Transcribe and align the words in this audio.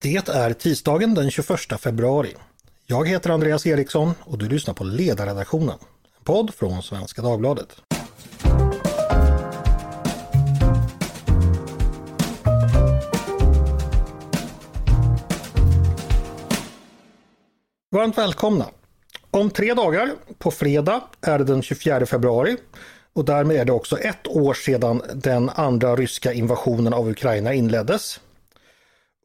Det 0.00 0.28
är 0.28 0.52
tisdagen 0.52 1.14
den 1.14 1.30
21 1.30 1.80
februari. 1.80 2.34
Jag 2.86 3.08
heter 3.08 3.30
Andreas 3.30 3.66
Eriksson 3.66 4.14
och 4.20 4.38
du 4.38 4.48
lyssnar 4.48 4.74
på 4.74 4.84
Ledarredaktionen, 4.84 5.78
en 6.18 6.24
podd 6.24 6.54
från 6.54 6.82
Svenska 6.82 7.22
Dagbladet. 7.22 7.68
Varmt 17.90 18.18
välkomna! 18.18 18.66
Om 19.30 19.50
tre 19.50 19.74
dagar, 19.74 20.10
på 20.38 20.50
fredag, 20.50 21.02
är 21.20 21.38
det 21.38 21.44
den 21.44 21.62
24 21.62 22.06
februari 22.06 22.56
och 23.12 23.24
därmed 23.24 23.56
är 23.56 23.64
det 23.64 23.72
också 23.72 23.98
ett 23.98 24.26
år 24.26 24.54
sedan 24.54 25.02
den 25.14 25.50
andra 25.50 25.96
ryska 25.96 26.32
invasionen 26.32 26.92
av 26.92 27.10
Ukraina 27.10 27.54
inleddes. 27.54 28.20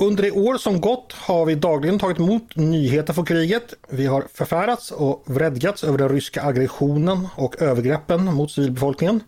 Under 0.02 0.24
det 0.24 0.32
år 0.32 0.58
som 0.58 0.82
gått 0.82 1.14
har 1.14 1.46
vi 1.46 1.56
dagligen 1.56 2.00
tagit 2.00 2.20
emot 2.20 2.56
nyheter 2.56 3.14
från 3.14 3.26
kriget. 3.26 3.74
Vi 3.90 4.06
har 4.06 4.26
förfärats 4.34 4.92
och 4.92 5.24
vredgats 5.26 5.84
över 5.84 5.98
den 5.98 6.10
ryska 6.10 6.44
aggressionen 6.44 7.28
och 7.36 7.62
övergreppen 7.62 8.26
mot 8.26 8.52
civilbefolkningen. 8.52 9.24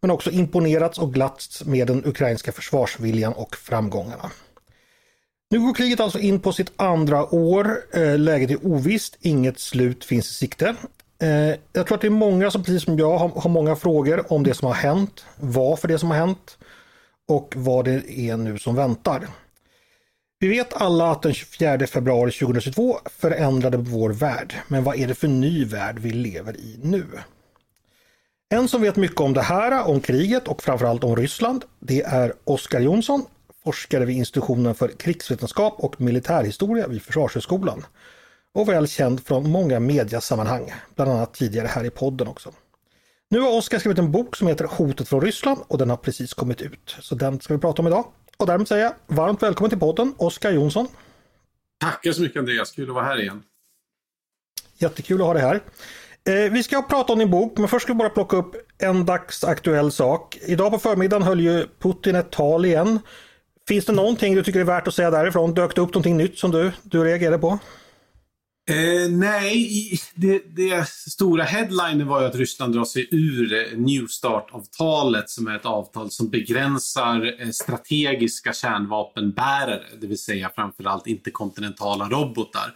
Men 0.00 0.10
också 0.10 0.30
imponerats 0.30 0.98
och 0.98 1.14
glatts 1.14 1.64
med 1.64 1.86
den 1.86 2.04
ukrainska 2.04 2.52
försvarsviljan 2.52 3.32
och 3.32 3.56
framgångarna. 3.56 4.30
Nu 5.50 5.60
går 5.60 5.74
kriget 5.74 6.00
alltså 6.00 6.18
in 6.18 6.40
på 6.40 6.52
sitt 6.52 6.72
andra 6.76 7.34
år. 7.34 7.76
Eh, 7.94 8.18
läget 8.18 8.50
är 8.50 8.66
ovisst, 8.66 9.16
inget 9.20 9.60
slut 9.60 10.04
finns 10.04 10.30
i 10.30 10.34
sikte. 10.34 10.74
Eh, 11.22 11.56
jag 11.72 11.86
tror 11.86 11.94
att 11.94 12.00
det 12.00 12.06
är 12.06 12.10
många 12.10 12.50
som 12.50 12.64
precis 12.64 12.82
som 12.82 12.98
jag 12.98 13.18
har 13.18 13.48
många 13.48 13.76
frågor 13.76 14.32
om 14.32 14.42
det 14.42 14.54
som 14.54 14.66
har 14.66 14.74
hänt, 14.74 15.24
varför 15.36 15.88
det 15.88 15.98
som 15.98 16.10
har 16.10 16.16
hänt 16.16 16.58
och 17.28 17.54
vad 17.56 17.84
det 17.84 18.10
är 18.10 18.36
nu 18.36 18.58
som 18.58 18.74
väntar. 18.74 19.28
Vi 20.42 20.48
vet 20.48 20.74
alla 20.74 21.10
att 21.10 21.22
den 21.22 21.34
24 21.34 21.86
februari 21.86 22.30
2022 22.32 22.98
förändrade 23.04 23.76
vår 23.76 24.10
värld. 24.10 24.54
Men 24.68 24.84
vad 24.84 24.96
är 24.96 25.06
det 25.06 25.14
för 25.14 25.28
ny 25.28 25.64
värld 25.64 25.98
vi 25.98 26.10
lever 26.10 26.56
i 26.56 26.78
nu? 26.82 27.04
En 28.54 28.68
som 28.68 28.82
vet 28.82 28.96
mycket 28.96 29.20
om 29.20 29.32
det 29.32 29.42
här, 29.42 29.88
om 29.88 30.00
kriget 30.00 30.48
och 30.48 30.62
framförallt 30.62 31.04
om 31.04 31.16
Ryssland, 31.16 31.64
det 31.80 32.02
är 32.02 32.32
Oskar 32.44 32.80
Jonsson, 32.80 33.24
forskare 33.64 34.04
vid 34.04 34.16
institutionen 34.16 34.74
för 34.74 34.88
krigsvetenskap 34.88 35.74
och 35.78 36.00
militärhistoria 36.00 36.88
vid 36.88 37.02
Försvarshögskolan. 37.02 37.86
Och 38.54 38.68
väl 38.68 38.88
känd 38.88 39.26
från 39.26 39.50
många 39.50 39.80
mediasammanhang, 39.80 40.72
bland 40.94 41.10
annat 41.10 41.34
tidigare 41.34 41.66
här 41.66 41.84
i 41.84 41.90
podden 41.90 42.28
också. 42.28 42.52
Nu 43.28 43.40
har 43.40 43.58
Oskar 43.58 43.78
skrivit 43.78 43.98
en 43.98 44.12
bok 44.12 44.36
som 44.36 44.48
heter 44.48 44.64
Hotet 44.64 45.08
från 45.08 45.20
Ryssland 45.20 45.60
och 45.68 45.78
den 45.78 45.90
har 45.90 45.96
precis 45.96 46.34
kommit 46.34 46.60
ut. 46.60 46.96
Så 47.00 47.14
den 47.14 47.40
ska 47.40 47.54
vi 47.54 47.60
prata 47.60 47.82
om 47.82 47.88
idag. 47.88 48.04
Och 48.42 48.46
därmed 48.46 48.68
säger 48.68 48.84
jag 48.84 49.16
varmt 49.16 49.42
välkommen 49.42 49.70
till 49.70 49.78
podden, 49.78 50.14
Oskar 50.18 50.50
Jonsson. 50.50 50.86
Tackar 51.80 52.12
så 52.12 52.22
mycket 52.22 52.38
Andreas, 52.38 52.70
kul 52.70 52.88
att 52.88 52.94
vara 52.94 53.04
här 53.04 53.20
igen. 53.20 53.42
Jättekul 54.78 55.20
att 55.20 55.26
ha 55.26 55.34
dig 55.34 55.42
här. 55.42 55.60
Eh, 56.24 56.52
vi 56.52 56.62
ska 56.62 56.82
prata 56.82 57.12
om 57.12 57.18
din 57.18 57.30
bok, 57.30 57.58
men 57.58 57.68
först 57.68 57.82
ska 57.82 57.92
vi 57.92 57.98
bara 57.98 58.10
plocka 58.10 58.36
upp 58.36 58.56
en 58.78 59.06
dagsaktuell 59.06 59.92
sak. 59.92 60.38
Idag 60.46 60.72
på 60.72 60.78
förmiddagen 60.78 61.22
höll 61.22 61.40
ju 61.40 61.66
Putin 61.78 62.14
ett 62.14 62.30
tal 62.30 62.64
igen. 62.64 63.00
Finns 63.68 63.84
det 63.84 63.92
någonting 63.92 64.34
du 64.34 64.42
tycker 64.42 64.60
är 64.60 64.64
värt 64.64 64.88
att 64.88 64.94
säga 64.94 65.10
därifrån? 65.10 65.54
Dök 65.54 65.74
det 65.74 65.80
upp 65.80 65.94
någonting 65.94 66.16
nytt 66.16 66.38
som 66.38 66.50
du, 66.50 66.72
du 66.82 67.04
reagerade 67.04 67.38
på? 67.38 67.58
Eh, 68.70 69.10
nej, 69.10 70.00
det, 70.14 70.56
det, 70.56 70.88
stora 70.88 71.44
headlinen 71.44 72.06
var 72.06 72.20
ju 72.20 72.26
att 72.26 72.34
Ryssland 72.34 72.74
drar 72.74 72.84
sig 72.84 73.08
ur 73.10 73.52
eh, 73.54 73.78
New 73.78 74.06
Start-avtalet 74.06 75.30
som 75.30 75.46
är 75.46 75.56
ett 75.56 75.66
avtal 75.66 76.10
som 76.10 76.30
begränsar 76.30 77.40
eh, 77.40 77.50
strategiska 77.50 78.52
kärnvapenbärare, 78.52 79.82
det 80.00 80.06
vill 80.06 80.18
säga 80.18 80.50
framförallt 80.54 81.06
interkontinentala 81.06 82.08
robotar. 82.08 82.74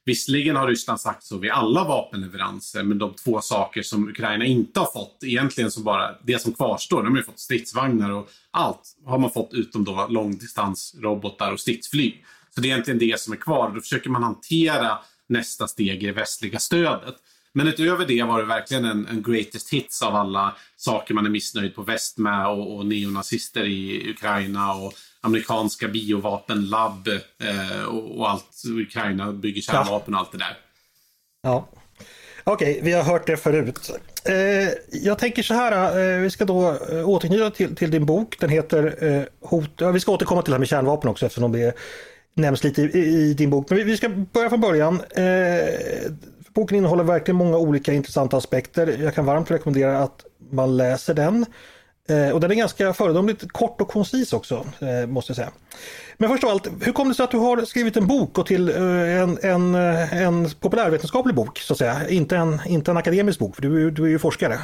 Visserligen 0.07 0.55
har 0.55 0.67
Ryssland 0.67 0.99
sagt 0.99 1.23
så 1.23 1.37
vid 1.37 1.51
alla 1.51 1.83
vapenleveranser, 1.83 2.83
men 2.83 2.97
de 2.97 3.13
två 3.13 3.41
saker 3.41 3.81
som 3.81 4.09
Ukraina 4.09 4.45
inte 4.45 4.79
har 4.79 4.87
fått, 4.93 5.23
egentligen 5.23 5.71
som 5.71 5.83
bara 5.83 6.15
det 6.23 6.41
som 6.41 6.53
kvarstår, 6.53 7.03
de 7.03 7.11
har 7.11 7.17
ju 7.17 7.23
fått 7.23 7.39
stridsvagnar 7.39 8.11
och 8.11 8.29
allt 8.51 8.97
har 9.05 9.17
man 9.17 9.31
fått 9.31 9.53
utom 9.53 9.83
då 9.83 10.07
långdistansrobotar 10.09 11.51
och 11.51 11.59
stridsflyg. 11.59 12.25
Så 12.55 12.61
det 12.61 12.67
är 12.67 12.69
egentligen 12.69 12.99
det 12.99 13.19
som 13.19 13.33
är 13.33 13.37
kvar. 13.37 13.67
och 13.67 13.73
Då 13.73 13.81
försöker 13.81 14.09
man 14.09 14.23
hantera 14.23 14.97
nästa 15.29 15.67
steg 15.67 16.03
i 16.03 16.05
det 16.05 16.11
västliga 16.11 16.59
stödet. 16.59 17.15
Men 17.53 17.67
utöver 17.67 18.05
det 18.05 18.23
var 18.23 18.39
det 18.39 18.45
verkligen 18.45 18.85
en, 18.85 19.07
en 19.07 19.23
greatest 19.23 19.73
hits 19.73 20.01
av 20.01 20.15
alla 20.15 20.55
saker 20.75 21.13
man 21.13 21.25
är 21.25 21.29
missnöjd 21.29 21.75
på 21.75 21.83
väst 21.83 22.17
med 22.17 22.47
och, 22.47 22.77
och 22.77 22.85
neonazister 22.85 23.63
i 23.63 24.09
Ukraina 24.09 24.73
och 24.73 24.93
amerikanska 25.21 25.87
biovapenlabb 25.87 27.07
eh, 27.07 27.83
och, 27.87 28.19
och, 28.19 28.29
allt. 28.29 28.63
Ukraina 28.65 29.31
bygger 29.31 29.61
kärnvapen 29.61 30.13
och 30.13 30.19
allt 30.19 30.31
det 30.31 30.37
där. 30.37 30.57
Ja. 31.43 31.67
Okej, 32.43 32.71
okay, 32.71 32.83
vi 32.83 32.91
har 32.91 33.03
hört 33.03 33.27
det 33.27 33.37
förut. 33.37 33.91
Eh, 34.25 34.69
jag 34.91 35.19
tänker 35.19 35.43
så 35.43 35.53
här, 35.53 35.99
eh, 35.99 36.21
vi 36.21 36.29
ska 36.29 36.45
då 36.45 36.77
återknyta 37.05 37.49
till, 37.49 37.75
till, 37.75 37.91
din 37.91 38.05
bok. 38.05 38.39
Den 38.39 38.49
heter 38.49 39.29
Hot... 39.41 39.69
Ja, 39.77 39.91
vi 39.91 39.99
ska 39.99 40.11
återkomma 40.11 40.41
till 40.41 40.51
det 40.51 40.55
här 40.55 40.59
med 40.59 40.67
kärnvapen 40.67 41.09
också 41.09 41.25
eftersom 41.25 41.51
det 41.51 41.77
nämns 42.33 42.63
lite 42.63 42.81
i, 42.81 43.29
i 43.29 43.33
din 43.33 43.49
bok. 43.49 43.69
Men 43.69 43.77
vi, 43.77 43.83
vi 43.83 43.97
ska 43.97 44.09
börja 44.09 44.49
från 44.49 44.61
början. 44.61 45.01
Boken 46.53 46.77
innehåller 46.77 47.03
verkligen 47.03 47.35
många 47.35 47.57
olika 47.57 47.93
intressanta 47.93 48.37
aspekter. 48.37 48.97
Jag 49.01 49.15
kan 49.15 49.25
varmt 49.25 49.51
rekommendera 49.51 49.99
att 49.99 50.25
man 50.51 50.77
läser 50.77 51.13
den. 51.13 51.45
Eh, 52.09 52.29
och 52.29 52.39
den 52.39 52.51
är 52.51 52.55
ganska 52.55 52.93
föredömligt 52.93 53.51
kort 53.51 53.81
och 53.81 53.87
koncis 53.87 54.33
också, 54.33 54.65
eh, 54.79 55.07
måste 55.07 55.31
jag 55.31 55.35
säga. 55.35 55.51
Men 56.17 56.29
först 56.29 56.43
av 56.43 56.49
allt, 56.49 56.67
hur 56.81 56.91
kom 56.91 57.07
det 57.09 57.15
sig 57.15 57.23
att 57.23 57.31
du 57.31 57.37
har 57.37 57.65
skrivit 57.65 57.97
en 57.97 58.07
bok 58.07 58.37
och 58.37 58.45
till 58.45 58.69
eh, 58.69 59.21
en, 59.21 59.37
en, 59.41 59.75
eh, 59.75 60.21
en 60.21 60.49
populärvetenskaplig 60.49 61.35
bok, 61.35 61.59
så 61.59 61.73
att 61.73 61.79
säga? 61.79 62.09
Inte 62.09 62.37
en, 62.37 62.61
inte 62.65 62.91
en 62.91 62.97
akademisk 62.97 63.39
bok, 63.39 63.55
för 63.55 63.61
du, 63.61 63.91
du 63.91 64.03
är 64.03 64.07
ju 64.07 64.19
forskare. 64.19 64.59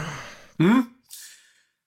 Mm. 0.59 0.85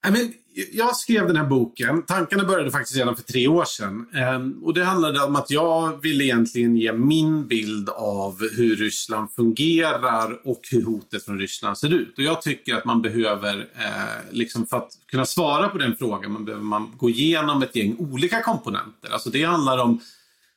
I 0.08 0.10
mean, 0.10 0.32
jag 0.72 0.96
skrev 0.96 1.26
den 1.26 1.36
här 1.36 1.44
boken, 1.44 2.02
tankarna 2.02 2.44
började 2.44 2.70
faktiskt 2.70 2.98
redan 2.98 3.16
för 3.16 3.22
tre 3.22 3.48
år 3.48 3.64
sedan. 3.64 4.06
Ehm, 4.14 4.64
och 4.64 4.74
det 4.74 4.84
handlade 4.84 5.22
om 5.22 5.36
att 5.36 5.50
jag 5.50 6.02
ville 6.02 6.24
egentligen 6.24 6.76
ge 6.76 6.92
min 6.92 7.46
bild 7.46 7.88
av 7.88 8.40
hur 8.56 8.76
Ryssland 8.76 9.30
fungerar 9.36 10.40
och 10.44 10.60
hur 10.70 10.84
hotet 10.84 11.24
från 11.24 11.38
Ryssland 11.38 11.78
ser 11.78 11.94
ut. 11.94 12.18
Och 12.18 12.24
jag 12.24 12.42
tycker 12.42 12.74
att 12.74 12.84
man 12.84 13.02
behöver, 13.02 13.58
eh, 13.58 14.32
liksom 14.32 14.66
för 14.66 14.76
att 14.76 14.90
kunna 15.10 15.26
svara 15.26 15.68
på 15.68 15.78
den 15.78 15.96
frågan, 15.96 16.32
man 16.32 16.44
behöver 16.44 16.64
man 16.64 16.92
gå 16.96 17.10
igenom 17.10 17.62
ett 17.62 17.76
gäng 17.76 17.96
olika 17.98 18.42
komponenter. 18.42 19.10
Alltså 19.10 19.30
det 19.30 19.44
handlar 19.44 19.78
om 19.78 20.00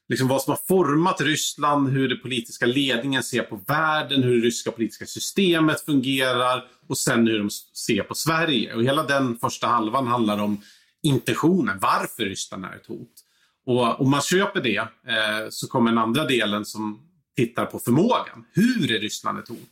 liksom 0.09 0.27
vad 0.27 0.41
som 0.41 0.51
har 0.51 0.59
format 0.67 1.21
Ryssland, 1.21 1.89
hur 1.89 2.09
den 2.09 2.19
politiska 2.19 2.65
ledningen 2.65 3.23
ser 3.23 3.43
på 3.43 3.61
världen, 3.67 4.23
hur 4.23 4.41
det 4.41 4.47
ryska 4.47 4.71
politiska 4.71 5.05
systemet 5.05 5.81
fungerar 5.81 6.67
och 6.87 6.97
sen 6.97 7.27
hur 7.27 7.39
de 7.39 7.49
ser 7.73 8.03
på 8.03 8.15
Sverige. 8.15 8.75
Och 8.75 8.83
hela 8.83 9.03
den 9.03 9.37
första 9.37 9.67
halvan 9.67 10.07
handlar 10.07 10.37
om 10.37 10.61
intentionen, 11.03 11.79
varför 11.79 12.25
Ryssland 12.25 12.65
är 12.65 12.75
ett 12.75 12.87
hot. 12.87 13.25
Och 13.65 14.01
om 14.01 14.09
man 14.09 14.21
köper 14.21 14.61
det 14.61 14.77
eh, 14.77 15.49
så 15.49 15.67
kommer 15.67 15.91
den 15.91 15.97
andra 15.97 16.25
delen 16.25 16.65
som 16.65 16.99
tittar 17.35 17.65
på 17.65 17.79
förmågan. 17.79 18.45
Hur 18.53 18.91
är 18.91 18.99
Ryssland 18.99 19.39
ett 19.39 19.47
hot? 19.47 19.69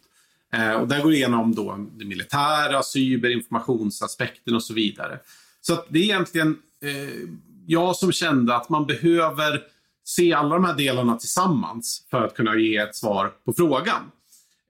Eh, 0.53 0.71
och 0.71 0.87
där 0.87 1.01
går 1.01 1.09
det 1.09 1.17
igenom 1.17 1.55
då 1.55 1.87
det 1.97 2.05
militära, 2.05 2.83
cyber, 2.83 3.29
informationsaspekten 3.29 4.55
och 4.55 4.63
så 4.63 4.73
vidare. 4.73 5.19
Så 5.61 5.83
det 5.89 5.99
är 5.99 6.03
egentligen 6.03 6.57
eh, 6.81 7.29
jag 7.67 7.95
som 7.95 8.11
kände 8.11 8.55
att 8.55 8.69
man 8.69 8.85
behöver 8.85 9.61
se 10.07 10.33
alla 10.33 10.55
de 10.55 10.65
här 10.65 10.73
delarna 10.73 11.15
tillsammans 11.15 12.05
för 12.09 12.23
att 12.25 12.35
kunna 12.35 12.55
ge 12.55 12.77
ett 12.77 12.95
svar 12.95 13.31
på 13.45 13.53
frågan. 13.53 14.11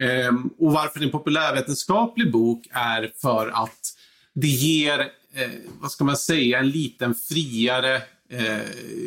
Ehm, 0.04 0.50
och 0.58 0.72
varför 0.74 1.00
det 1.00 1.04
är 1.04 1.08
en 1.08 1.12
populärvetenskaplig 1.12 2.32
bok 2.32 2.68
är 2.72 3.12
för 3.22 3.48
att 3.48 3.94
det 4.34 4.48
ger, 4.48 5.00
eh, 5.34 5.50
vad 5.80 5.92
ska 5.92 6.04
man 6.04 6.18
säga, 6.18 6.60
en 6.60 6.70
liten 6.70 7.16
friare 7.16 7.96
eh, 8.30 8.58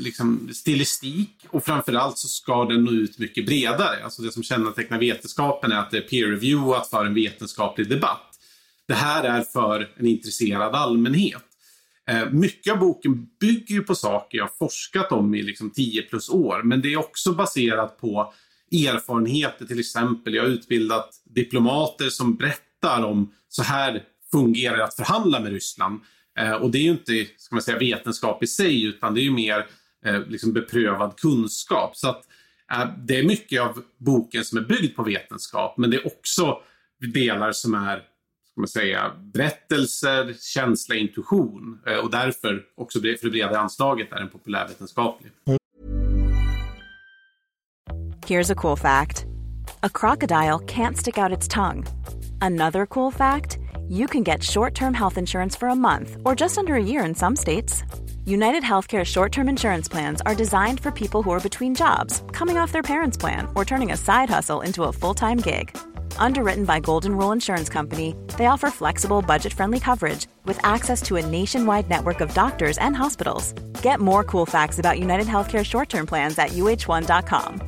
liksom 0.00 0.50
stilistik 0.52 1.46
och 1.48 1.64
framförallt 1.64 2.18
så 2.18 2.28
ska 2.28 2.64
den 2.64 2.84
nå 2.84 2.90
ut 2.90 3.18
mycket 3.18 3.46
bredare. 3.46 4.04
Alltså 4.04 4.22
det 4.22 4.32
som 4.32 4.42
kännetecknar 4.42 4.98
vetenskapen 4.98 5.72
är 5.72 5.76
att 5.76 5.90
det 5.90 5.96
är 5.96 6.08
peer-reviewat 6.08 6.90
för 6.90 7.04
en 7.04 7.14
vetenskaplig 7.14 7.88
debatt. 7.88 8.26
det 8.88 8.94
här 8.94 9.24
är 9.24 9.42
för 9.42 9.88
en 9.96 10.06
intresserad 10.06 10.74
allmänhet. 10.74 11.49
Eh, 12.10 12.30
mycket 12.30 12.72
av 12.72 12.78
boken 12.78 13.26
bygger 13.40 13.74
ju 13.74 13.82
på 13.82 13.94
saker 13.94 14.38
jag 14.38 14.56
forskat 14.58 15.12
om 15.12 15.34
i 15.34 15.42
liksom 15.42 15.70
10 15.70 16.02
plus 16.02 16.28
år, 16.28 16.62
men 16.62 16.80
det 16.80 16.92
är 16.92 16.96
också 16.96 17.32
baserat 17.32 18.00
på 18.00 18.32
erfarenheter, 18.72 19.66
till 19.66 19.80
exempel. 19.80 20.34
Jag 20.34 20.42
har 20.42 20.48
utbildat 20.48 21.22
diplomater 21.24 22.08
som 22.08 22.36
berättar 22.36 23.04
om 23.04 23.32
så 23.48 23.62
här 23.62 24.02
fungerar 24.32 24.76
det 24.76 24.84
att 24.84 24.96
förhandla 24.96 25.40
med 25.40 25.52
Ryssland. 25.52 26.00
Eh, 26.38 26.52
och 26.52 26.70
det 26.70 26.78
är 26.78 26.82
ju 26.82 26.90
inte 26.90 27.26
ska 27.36 27.54
man 27.54 27.62
säga, 27.62 27.78
vetenskap 27.78 28.42
i 28.42 28.46
sig, 28.46 28.84
utan 28.84 29.14
det 29.14 29.20
är 29.20 29.24
ju 29.24 29.30
mer 29.30 29.66
eh, 30.04 30.26
liksom 30.26 30.52
beprövad 30.52 31.16
kunskap. 31.16 31.96
Så 31.96 32.08
att, 32.08 32.22
eh, 32.72 32.88
det 32.98 33.16
är 33.16 33.22
mycket 33.22 33.62
av 33.62 33.82
boken 33.98 34.44
som 34.44 34.58
är 34.58 34.62
byggd 34.62 34.96
på 34.96 35.02
vetenskap, 35.02 35.78
men 35.78 35.90
det 35.90 35.96
är 35.96 36.06
också 36.06 36.58
delar 37.14 37.52
som 37.52 37.74
är 37.74 38.02
ska 38.52 38.60
man 38.60 38.68
säga, 38.68 39.12
berättelser, 39.20 40.34
känsla, 40.40 40.94
intuition 40.94 41.80
eh, 41.86 41.96
och 41.96 42.10
därför 42.10 42.62
också 42.76 43.00
för 43.00 43.06
det 43.06 43.30
breda 43.30 43.58
anslaget 43.58 44.12
är 44.12 44.16
den 44.16 44.28
populärvetenskaplig. 44.28 45.32
Here's 48.26 48.52
a 48.52 48.54
cool 48.54 48.76
fact. 48.76 49.26
A 49.82 49.88
crocodile 49.88 50.60
can't 50.60 50.96
stick 50.96 51.18
out 51.18 51.36
its 51.38 51.48
tongue. 51.48 51.86
Another 52.40 52.86
cool 52.86 53.10
fact, 53.10 53.58
you 53.88 54.06
can 54.06 54.22
get 54.22 54.42
short-term 54.42 54.94
health 54.94 55.18
insurance 55.18 55.58
for 55.58 55.68
a 55.68 55.74
month 55.74 56.16
or 56.24 56.36
just 56.36 56.58
under 56.58 56.74
a 56.74 56.82
year 56.82 57.04
in 57.04 57.14
some 57.14 57.36
states. 57.36 57.82
United 58.26 58.62
Healthcare 58.62 59.04
short 59.04 59.32
term 59.32 59.48
insurance 59.48 59.88
plans 59.88 60.20
are 60.20 60.34
designed 60.34 60.80
for 60.80 60.90
people 60.90 61.22
who 61.22 61.32
are 61.32 61.40
between 61.40 61.74
jobs, 61.74 62.22
coming 62.32 62.58
off 62.58 62.72
their 62.72 62.82
parents' 62.82 63.16
plan, 63.16 63.48
or 63.54 63.64
turning 63.64 63.92
a 63.92 63.96
side 63.96 64.30
hustle 64.30 64.60
into 64.60 64.84
a 64.84 64.92
full 64.92 65.14
time 65.14 65.38
gig. 65.38 65.76
Underwritten 66.20 66.64
by 66.64 66.80
Golden 66.80 67.16
Rule 67.16 67.32
Insurance 67.32 67.68
Company, 67.68 68.14
they 68.36 68.46
offer 68.46 68.70
flexible, 68.70 69.22
budget 69.22 69.52
friendly 69.52 69.80
coverage 69.80 70.26
with 70.44 70.58
access 70.62 71.02
to 71.02 71.16
a 71.16 71.26
nationwide 71.26 71.88
network 71.88 72.20
of 72.20 72.32
doctors 72.34 72.78
and 72.78 72.94
hospitals. 72.94 73.54
Get 73.82 73.98
more 74.00 74.22
cool 74.22 74.46
facts 74.46 74.78
about 74.78 74.98
United 74.98 75.26
Healthcare 75.26 75.64
short 75.64 75.88
term 75.88 76.06
plans 76.06 76.38
at 76.38 76.50
uh1.com. 76.50 77.60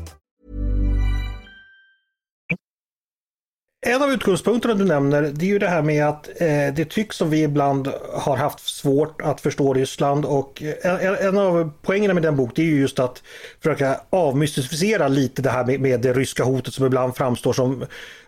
En 3.86 4.02
av 4.02 4.10
utgångspunkterna 4.10 4.74
du 4.74 4.84
nämner 4.84 5.22
det 5.22 5.44
är 5.44 5.48
ju 5.48 5.58
det 5.58 5.68
här 5.68 5.82
med 5.82 6.08
att 6.08 6.28
eh, 6.28 6.74
det 6.74 6.84
tycks 6.90 7.16
som 7.16 7.30
vi 7.30 7.42
ibland 7.42 7.88
har 8.14 8.36
haft 8.36 8.60
svårt 8.60 9.22
att 9.22 9.40
förstå 9.40 9.74
Ryssland 9.74 10.24
och 10.24 10.62
eh, 10.62 11.04
en, 11.06 11.14
en, 11.14 11.38
av 11.38 11.72
poängerna 11.82 12.14
med 12.14 12.22
den 12.22 12.36
bok 12.36 12.50
det 12.54 12.62
är 12.62 12.66
ju 12.66 12.80
just 12.80 12.98
att 12.98 13.22
försöka 13.62 14.00
avmystificera 14.10 15.08
lite 15.08 15.42
det 15.42 15.50
här 15.50 15.64
med, 15.64 15.80
med 15.80 16.00
det 16.00 16.12
ryska 16.12 16.44
hotet 16.44 16.74
som 16.74 16.86
ibland 16.86 17.16
framstår 17.16 17.52
som 17.52 17.84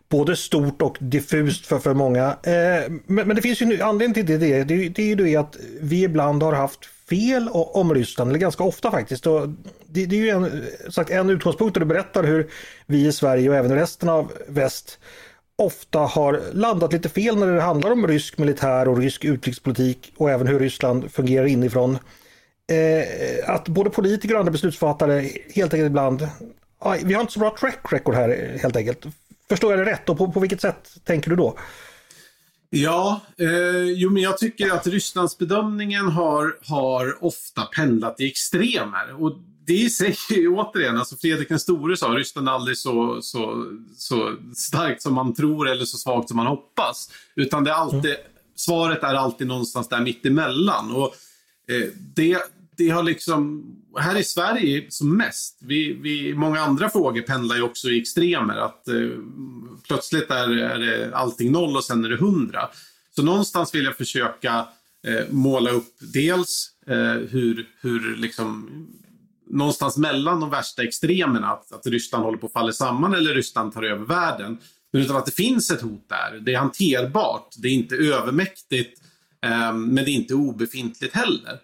både 0.08 0.36
stort 0.36 0.82
och 0.82 0.96
diffust 1.00 1.66
för, 1.66 1.78
för 1.78 1.94
många. 1.94 2.26
Eh, 2.26 2.90
men, 3.06 3.28
men, 3.28 3.36
det 3.36 3.42
finns 3.42 3.62
ju 3.62 3.74
en 3.74 3.82
anledning 3.82 4.14
till 4.14 4.40
det. 4.40 4.64
Det, 4.64 4.88
det 4.88 5.02
är 5.02 5.06
ju 5.06 5.14
det 5.14 5.36
att 5.36 5.56
vi 5.80 6.02
ibland 6.02 6.42
har 6.42 6.52
haft 6.52 6.86
fel 7.08 7.48
om 7.52 7.94
Ryssland, 7.94 8.30
eller 8.30 8.38
ganska 8.38 8.64
ofta 8.64 8.90
faktiskt. 8.90 9.26
Och 9.26 9.48
det, 9.86 10.06
det 10.06 10.16
är 10.16 10.20
ju 10.20 10.28
en, 10.28 10.64
sagt, 10.92 11.10
en 11.10 11.30
utgångspunkt 11.30 11.74
där 11.74 11.80
du 11.80 11.86
berättar 11.86 12.24
hur 12.24 12.50
vi 12.86 13.06
i 13.06 13.12
Sverige 13.12 13.48
och 13.48 13.56
även 13.56 13.74
resten 13.74 14.08
av 14.08 14.32
väst 14.48 14.98
ofta 15.56 15.98
har 15.98 16.40
landat 16.52 16.92
lite 16.92 17.08
fel 17.08 17.36
när 17.36 17.46
det 17.46 17.60
handlar 17.60 17.90
om 17.90 18.06
rysk 18.06 18.38
militär 18.38 18.88
och 18.88 18.98
rysk 18.98 19.24
utrikespolitik 19.24 20.12
och 20.16 20.30
även 20.30 20.46
hur 20.46 20.58
Ryssland 20.58 21.12
fungerar 21.12 21.46
inifrån. 21.46 21.98
Eh, 22.72 23.50
att 23.50 23.68
både 23.68 23.90
politiker 23.90 24.34
och 24.34 24.40
andra 24.40 24.52
beslutsfattare 24.52 25.28
helt 25.54 25.74
enkelt 25.74 25.90
ibland, 25.90 26.28
aj, 26.78 27.00
vi 27.04 27.14
har 27.14 27.20
inte 27.20 27.32
så 27.32 27.40
bra 27.40 27.56
track 27.60 27.78
record 27.90 28.14
här 28.14 28.58
helt 28.62 28.76
enkelt. 28.76 29.06
Förstår 29.54 29.72
jag 29.72 29.86
det 29.86 29.92
rätt 29.92 30.08
och 30.08 30.18
på, 30.18 30.32
på 30.32 30.40
vilket 30.40 30.60
sätt 30.60 30.96
tänker 31.04 31.30
du 31.30 31.36
då? 31.36 31.58
Ja, 32.70 33.20
eh, 33.38 33.82
jo 33.82 34.10
men 34.10 34.22
jag 34.22 34.38
tycker 34.38 34.70
att 34.70 34.86
Rysslandsbedömningen 34.86 36.08
har, 36.08 36.56
har 36.62 37.24
ofta 37.24 37.62
pendlat 37.62 38.20
i 38.20 38.26
extremer. 38.26 39.22
Och 39.22 39.38
det 39.66 39.72
i 39.72 39.90
sig, 39.90 40.16
återigen, 40.48 40.98
alltså 40.98 41.16
Fredrik 41.16 41.48
den 41.48 41.60
store 41.60 41.96
sa 41.96 42.06
Ryssland 42.06 42.48
är 42.48 42.52
aldrig 42.52 42.78
så, 42.78 43.22
så, 43.22 43.66
så 43.96 44.36
starkt 44.56 45.02
som 45.02 45.14
man 45.14 45.34
tror 45.34 45.68
eller 45.68 45.84
så 45.84 45.96
svagt 45.96 46.28
som 46.28 46.36
man 46.36 46.46
hoppas. 46.46 47.10
Utan 47.34 47.64
det 47.64 47.70
är 47.70 47.74
alltid, 47.74 48.10
mm. 48.10 48.26
svaret 48.56 49.02
är 49.02 49.14
alltid 49.14 49.46
någonstans 49.46 49.88
där 49.88 50.00
mittemellan. 50.00 50.96
Och, 50.96 51.14
eh, 51.68 51.88
det, 52.14 52.38
det 52.76 52.88
har 52.88 53.02
liksom, 53.02 53.64
här 53.98 54.16
i 54.16 54.24
Sverige 54.24 54.86
som 54.88 55.16
mest, 55.16 55.58
vi, 55.60 55.92
vi, 55.92 56.34
många 56.34 56.60
andra 56.60 56.90
frågor 56.90 57.22
pendlar 57.22 57.56
ju 57.56 57.62
också 57.62 57.88
i 57.88 58.00
extremer. 58.00 58.56
Att 58.56 58.88
eh, 58.88 58.94
plötsligt 59.86 60.30
är, 60.30 60.48
är 60.58 60.78
det 60.78 61.16
allting 61.16 61.52
noll 61.52 61.76
och 61.76 61.84
sen 61.84 62.04
är 62.04 62.08
det 62.08 62.16
hundra. 62.16 62.68
Så 63.16 63.22
någonstans 63.22 63.74
vill 63.74 63.84
jag 63.84 63.96
försöka 63.96 64.68
eh, 65.06 65.24
måla 65.30 65.70
upp 65.70 65.96
dels 66.00 66.70
eh, 66.86 67.12
hur, 67.12 67.68
hur 67.80 68.16
liksom, 68.16 68.70
någonstans 69.50 69.96
mellan 69.96 70.40
de 70.40 70.50
värsta 70.50 70.82
extremerna, 70.82 71.46
att, 71.46 71.72
att 71.72 71.86
Ryssland 71.86 72.24
håller 72.24 72.38
på 72.38 72.46
att 72.46 72.52
falla 72.52 72.72
samman 72.72 73.14
eller 73.14 73.34
Ryssland 73.34 73.74
tar 73.74 73.82
över 73.82 74.04
världen. 74.04 74.58
men 74.92 75.02
Utan 75.02 75.16
att 75.16 75.26
det 75.26 75.34
finns 75.34 75.70
ett 75.70 75.82
hot 75.82 76.08
där. 76.08 76.40
Det 76.40 76.54
är 76.54 76.58
hanterbart, 76.58 77.54
det 77.58 77.68
är 77.68 77.72
inte 77.72 77.94
övermäktigt, 77.94 79.00
eh, 79.44 79.72
men 79.72 79.94
det 79.94 80.10
är 80.10 80.14
inte 80.14 80.34
obefintligt 80.34 81.14
heller. 81.14 81.60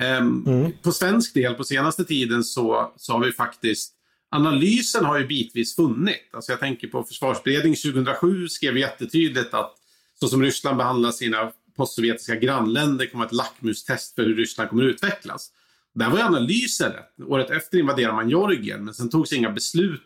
Um, 0.00 0.44
mm. 0.46 0.72
På 0.82 0.92
svensk 0.92 1.34
del 1.34 1.54
på 1.54 1.64
senaste 1.64 2.04
tiden 2.04 2.44
så, 2.44 2.92
så 2.96 3.12
har 3.12 3.24
vi 3.24 3.32
faktiskt 3.32 3.94
Analysen 4.32 5.04
har 5.04 5.18
ju 5.18 5.26
bitvis 5.26 5.76
funnit. 5.76 6.30
Alltså 6.32 6.52
jag 6.52 6.60
tänker 6.60 6.88
på 6.88 7.02
försvarsberedning 7.02 7.74
2007 7.74 8.48
skrev 8.48 8.78
jättetydligt 8.78 9.54
att 9.54 9.74
så 10.20 10.28
som 10.28 10.42
Ryssland 10.42 10.76
behandlar 10.76 11.10
sina 11.10 11.52
postsovjetiska 11.76 12.34
grannländer 12.34 13.06
kommer 13.06 13.26
ett 13.26 13.32
lackmustest 13.32 14.14
för 14.14 14.22
hur 14.22 14.36
Ryssland 14.36 14.70
kommer 14.70 14.82
utvecklas. 14.82 15.50
Där 15.94 16.10
var 16.10 16.18
ju 16.18 16.24
analysen 16.24 16.92
rätt. 16.92 17.28
Året 17.28 17.50
efter 17.50 17.78
invaderade 17.78 18.14
man 18.14 18.30
Georgien 18.30 18.84
men 18.84 18.94
sen 18.94 19.10
togs 19.10 19.32
inga 19.32 19.50
beslut 19.50 20.02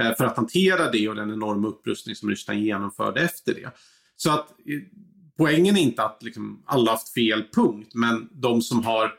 eh, 0.00 0.16
för 0.16 0.24
att 0.24 0.36
hantera 0.36 0.90
det 0.90 1.08
och 1.08 1.14
den 1.14 1.32
enorma 1.32 1.68
upprustning 1.68 2.14
som 2.14 2.30
Ryssland 2.30 2.60
genomförde 2.60 3.20
efter 3.20 3.54
det. 3.54 3.70
Så 4.16 4.30
att 4.30 4.50
eh, 4.50 4.80
poängen 5.38 5.76
är 5.76 5.80
inte 5.80 6.02
att 6.02 6.22
liksom 6.22 6.62
alla 6.66 6.90
haft 6.90 7.14
fel 7.14 7.44
punkt 7.54 7.90
men 7.94 8.28
de 8.32 8.62
som 8.62 8.84
har 8.84 9.12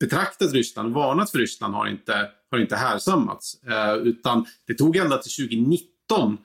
betraktat 0.00 0.52
Ryssland 0.52 0.88
och 0.88 0.94
varnat 0.94 1.30
för 1.30 1.38
Ryssland 1.38 1.74
har 1.74 1.86
inte, 1.86 2.30
har 2.50 2.58
inte 2.58 2.76
härsammats. 2.76 3.62
Eh, 3.62 3.94
utan 3.94 4.46
det 4.66 4.74
tog 4.74 4.96
ända 4.96 5.18
till 5.18 5.48
2019 5.48 6.38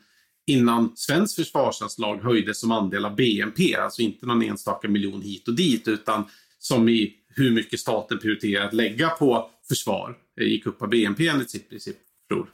innan 0.47 0.91
svensk 0.95 1.35
försvarsanslag 1.35 2.17
höjdes 2.17 2.59
som 2.59 2.71
andel 2.71 3.05
av 3.05 3.15
BNP. 3.15 3.75
Alltså 3.75 4.01
inte 4.01 4.25
någon 4.25 4.43
enstaka 4.43 4.87
miljon 4.87 5.21
hit 5.21 5.47
och 5.47 5.55
dit 5.55 5.87
utan 5.87 6.23
som 6.59 6.89
i 6.89 7.13
hur 7.27 7.51
mycket 7.51 7.79
staten 7.79 8.19
prioriterar 8.19 8.65
att 8.65 8.73
lägga 8.73 9.09
på 9.09 9.49
försvar. 9.67 10.17
Det 10.35 10.43
gick 10.43 10.65
upp 10.65 10.81
av 10.81 10.89
BNP 10.89 11.27
enligt 11.27 11.49
sitt 11.49 11.69
principprov. 11.69 12.47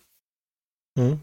Mm. 0.99 1.17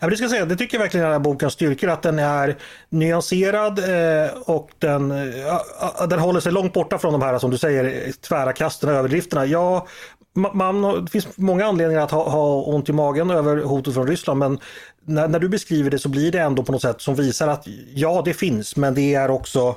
Ja, 0.00 0.06
det, 0.06 0.16
ska 0.16 0.28
säga, 0.28 0.44
det 0.44 0.56
tycker 0.56 0.76
jag 0.76 0.82
verkligen 0.82 1.06
är 1.06 1.18
bokens 1.18 1.52
styrkor, 1.52 1.90
att 1.90 2.02
den 2.02 2.18
är 2.18 2.56
nyanserad 2.88 3.78
eh, 3.78 4.30
och 4.44 4.70
den, 4.78 5.10
eh, 5.10 6.06
den 6.08 6.18
håller 6.18 6.40
sig 6.40 6.52
långt 6.52 6.72
borta 6.72 6.98
från 6.98 7.12
de 7.12 7.22
här, 7.22 7.38
som 7.38 7.50
du 7.50 7.58
säger, 7.58 8.12
tvära 8.12 8.52
kasten 8.52 8.88
och 8.88 8.94
överdrifterna. 8.94 9.46
Ja, 9.46 9.86
man, 10.32 11.04
det 11.04 11.10
finns 11.10 11.36
många 11.36 11.66
anledningar 11.66 12.02
att 12.02 12.10
ha, 12.10 12.30
ha 12.30 12.62
ont 12.62 12.88
i 12.88 12.92
magen 12.92 13.30
över 13.30 13.56
hotet 13.56 13.94
från 13.94 14.06
Ryssland, 14.06 14.38
men 14.38 14.58
när, 15.04 15.28
när, 15.28 15.38
du 15.38 15.48
beskriver 15.48 15.90
det 15.90 15.98
så 15.98 16.08
blir 16.08 16.32
det 16.32 16.38
ändå 16.38 16.62
på 16.62 16.72
något 16.72 16.82
sätt 16.82 17.00
som 17.00 17.14
visar 17.14 17.48
att 17.48 17.64
ja, 17.94 18.22
det 18.24 18.34
finns, 18.34 18.76
men 18.76 18.94
det 18.94 19.14
är 19.14 19.30
också 19.30 19.76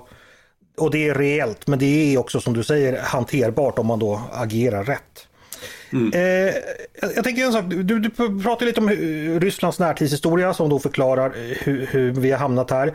och 0.77 0.91
det 0.91 1.09
är 1.09 1.15
reellt, 1.15 1.67
men 1.67 1.79
det 1.79 1.85
är 1.85 2.17
också 2.17 2.41
som 2.41 2.53
du 2.53 2.63
säger 2.63 3.01
hanterbart 3.01 3.79
om 3.79 3.87
man 3.87 3.99
då 3.99 4.21
agerar 4.33 4.83
rätt. 4.83 5.27
Mm. 5.91 6.13
Eh, 6.13 6.53
jag 7.15 7.23
tänker 7.23 7.45
en 7.45 7.53
sak, 7.53 7.65
du, 7.67 7.99
du 7.99 8.09
pratar 8.43 8.65
lite 8.65 8.79
om 8.79 8.89
Rysslands 9.39 9.79
närtidshistoria 9.79 10.53
som 10.53 10.69
då 10.69 10.79
förklarar 10.79 11.33
hur, 11.63 11.85
hur 11.85 12.11
vi 12.11 12.31
har 12.31 12.39
hamnat 12.39 12.71
här. 12.71 12.87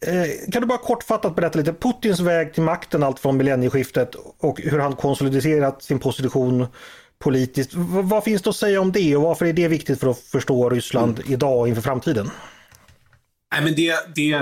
Eh, 0.00 0.50
kan 0.52 0.62
du 0.62 0.66
bara 0.66 0.78
kortfattat 0.78 1.36
berätta 1.36 1.58
lite 1.58 1.72
Putins 1.72 2.20
väg 2.20 2.54
till 2.54 2.62
makten 2.62 3.02
allt 3.02 3.18
från 3.18 3.36
millennieskiftet 3.36 4.14
och 4.38 4.60
hur 4.60 4.78
han 4.78 4.96
konsoliderat 4.96 5.82
sin 5.82 5.98
position 5.98 6.66
politiskt. 7.18 7.74
V 7.74 7.80
vad 8.02 8.24
finns 8.24 8.42
det 8.42 8.50
att 8.50 8.56
säga 8.56 8.80
om 8.80 8.92
det 8.92 9.16
och 9.16 9.22
varför 9.22 9.46
är 9.46 9.52
det 9.52 9.68
viktigt 9.68 10.00
för 10.00 10.10
att 10.10 10.18
förstå 10.18 10.70
Ryssland 10.70 11.18
mm. 11.18 11.32
idag 11.32 11.58
och 11.58 11.68
inför 11.68 11.82
framtiden? 11.82 12.30
Nej, 13.52 13.64
men 13.64 13.74
det, 13.74 13.94
det, 14.14 14.38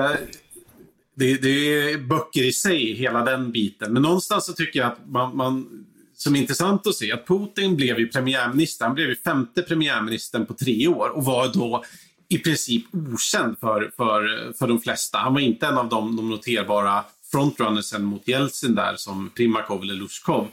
det, 1.14 1.42
det 1.42 1.48
är 1.48 1.98
böcker 1.98 2.44
i 2.44 2.52
sig, 2.52 2.94
hela 2.94 3.24
den 3.24 3.52
biten. 3.52 3.92
Men 3.92 4.02
någonstans 4.02 4.46
så 4.46 4.52
tycker 4.52 4.80
jag 4.80 4.88
att 4.88 4.98
man, 5.06 5.36
man 5.36 5.86
som 6.16 6.36
är 6.36 6.40
intressant 6.40 6.86
att 6.86 6.94
se 6.94 7.12
att 7.12 7.26
Putin 7.26 7.76
blev 7.76 7.98
ju 7.98 8.08
premiärminister. 8.08 8.84
Han 8.84 8.94
blev 8.94 9.08
ju 9.08 9.16
femte 9.16 9.62
premiärministern 9.62 10.46
på 10.46 10.54
tre 10.54 10.88
år 10.88 11.08
och 11.08 11.24
var 11.24 11.48
då 11.48 11.84
i 12.28 12.38
princip 12.38 12.84
okänd 12.92 13.58
för, 13.58 13.92
för, 13.96 14.52
för 14.58 14.68
de 14.68 14.80
flesta. 14.80 15.18
Han 15.18 15.34
var 15.34 15.40
inte 15.40 15.66
en 15.66 15.78
av 15.78 15.88
de, 15.88 16.16
de 16.16 16.30
noterbara 16.30 17.04
frontrunnersen 17.30 18.04
mot 18.04 18.28
Jeltsin 18.28 18.74
där 18.74 18.96
som 18.96 19.30
Primakov 19.30 19.82
eller 19.82 19.94
Lushkov. 19.94 20.48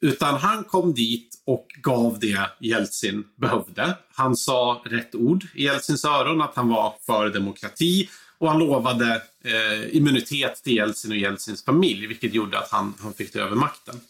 Utan 0.00 0.34
han 0.34 0.64
kom 0.64 0.94
dit 0.94 1.42
och 1.44 1.66
gav 1.82 2.18
det 2.18 2.40
Jeltsin 2.60 3.24
behövde. 3.36 3.96
Han 4.14 4.36
sa 4.36 4.82
rätt 4.84 5.14
ord 5.14 5.46
i 5.54 5.64
Jeltsins 5.64 6.04
öron, 6.04 6.42
att 6.42 6.54
han 6.54 6.68
var 6.68 6.94
för 7.06 7.30
demokrati 7.30 8.08
Och 8.38 8.50
han 8.50 8.58
lovade 8.58 9.22
eh, 9.44 9.96
immunitet 9.96 10.62
till 10.64 10.76
Jeltsin 10.76 11.10
och 11.10 11.16
Jeltsins 11.16 11.64
familj, 11.64 12.06
vilket 12.06 12.34
gjorde 12.34 12.58
att 12.58 12.70
han, 12.70 12.94
han 13.00 13.14
fick 13.14 13.32
ta 13.32 13.38
över 13.38 13.56
makten. 13.56 14.00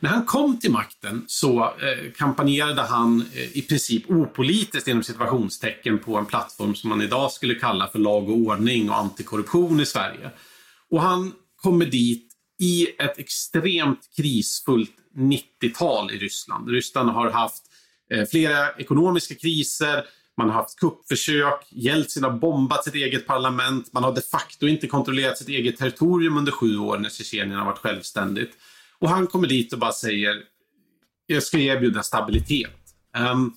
När 0.00 0.10
han 0.10 0.24
kom 0.24 0.60
till 0.60 0.70
makten 0.70 1.24
så 1.26 1.64
eh, 1.64 2.12
kampanjerade 2.16 2.82
han 2.82 3.24
eh, 3.34 3.56
i 3.56 3.62
princip 3.62 4.10
opolitiskt 4.10 4.88
inom 4.88 5.02
situationstecken 5.02 5.98
på 5.98 6.16
en 6.16 6.26
plattform 6.26 6.74
som 6.74 6.90
man 6.90 7.02
idag 7.02 7.32
skulle 7.32 7.54
kalla 7.54 7.88
för 7.88 7.98
lag 7.98 8.30
och 8.30 8.36
ordning 8.36 8.90
och 8.90 8.96
antikorruption 8.96 9.80
i 9.80 9.86
Sverige. 9.86 10.30
Och 10.90 11.02
han 11.02 11.32
kommer 11.56 11.86
dit 11.86 12.32
i 12.60 12.86
ett 12.98 13.18
extremt 13.18 14.00
krisfullt 14.16 14.94
90-tal 15.16 16.10
i 16.10 16.18
Ryssland. 16.18 16.68
Ryssland 16.68 17.10
har 17.10 17.30
haft 17.30 17.62
eh, 18.12 18.24
flera 18.24 18.72
ekonomiska 18.72 19.34
kriser, 19.34 20.04
man 20.36 20.48
har 20.48 20.54
haft 20.54 20.78
kuppförsök, 20.78 21.66
Jeltsin 21.70 22.24
har 22.24 22.30
bombat 22.30 22.84
sitt 22.84 22.94
eget 22.94 23.26
parlament, 23.26 23.92
man 23.92 24.04
har 24.04 24.14
de 24.14 24.20
facto 24.20 24.66
inte 24.66 24.86
kontrollerat 24.86 25.38
sitt 25.38 25.48
eget 25.48 25.76
territorium 25.76 26.36
under 26.36 26.52
sju 26.52 26.78
år 26.78 26.98
när 26.98 27.10
Tjetjenien 27.10 27.58
har 27.58 27.66
varit 27.66 27.78
självständigt. 27.78 28.50
Och 29.00 29.08
han 29.08 29.26
kommer 29.26 29.48
dit 29.48 29.72
och 29.72 29.78
bara 29.78 29.92
säger 29.92 30.42
jag 31.26 31.42
ska 31.42 31.58
erbjuda 31.58 32.02
stabilitet. 32.02 32.70
Um, 33.32 33.54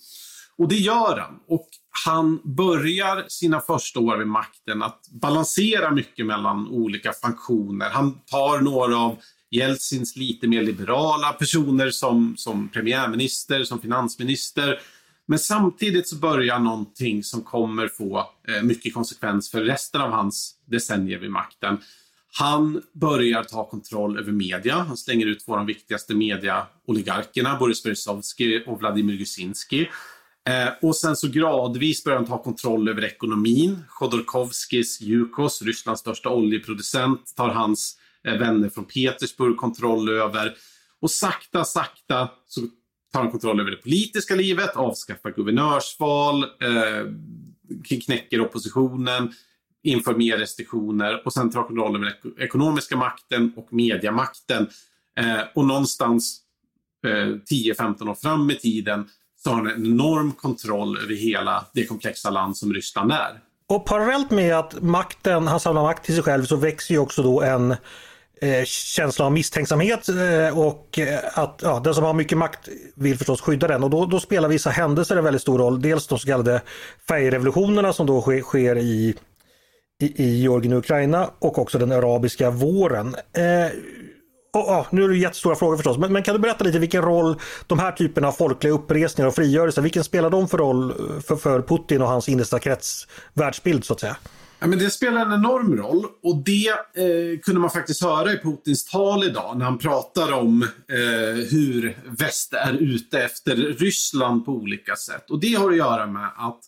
och 0.57 0.67
det 0.67 0.75
gör 0.75 1.17
han. 1.17 1.39
Och 1.47 1.67
han 2.05 2.39
börjar 2.43 3.25
sina 3.27 3.61
första 3.61 3.99
år 3.99 4.17
vid 4.17 4.27
makten 4.27 4.83
att 4.83 5.07
balansera 5.11 5.91
mycket 5.91 6.25
mellan 6.25 6.67
olika 6.67 7.13
funktioner. 7.13 7.89
Han 7.89 8.19
tar 8.25 8.61
några 8.61 8.97
av 8.97 9.17
Jeltsins 9.51 10.15
lite 10.15 10.47
mer 10.47 10.63
liberala 10.63 11.33
personer 11.33 11.89
som, 11.89 12.33
som 12.37 12.69
premiärminister, 12.69 13.63
som 13.63 13.79
finansminister. 13.79 14.79
Men 15.25 15.39
samtidigt 15.39 16.07
så 16.07 16.15
börjar 16.15 16.59
någonting 16.59 17.23
som 17.23 17.41
kommer 17.41 17.87
få 17.87 18.29
eh, 18.47 18.63
mycket 18.63 18.93
konsekvens 18.93 19.51
för 19.51 19.61
resten 19.61 20.01
av 20.01 20.11
hans 20.11 20.55
decennier 20.65 21.19
vid 21.19 21.31
makten. 21.31 21.77
Han 22.33 22.81
börjar 22.93 23.43
ta 23.43 23.69
kontroll 23.69 24.19
över 24.19 24.31
media. 24.31 24.75
Han 24.75 24.97
slänger 24.97 25.25
ut 25.25 25.47
våra 25.47 25.59
viktigaste 25.59 25.59
de 25.59 25.67
viktigaste 25.67 26.15
mediaoligarkerna, 26.15 27.57
Boris 27.59 27.83
Berezovsky 27.83 28.63
och 28.63 28.79
Vladimir 28.79 29.17
Gusinski. 29.17 29.89
Eh, 30.49 30.73
och 30.81 30.95
sen 30.95 31.15
så 31.15 31.27
gradvis 31.27 32.03
börjar 32.03 32.17
han 32.17 32.27
ta 32.27 32.43
kontroll 32.43 32.89
över 32.89 33.03
ekonomin. 33.03 33.83
Chodorkovskis 33.87 35.01
Yukos, 35.01 35.61
Rysslands 35.61 36.01
största 36.01 36.29
oljeproducent, 36.29 37.35
tar 37.35 37.49
hans 37.49 37.97
eh, 38.27 38.33
vänner 38.33 38.69
från 38.69 38.85
Petersburg 38.85 39.57
kontroll 39.57 40.09
över. 40.09 40.55
Och 40.99 41.11
sakta, 41.11 41.65
sakta 41.65 42.29
så 42.47 42.61
tar 43.13 43.21
han 43.21 43.31
kontroll 43.31 43.59
över 43.59 43.71
det 43.71 43.77
politiska 43.77 44.35
livet, 44.35 44.75
avskaffar 44.75 45.31
guvernörsval, 45.31 46.43
eh, 46.43 47.99
knäcker 48.05 48.41
oppositionen, 48.41 49.33
inför 49.83 50.15
mer 50.15 50.37
restriktioner 50.37 51.21
och 51.25 51.33
sen 51.33 51.51
tar 51.51 51.63
kontroll 51.63 51.95
över 51.95 52.05
den 52.05 52.43
ekonomiska 52.43 52.97
makten 52.97 53.53
och 53.57 53.73
mediamakten. 53.73 54.67
Eh, 55.19 55.41
och 55.55 55.65
någonstans 55.65 56.41
eh, 57.07 57.09
10-15 57.09 58.09
år 58.09 58.15
fram 58.15 58.51
i 58.51 58.55
tiden 58.55 59.09
så 59.43 59.49
har 59.49 59.57
han 59.57 59.67
en 59.67 59.85
enorm 59.85 60.31
kontroll 60.31 60.97
över 60.97 61.15
hela 61.15 61.65
det 61.73 61.85
komplexa 61.85 62.29
land 62.29 62.57
som 62.57 62.73
Ryssland 62.73 63.11
är. 63.11 63.39
Och 63.67 63.85
parallellt 63.85 64.31
med 64.31 64.55
att 64.55 64.81
makten, 64.81 65.47
han 65.47 65.59
samlar 65.59 65.83
makt 65.83 66.05
till 66.05 66.15
sig 66.15 66.23
själv 66.23 66.43
så 66.43 66.55
växer 66.55 66.93
ju 66.93 66.99
också 66.99 67.23
då 67.23 67.41
en 67.41 67.71
eh, 68.41 68.63
känsla 68.65 69.25
av 69.25 69.31
misstänksamhet 69.31 70.09
eh, 70.09 70.59
och 70.59 70.99
eh, 70.99 71.19
att 71.33 71.59
ja, 71.63 71.79
den 71.83 71.93
som 71.93 72.03
har 72.03 72.13
mycket 72.13 72.37
makt 72.37 72.69
vill 72.95 73.17
förstås 73.17 73.41
skydda 73.41 73.67
den 73.67 73.83
och 73.83 73.89
då, 73.89 74.05
då 74.05 74.19
spelar 74.19 74.49
vissa 74.49 74.69
händelser 74.69 75.17
en 75.17 75.23
väldigt 75.23 75.41
stor 75.41 75.59
roll. 75.59 75.81
Dels 75.81 76.07
de 76.07 76.19
så 76.19 76.27
kallade 76.27 76.61
färgrevolutionerna 77.07 77.93
som 77.93 78.07
då 78.07 78.21
sker, 78.21 78.41
sker 78.41 78.77
i 78.77 79.15
i, 80.03 80.23
i 80.23 80.41
Georgien 80.41 80.73
och 80.73 80.79
Ukraina 80.79 81.29
och 81.39 81.59
också 81.59 81.77
den 81.77 81.91
arabiska 81.91 82.49
våren. 82.49 83.15
Eh, 83.33 83.71
och, 84.53 84.65
ja, 84.67 84.87
nu 84.89 85.03
är 85.03 85.07
det 85.07 85.17
jättestora 85.17 85.55
frågor 85.55 85.75
förstås, 85.75 85.97
men, 85.97 86.13
men, 86.13 86.23
kan 86.23 86.35
du 86.35 86.39
berätta 86.39 86.63
lite 86.63 86.79
vilken 86.79 87.01
roll 87.01 87.35
de 87.67 87.79
här 87.79 87.91
typerna 87.91 88.27
av 88.27 88.31
folkliga 88.31 88.73
uppresningar 88.73 89.27
och 89.27 89.35
frigörelser, 89.35 89.81
vilken 89.81 90.03
spelar 90.03 90.29
de 90.29 90.47
för 90.47 90.57
roll 90.57 90.93
för, 91.27 91.35
för 91.35 91.61
Putin 91.61 92.01
och 92.01 92.07
hans 92.07 92.29
innersta 92.29 92.59
krets 92.59 93.07
världsbild 93.33 93.85
så 93.85 93.93
att 93.93 93.99
säga? 93.99 94.17
Ja, 94.59 94.67
men 94.67 94.79
det 94.79 94.89
spelar 94.89 95.25
en 95.25 95.33
enorm 95.33 95.77
roll 95.77 96.05
och 96.23 96.43
det 96.45 96.69
eh, 96.69 97.39
kunde 97.43 97.61
man 97.61 97.69
faktiskt 97.69 98.03
höra 98.03 98.33
i 98.33 98.37
Putins 98.37 98.85
tal 98.85 99.23
idag 99.23 99.57
när 99.57 99.65
han 99.65 99.77
pratar 99.77 100.31
om 100.31 100.63
eh, 100.63 101.35
hur 101.51 101.97
väst 102.05 102.53
är 102.53 102.73
ute 102.73 103.19
efter 103.19 103.55
Ryssland 103.55 104.45
på 104.45 104.51
olika 104.51 104.95
sätt. 104.95 105.29
Och 105.29 105.39
det 105.39 105.53
har 105.53 105.71
att 105.71 105.77
göra 105.77 106.07
med 106.07 106.29
att 106.37 106.59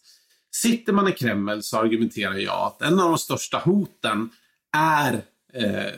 Sitter 0.56 0.94
man 0.94 1.08
i 1.08 1.12
Kreml 1.12 1.64
så 1.64 1.78
argumenterar 1.78 2.36
jag 2.36 2.62
att 2.68 2.82
en 2.82 3.00
av 3.00 3.10
de 3.10 3.18
största 3.18 3.58
hoten 3.58 4.30
är 4.78 5.14
eh, 5.54 5.94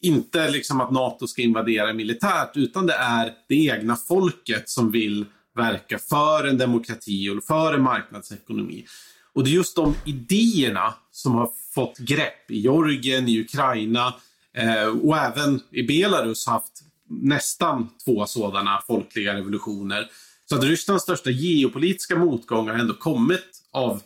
inte 0.00 0.50
liksom 0.50 0.80
att 0.80 0.90
NATO 0.90 1.26
ska 1.26 1.42
invadera 1.42 1.92
militärt 1.92 2.56
utan 2.56 2.86
det 2.86 2.94
är 2.94 3.32
det 3.48 3.66
egna 3.66 3.96
folket 3.96 4.68
som 4.68 4.90
vill 4.90 5.26
verka 5.56 5.98
för 5.98 6.46
en 6.46 6.58
demokrati 6.58 7.28
och 7.28 7.44
för 7.44 7.74
en 7.74 7.82
marknadsekonomi. 7.82 8.86
Och 9.32 9.44
det 9.44 9.50
är 9.50 9.54
just 9.54 9.76
de 9.76 9.94
idéerna 10.04 10.94
som 11.10 11.34
har 11.34 11.50
fått 11.74 11.98
grepp 11.98 12.50
i 12.50 12.58
Georgien, 12.58 13.28
i 13.28 13.40
Ukraina 13.40 14.14
eh, 14.56 14.86
och 14.86 15.16
även 15.16 15.60
i 15.70 15.82
Belarus 15.82 16.46
haft 16.46 16.82
nästan 17.08 17.88
två 18.04 18.26
sådana 18.26 18.82
folkliga 18.86 19.34
revolutioner. 19.34 20.10
Så 20.48 20.54
att 20.54 20.64
Rysslands 20.64 21.02
största 21.02 21.30
geopolitiska 21.30 22.16
motgång 22.16 22.68
har 22.68 22.74
ändå 22.74 22.94
kommit 22.94 23.57
av 23.78 24.02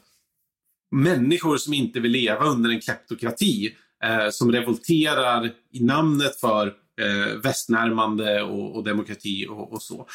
människor 0.91 1.57
som 1.57 1.73
inte 1.73 2.00
vill 2.00 2.12
leva 2.12 2.45
under 2.45 2.71
en 2.71 2.81
kleptokrati. 2.81 3.75
Eh, 4.05 4.31
som 4.31 4.52
revolterar 4.52 5.50
i 5.73 5.85
namnet 5.85 6.41
för 6.41 6.67
eh, 7.00 7.37
västnärmande 7.43 8.43
och, 8.43 8.76
och 8.76 8.85
demokrati 8.85 9.47
och, 9.50 9.73
och, 9.73 9.83
så. 9.83 10.07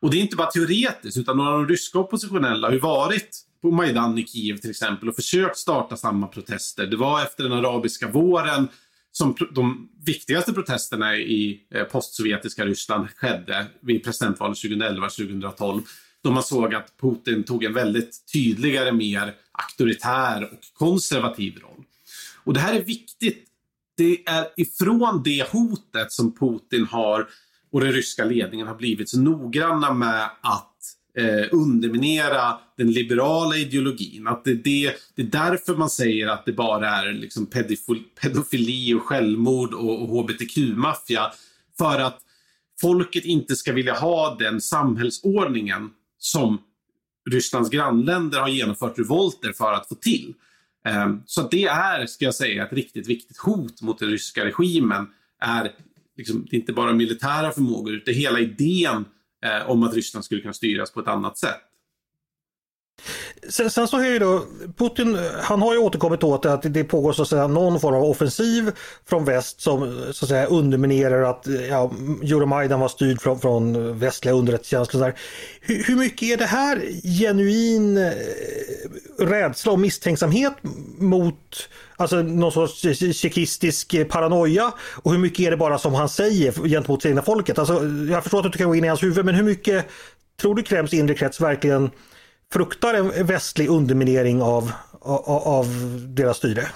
Och 0.00 0.10
det 0.10 0.16
är 0.16 0.20
inte 0.20 0.36
bara 0.36 0.50
teoretiskt, 0.50 1.16
utan 1.16 1.36
några 1.36 1.50
av 1.50 1.58
de 1.58 1.68
ryska 1.68 1.98
oppositionella 1.98 2.66
har 2.66 2.72
ju 2.72 2.78
varit 2.78 3.40
på 3.62 3.70
Majdan 3.70 4.18
i 4.18 4.26
Kiev 4.26 4.56
till 4.56 4.70
exempel 4.70 5.08
och 5.08 5.16
försökt 5.16 5.56
starta 5.56 5.96
samma 5.96 6.26
protester. 6.26 6.86
Det 6.86 6.96
var 6.96 7.22
efter 7.22 7.44
den 7.44 7.52
arabiska 7.52 8.08
våren 8.08 8.68
som 9.12 9.36
de 9.54 9.88
viktigaste 10.06 10.52
protesterna 10.52 11.16
i 11.16 11.66
eh, 11.74 11.84
postsovjetiska 11.84 12.64
Ryssland 12.64 13.08
skedde 13.16 13.66
vid 13.80 14.04
presidentvalet 14.04 14.58
2011-2012 14.58 15.82
då 16.22 16.30
man 16.30 16.42
såg 16.42 16.74
att 16.74 16.96
Putin 17.00 17.44
tog 17.44 17.64
en 17.64 17.74
väldigt 17.74 18.32
tydligare, 18.32 18.92
mer 18.92 19.34
auktoritär 19.52 20.52
och 20.52 20.60
konservativ 20.72 21.58
roll. 21.58 21.84
Och 22.44 22.54
det 22.54 22.60
här 22.60 22.74
är 22.74 22.82
viktigt. 22.82 23.48
Det 23.96 24.22
är 24.26 24.46
ifrån 24.56 25.22
det 25.24 25.48
hotet 25.50 26.12
som 26.12 26.32
Putin 26.32 26.84
har 26.84 27.28
och 27.72 27.80
den 27.80 27.92
ryska 27.92 28.24
ledningen 28.24 28.66
har 28.66 28.74
blivit 28.74 29.08
så 29.08 29.20
noggranna 29.20 29.92
med 29.92 30.24
att 30.40 30.72
eh, 31.18 31.48
underminera 31.52 32.58
den 32.76 32.92
liberala 32.92 33.56
ideologin. 33.56 34.26
Att 34.26 34.44
det, 34.44 34.54
det, 34.54 34.94
det 35.14 35.22
är 35.22 35.26
därför 35.26 35.76
man 35.76 35.90
säger 35.90 36.26
att 36.26 36.44
det 36.44 36.52
bara 36.52 36.88
är 36.88 37.12
liksom 37.12 37.46
pedofili 38.20 38.94
och 38.94 39.02
självmord 39.02 39.74
och, 39.74 40.02
och 40.02 40.08
hbtq-maffia. 40.08 41.32
För 41.78 42.00
att 42.00 42.18
folket 42.80 43.24
inte 43.24 43.56
ska 43.56 43.72
vilja 43.72 43.94
ha 43.94 44.36
den 44.38 44.60
samhällsordningen 44.60 45.90
som 46.22 46.58
Rysslands 47.30 47.70
grannländer 47.70 48.40
har 48.40 48.48
genomfört 48.48 48.98
revolter 48.98 49.52
för 49.52 49.72
att 49.72 49.88
få 49.88 49.94
till. 49.94 50.34
Ehm, 50.84 51.22
så 51.26 51.48
det 51.48 51.64
är, 51.64 52.06
ska 52.06 52.24
jag 52.24 52.34
säga, 52.34 52.66
ett 52.66 52.72
riktigt 52.72 53.08
viktigt 53.08 53.38
hot 53.38 53.82
mot 53.82 53.98
den 53.98 54.08
ryska 54.08 54.44
regimen. 54.44 55.06
Är 55.40 55.72
liksom, 56.16 56.46
det 56.50 56.56
är 56.56 56.60
inte 56.60 56.72
bara 56.72 56.92
militära 56.92 57.52
förmågor, 57.52 57.94
utan 57.94 58.14
hela 58.14 58.40
idén 58.40 59.04
eh, 59.44 59.70
om 59.70 59.82
att 59.82 59.94
Ryssland 59.94 60.24
skulle 60.24 60.40
kunna 60.40 60.54
styras 60.54 60.92
på 60.92 61.00
ett 61.00 61.08
annat 61.08 61.38
sätt. 61.38 61.60
Sen, 63.48 63.70
sen 63.70 63.88
så 63.88 63.96
har 63.96 64.04
ju 64.04 64.18
då 64.18 64.44
Putin, 64.78 65.18
han 65.42 65.62
har 65.62 65.72
ju 65.72 65.78
återkommit 65.78 66.24
åt 66.24 66.46
att 66.46 66.62
det 66.62 66.84
pågår 66.84 67.12
så 67.12 67.22
att 67.22 67.28
säga 67.28 67.46
någon 67.46 67.80
form 67.80 67.94
av 67.94 68.04
offensiv 68.04 68.72
från 69.08 69.24
väst 69.24 69.60
som 69.60 70.04
så 70.12 70.24
att 70.24 70.28
säga 70.28 70.46
underminerar 70.46 71.22
att 71.22 71.46
ja, 71.68 71.90
Euromaidan 72.22 72.80
var 72.80 72.88
styrd 72.88 73.20
från, 73.20 73.40
från 73.40 73.98
västliga 73.98 74.34
underrättelsetjänster. 74.34 75.14
Hur, 75.60 75.84
hur 75.84 75.96
mycket 75.96 76.28
är 76.28 76.36
det 76.36 76.46
här 76.46 76.82
genuin 77.18 77.96
eh, 77.96 78.12
rädsla 79.18 79.72
och 79.72 79.78
misstänksamhet 79.78 80.54
mot 80.98 81.68
alltså 81.96 82.16
någon 82.16 82.52
sorts 82.52 82.80
tjeckistisk 83.12 84.08
paranoia 84.08 84.72
och 85.02 85.12
hur 85.12 85.18
mycket 85.18 85.46
är 85.46 85.50
det 85.50 85.56
bara 85.56 85.78
som 85.78 85.94
han 85.94 86.08
säger 86.08 86.52
gentemot 86.52 87.02
sina 87.02 87.22
folket? 87.22 87.58
Alltså, 87.58 87.84
jag 88.10 88.22
förstår 88.22 88.38
att 88.38 88.44
du 88.44 88.48
inte 88.48 88.58
kan 88.58 88.68
gå 88.68 88.74
in 88.74 88.84
i 88.84 88.88
hans 88.88 89.02
huvud 89.02 89.24
men 89.24 89.34
hur 89.34 89.44
mycket 89.44 89.86
tror 90.40 90.54
du 90.54 90.62
Kremls 90.62 90.94
inre 90.94 91.14
krets 91.14 91.40
verkligen 91.40 91.90
fruktar 92.52 92.94
en 92.94 93.26
västlig 93.26 93.68
underminering 93.68 94.42
av, 94.42 94.72
av, 95.00 95.30
av 95.30 95.66
deras 96.08 96.36
styre? 96.36 96.68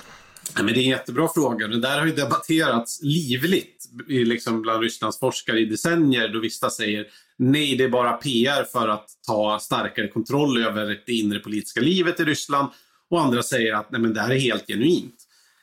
Ja, 0.56 0.62
men 0.62 0.74
det 0.74 0.80
är 0.80 0.82
en 0.82 0.90
jättebra 0.90 1.28
fråga. 1.34 1.68
Det 1.68 1.80
där 1.80 1.98
har 1.98 2.06
ju 2.06 2.12
debatterats 2.12 3.02
livligt 3.02 3.84
liksom 4.08 4.62
bland 4.62 4.82
Rysslands 4.82 5.18
forskare 5.18 5.60
i 5.60 5.64
decennier 5.64 6.28
då 6.28 6.40
vissa 6.40 6.70
säger 6.70 7.06
nej, 7.38 7.76
det 7.76 7.84
är 7.84 7.88
bara 7.88 8.12
PR 8.12 8.64
för 8.72 8.88
att 8.88 9.08
ta 9.26 9.58
starkare 9.58 10.08
kontroll 10.08 10.64
över 10.64 11.02
det 11.06 11.12
inre 11.12 11.38
politiska 11.38 11.80
livet 11.80 12.20
i 12.20 12.24
Ryssland 12.24 12.68
och 13.10 13.20
andra 13.20 13.42
säger 13.42 13.74
att 13.74 13.90
nej, 13.90 14.00
men 14.00 14.14
det 14.14 14.20
här 14.20 14.30
är 14.30 14.38
helt 14.38 14.66
genuint. 14.66 15.14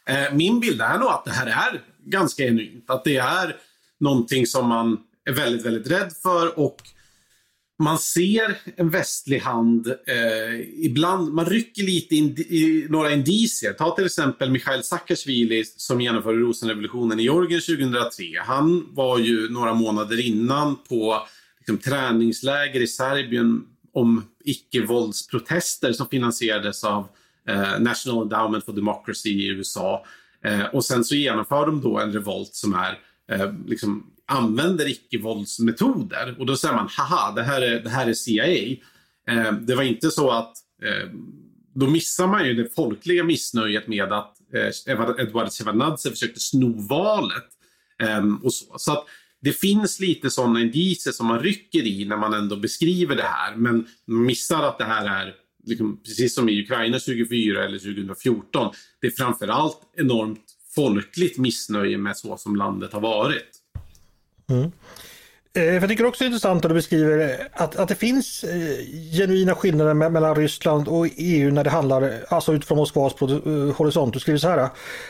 Eh, 0.10 0.34
min 0.34 0.60
bild 0.60 0.82
är 0.82 0.98
nog 0.98 1.10
att 1.10 1.26
det 1.26 1.32
här 1.32 1.48
är 1.48 1.82
ganska 2.06 2.44
genuint. 2.44 2.90
Att 2.90 3.04
det 3.04 3.18
är 3.18 3.56
någonting 4.00 4.48
som 4.48 4.68
man 4.68 4.98
är 5.26 5.34
väldigt, 5.34 5.66
väldigt 5.66 5.92
rädd 5.92 6.14
för 6.24 6.60
och 6.60 6.78
man 7.84 7.98
ser 7.98 8.58
en 8.76 8.90
västlig 8.90 9.40
hand 9.40 9.88
eh, 9.88 10.86
ibland, 10.86 11.34
man 11.34 11.46
rycker 11.46 11.84
lite 11.84 12.16
in, 12.16 12.26
i 12.38 12.88
några 12.90 13.12
indicier. 13.12 13.74
Ta 13.74 13.96
till 13.96 14.06
exempel 14.06 14.52
Mikhail 14.52 14.84
Saakashvili 14.84 15.64
som 15.66 16.02
genomförde 16.02 16.38
rosenrevolutionen 16.38 17.20
i 17.20 17.24
Georgien 17.24 17.62
2003. 17.62 18.24
Han 18.46 18.88
var 18.94 19.20
ju 19.20 19.50
några 19.50 19.74
månader 19.74 20.28
innan 20.28 20.76
på 20.90 21.28
liksom, 21.60 21.78
träningsläger 21.78 22.82
i 22.82 22.88
Serbien 22.88 23.66
om 23.94 24.26
icke-våldsprotester 24.44 25.94
som 25.94 26.08
finansierades 26.08 26.84
av 26.84 27.08
eh, 27.48 27.80
National 27.80 28.22
Endowment 28.22 28.66
for 28.66 28.74
Democracy 28.74 29.30
i 29.30 29.48
USA. 29.48 30.06
Eh, 30.46 30.66
och 30.66 30.86
sen 30.86 31.04
så 31.04 31.16
genomför 31.16 31.66
de 31.66 31.82
då 31.82 32.00
en 32.00 32.14
revolt 32.14 32.54
som 32.54 32.74
är 32.74 33.00
eh, 33.32 33.54
liksom 33.66 34.14
använder 34.28 34.90
icke-våldsmetoder. 34.90 36.36
Och 36.40 36.46
då 36.46 36.56
säger 36.56 36.76
man, 36.76 36.90
haha, 36.98 37.32
det 37.36 37.44
här 37.44 37.62
är, 37.62 37.80
det 37.80 37.90
här 37.90 38.08
är 38.08 38.14
CIA. 38.14 38.78
Eh, 39.30 39.54
det 39.54 39.76
var 39.76 39.84
inte 39.84 40.12
så 40.12 40.32
att 40.32 40.54
eh, 40.84 41.10
då 41.76 41.88
missar 41.88 42.28
man 42.28 42.48
ju 42.48 42.54
det 42.54 42.76
folkliga 42.76 43.24
missnöjet 43.24 43.88
med 43.88 44.14
att 44.14 44.38
eh, 44.54 44.94
Edward 45.20 45.52
Sjevardnadze 45.52 46.10
försökte 46.10 46.40
sno 46.40 46.88
valet. 46.88 47.48
Eh, 48.04 48.24
och 48.44 48.54
så. 48.54 48.76
så 48.78 48.92
att 48.92 49.06
det 49.42 49.52
finns 49.52 50.00
lite 50.00 50.30
sådana 50.30 50.62
indicier 50.62 51.14
som 51.14 51.28
man 51.28 51.40
rycker 51.40 51.88
i 51.88 52.06
när 52.06 52.18
man 52.18 52.34
ändå 52.34 52.56
beskriver 52.56 53.16
det 53.16 53.24
här. 53.24 53.56
Men 53.56 53.88
man 54.06 54.26
missar 54.26 54.64
att 54.64 54.78
det 54.78 54.84
här 54.84 55.06
är, 55.06 55.34
liksom, 55.64 56.02
precis 56.04 56.36
som 56.36 56.50
i 56.50 56.62
Ukraina 56.64 57.00
2004 57.00 57.66
eller 57.66 57.80
2014, 57.80 58.74
det 59.02 59.08
är 59.08 59.12
framförallt 59.12 59.80
enormt 59.98 60.44
folkligt 60.76 61.38
missnöje 61.38 61.98
med 61.98 62.18
så 62.18 62.38
som 62.38 62.56
landet 62.56 62.94
har 62.94 63.02
varit. 63.02 63.63
Mm. 64.54 64.72
Eh, 65.56 65.64
jag 65.64 65.90
tycker 65.90 66.06
också 66.06 66.24
det 66.24 66.26
är 66.26 66.28
intressant 66.28 66.66
att 66.66 66.70
du 66.70 66.76
beskriver 66.76 67.48
att, 67.54 67.76
att 67.76 67.88
det 67.88 67.96
finns 67.96 68.44
eh, 68.44 68.78
genuina 69.12 69.56
skillnader 69.56 69.94
mellan 69.94 70.36
Ryssland 70.36 70.88
och 70.88 71.08
EU 71.18 71.52
när 71.52 71.64
det 71.64 71.70
handlar, 71.70 72.26
alltså 72.30 72.54
utifrån 72.54 72.78
Moskvas 72.78 73.22
eh, 73.22 73.28
horisont. 73.76 74.14
Du 74.14 74.20
skriver 74.20 74.40
så 74.40 74.48
här. 74.48 74.70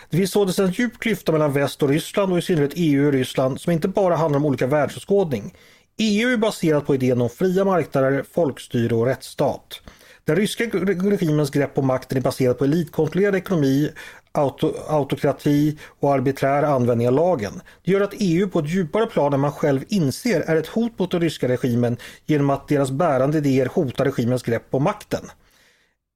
Det 0.09 0.17
finns 0.17 0.31
således 0.31 0.59
en 0.59 0.71
djup 0.71 0.99
klyfta 0.99 1.31
mellan 1.31 1.53
väst 1.53 1.83
och 1.83 1.89
Ryssland 1.89 2.31
och 2.31 2.37
i 2.37 2.41
synnerhet 2.41 2.71
EU 2.75 3.07
och 3.07 3.13
Ryssland 3.13 3.61
som 3.61 3.71
inte 3.71 3.87
bara 3.87 4.15
handlar 4.15 4.39
om 4.39 4.45
olika 4.45 4.67
världsåskådning. 4.67 5.53
EU 5.97 6.29
är 6.29 6.37
baserat 6.37 6.85
på 6.85 6.95
idén 6.95 7.21
om 7.21 7.29
fria 7.29 7.65
marknader, 7.65 8.25
folkstyre 8.33 8.95
och 8.95 9.05
rättsstat. 9.05 9.81
Den 10.25 10.35
ryska 10.35 10.63
regimens 10.63 11.49
grepp 11.49 11.77
om 11.77 11.87
makten 11.87 12.17
är 12.17 12.21
baserat 12.21 12.57
på 12.57 12.65
elitkontrollerad 12.65 13.35
ekonomi, 13.35 13.91
auto, 14.31 14.73
autokrati 14.87 15.77
och 15.99 16.13
arbiträr 16.13 16.63
användning 16.63 17.07
av 17.07 17.13
lagen. 17.13 17.61
Det 17.83 17.91
gör 17.91 18.01
att 18.01 18.13
EU 18.19 18.49
på 18.49 18.59
ett 18.59 18.69
djupare 18.69 19.05
plan 19.05 19.33
än 19.33 19.39
man 19.39 19.51
själv 19.51 19.83
inser 19.87 20.41
är 20.41 20.55
ett 20.55 20.67
hot 20.67 20.99
mot 20.99 21.11
den 21.11 21.21
ryska 21.21 21.47
regimen 21.47 21.97
genom 22.25 22.49
att 22.49 22.67
deras 22.67 22.91
bärande 22.91 23.37
idéer 23.37 23.65
hotar 23.65 24.05
regimens 24.05 24.43
grepp 24.43 24.67
om 24.69 24.83
makten. 24.83 25.25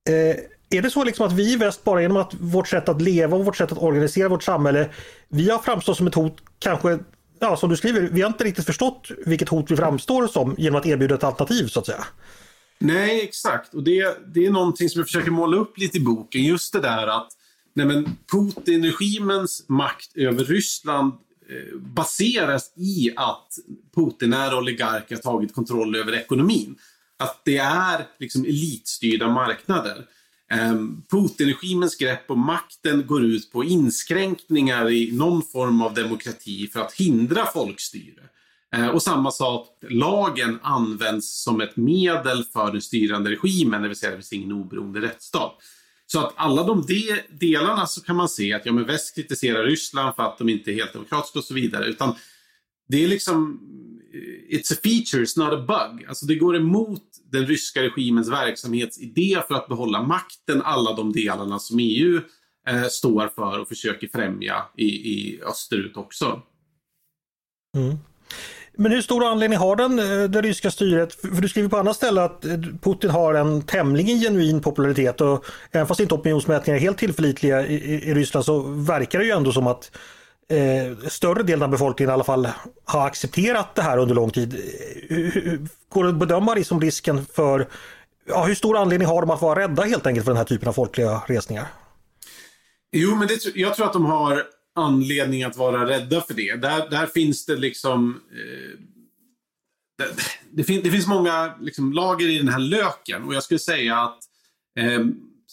Eh, 0.10 0.36
är 0.70 0.82
det 0.82 0.90
så 0.90 1.04
liksom 1.04 1.26
att 1.28 1.34
vi 1.34 1.54
i 1.54 1.56
väst 1.56 1.84
bara 1.84 2.02
genom 2.02 2.18
att 2.18 2.34
vårt 2.34 2.68
sätt 2.68 2.90
att 2.90 3.02
leva 3.02 3.38
och 3.38 3.46
vårt 3.46 3.58
sätt 3.58 3.72
att 3.72 3.82
organisera 3.84 4.30
vårt 4.30 4.44
samhälle, 4.44 4.90
vi 5.30 5.50
har 5.50 5.60
framstått 5.60 5.98
som 5.98 6.08
ett 6.08 6.16
hot 6.16 6.38
kanske 6.60 7.00
Ja, 7.40 7.58
som 7.58 7.70
du 7.70 7.78
skriver, 7.78 8.02
vi 8.02 8.22
har 8.22 8.28
inte 8.30 8.44
riktigt 8.44 8.66
förstått 8.66 9.12
vilket 9.26 9.50
hot 9.50 9.72
vi 9.72 9.76
framstår 9.76 10.28
som 10.28 10.56
genom 10.58 10.80
att 10.80 10.86
erbjuda 10.86 11.16
ett 11.16 11.24
alternativ 11.24 11.68
så 11.68 11.80
att 11.80 11.86
säga. 11.86 12.06
Nej, 12.80 13.22
exakt. 13.22 13.74
Och 13.74 13.84
det, 13.84 14.18
det 14.34 14.46
är 14.46 14.52
någonting 14.52 14.90
som 14.90 15.00
jag 15.00 15.08
försöker 15.08 15.32
måla 15.32 15.58
upp 15.58 15.78
lite 15.78 15.98
i 15.98 16.02
boken. 16.02 16.44
Just 16.44 16.74
det 16.74 16.80
där 16.80 17.08
att 17.08 17.32
nej 17.74 17.86
men, 17.86 18.18
Putin-regimens 18.32 19.66
makt 19.68 20.18
över 20.18 20.46
Ryssland 20.46 21.14
eh, 21.50 21.78
baseras 21.80 22.74
i 22.76 23.12
att 23.16 23.48
Putin 23.96 24.34
är 24.34 24.52
har 24.52 25.18
tagit 25.22 25.54
kontroll 25.54 25.96
över 25.96 26.14
ekonomin. 26.14 26.76
Att 27.20 27.42
det 27.46 27.58
är 27.58 28.08
liksom 28.20 28.46
elitstyrda 28.46 29.28
marknader. 29.28 30.06
Um, 30.72 31.04
Putin-regimens 31.10 31.96
grepp 31.96 32.32
om 32.32 32.40
makten 32.40 33.08
går 33.08 33.26
ut 33.26 33.52
på 33.52 33.64
inskränkningar 33.64 34.90
i 34.90 35.12
någon 35.12 35.42
form 35.42 35.82
av 35.82 35.94
demokrati 35.94 36.68
för 36.68 36.80
att 36.80 36.94
hindra 36.94 37.46
folkstyre. 37.46 38.24
Eh, 38.76 38.88
och 38.88 39.04
samma 39.04 39.32
sak, 39.32 39.68
lagen 39.90 40.60
används 40.62 41.44
som 41.44 41.62
ett 41.62 41.78
medel 41.78 42.44
för 42.44 42.72
den 42.72 42.82
styrande 42.82 43.30
regimen, 43.30 43.82
det 43.82 43.88
vill 43.88 43.98
säga 43.98 44.12
det 44.12 44.18
finns 44.18 44.34
ingen 44.34 44.52
oberoende 44.52 45.02
rättsstat. 45.02 45.56
Så 46.06 46.20
att 46.20 46.34
alla 46.36 46.64
de 46.64 46.86
de 46.86 47.22
delarna 47.30 47.88
så 47.88 48.02
kan 48.02 48.16
man 48.16 48.30
se 48.30 48.54
att 48.54 48.66
ja, 48.66 48.72
men 48.74 48.86
väst 48.86 49.16
kritiserar 49.16 49.64
Ryssland 49.64 50.16
för 50.16 50.24
att 50.24 50.38
de 50.38 50.50
inte 50.50 50.72
är 50.72 50.74
helt 50.74 50.94
demokratiska 50.94 51.40
och 51.40 51.46
så 51.46 51.54
vidare. 51.54 51.86
Utan 51.86 52.16
det 52.88 53.04
är 53.04 53.08
liksom, 53.08 53.60
eh, 54.14 54.58
it's 54.58 54.74
a 54.74 54.78
feature, 54.84 55.24
it's 55.24 55.40
not 55.40 55.54
a 55.54 55.66
bug. 55.68 56.06
Alltså 56.08 56.26
det 56.26 56.36
går 56.36 56.56
emot 56.58 57.04
den 57.32 57.48
ryska 57.48 57.84
regimens 57.84 58.30
verksamhetsidé 58.30 59.42
för 59.48 59.56
att 59.56 59.68
behålla 59.68 60.04
makten, 60.04 60.62
alla 60.62 60.94
de 60.94 61.14
delarna 61.14 61.60
som 61.60 61.80
EU 61.80 62.22
eh, 62.68 62.88
står 62.88 63.28
för 63.28 63.60
och 63.60 63.68
försöker 63.68 64.08
främja 64.08 64.66
i, 64.78 64.86
i 64.86 65.42
österut 65.42 65.98
också. 65.98 66.42
Mm. 67.76 67.98
Men 68.80 68.92
hur 68.92 69.02
stor 69.02 69.26
anledning 69.26 69.60
har 69.60 69.76
den, 69.76 70.00
eh, 70.00 70.30
det 70.30 70.42
ryska 70.42 70.72
styret? 70.72 71.14
För 71.14 71.42
du 71.42 71.50
skriver 71.50 71.70
på 71.70 71.78
andra 71.78 71.94
ställen 71.94 72.24
att 72.24 72.46
eh, 72.46 72.58
Putin 72.82 73.10
har 73.10 73.34
en 73.34 73.62
tämligen 73.62 74.20
genuin 74.20 74.62
popularitet 74.62 75.22
och 75.22 75.46
även 75.72 75.88
fast 75.88 76.00
inte 76.00 76.14
opinionsmätningar 76.14 76.78
är 76.78 76.82
helt 76.82 76.98
tillförlitliga 76.98 77.68
i, 77.68 78.10
i 78.10 78.14
Ryssland 78.14 78.46
så 78.46 78.60
verkar 78.62 79.20
det 79.20 79.26
ju 79.26 79.32
ändå 79.32 79.52
som 79.52 79.68
att 79.68 79.92
eh, 80.50 81.08
större 81.08 81.44
delen 81.44 81.64
av 81.64 81.70
befolkningen 81.70 82.10
i 82.10 82.14
alla 82.14 82.24
fall 82.24 82.48
har 82.86 83.08
accepterat 83.08 83.76
det 83.76 83.82
här 83.82 83.98
under 83.98 84.16
lång 84.16 84.30
tid. 84.30 84.54
Eh, 85.10 85.54
går 85.90 86.04
det 86.04 86.10
att 86.10 86.16
bedöma 86.16 86.54
liksom 86.56 86.82
risken 86.82 87.26
för, 87.26 87.68
ja, 88.28 88.44
hur 88.44 88.56
stor 88.56 88.78
anledning 88.78 89.08
har 89.08 89.22
de 89.22 89.30
att 89.30 89.42
vara 89.42 89.60
rädda 89.60 89.84
helt 89.84 90.08
enkelt 90.08 90.26
för 90.26 90.32
den 90.32 90.38
här 90.38 90.46
typen 90.46 90.70
av 90.70 90.74
folkliga 90.74 91.22
resningar? 91.28 91.66
Jo, 92.92 93.16
men 93.16 93.28
det, 93.28 93.56
jag 93.56 93.76
tror 93.76 93.86
att 93.86 93.94
de 93.94 94.06
har 94.06 94.44
anledning 94.78 95.44
att 95.44 95.58
vara 95.58 95.90
rädda 95.90 96.22
för 96.22 96.34
det. 96.34 96.56
Där, 96.56 96.90
där 96.90 97.06
finns 97.06 97.46
det 97.46 97.56
liksom... 97.56 98.22
Eh, 98.32 98.80
det, 99.98 100.06
det, 100.52 100.64
fin, 100.64 100.82
det, 100.84 100.92
finns 100.92 101.08
många 101.08 101.54
liksom, 101.62 101.94
lager 101.94 102.30
i 102.30 102.38
den 102.38 102.48
här 102.48 102.60
löken 102.60 103.24
och 103.24 103.36
jag 103.36 103.44
skulle 103.44 103.60
säga 103.60 103.98
att 103.98 104.20
eh, 104.80 105.06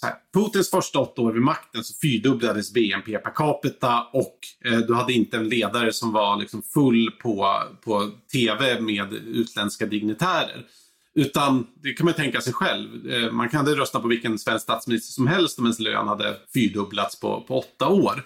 här, 0.02 0.14
Putins 0.34 0.70
första 0.70 0.98
åtta 0.98 1.22
år 1.22 1.32
vid 1.32 1.42
makten 1.42 1.84
så 1.84 1.94
fyrdubblades 2.02 2.72
BNP 2.72 3.18
per 3.18 3.30
capita 3.30 4.02
och 4.12 4.38
eh, 4.64 4.78
du 4.78 4.94
hade 4.94 5.12
inte 5.12 5.36
en 5.36 5.48
ledare 5.48 5.92
som 5.92 6.12
var 6.12 6.36
liksom, 6.36 6.62
full 6.62 7.10
på, 7.22 7.62
på 7.84 8.10
tv 8.32 8.80
med 8.80 9.12
utländska 9.12 9.86
dignitärer. 9.86 10.66
Utan 11.14 11.66
det 11.82 11.92
kan 11.92 12.04
man 12.04 12.14
tänka 12.14 12.40
sig 12.40 12.52
själv. 12.52 13.10
Eh, 13.10 13.32
man 13.32 13.48
kan 13.48 13.66
rösta 13.66 14.00
på 14.00 14.08
vilken 14.08 14.38
svensk 14.38 14.62
statsminister 14.62 15.12
som 15.12 15.26
helst 15.26 15.58
om 15.58 15.64
ens 15.64 15.78
lön 15.78 16.08
hade 16.08 16.36
fyrdubblats 16.54 17.20
på, 17.20 17.44
på 17.48 17.58
åtta 17.58 17.88
år. 17.88 18.24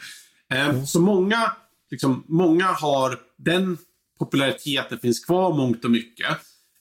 Eh, 0.53 0.69
mm. 0.69 0.87
Så 0.87 1.01
många, 1.01 1.53
liksom, 1.91 2.25
många 2.29 2.67
har 2.67 3.21
den 3.37 3.79
populariteten 4.19 4.99
finns 4.99 5.25
kvar 5.25 5.53
mångt 5.53 5.85
och 5.85 5.91
mycket. 5.91 6.31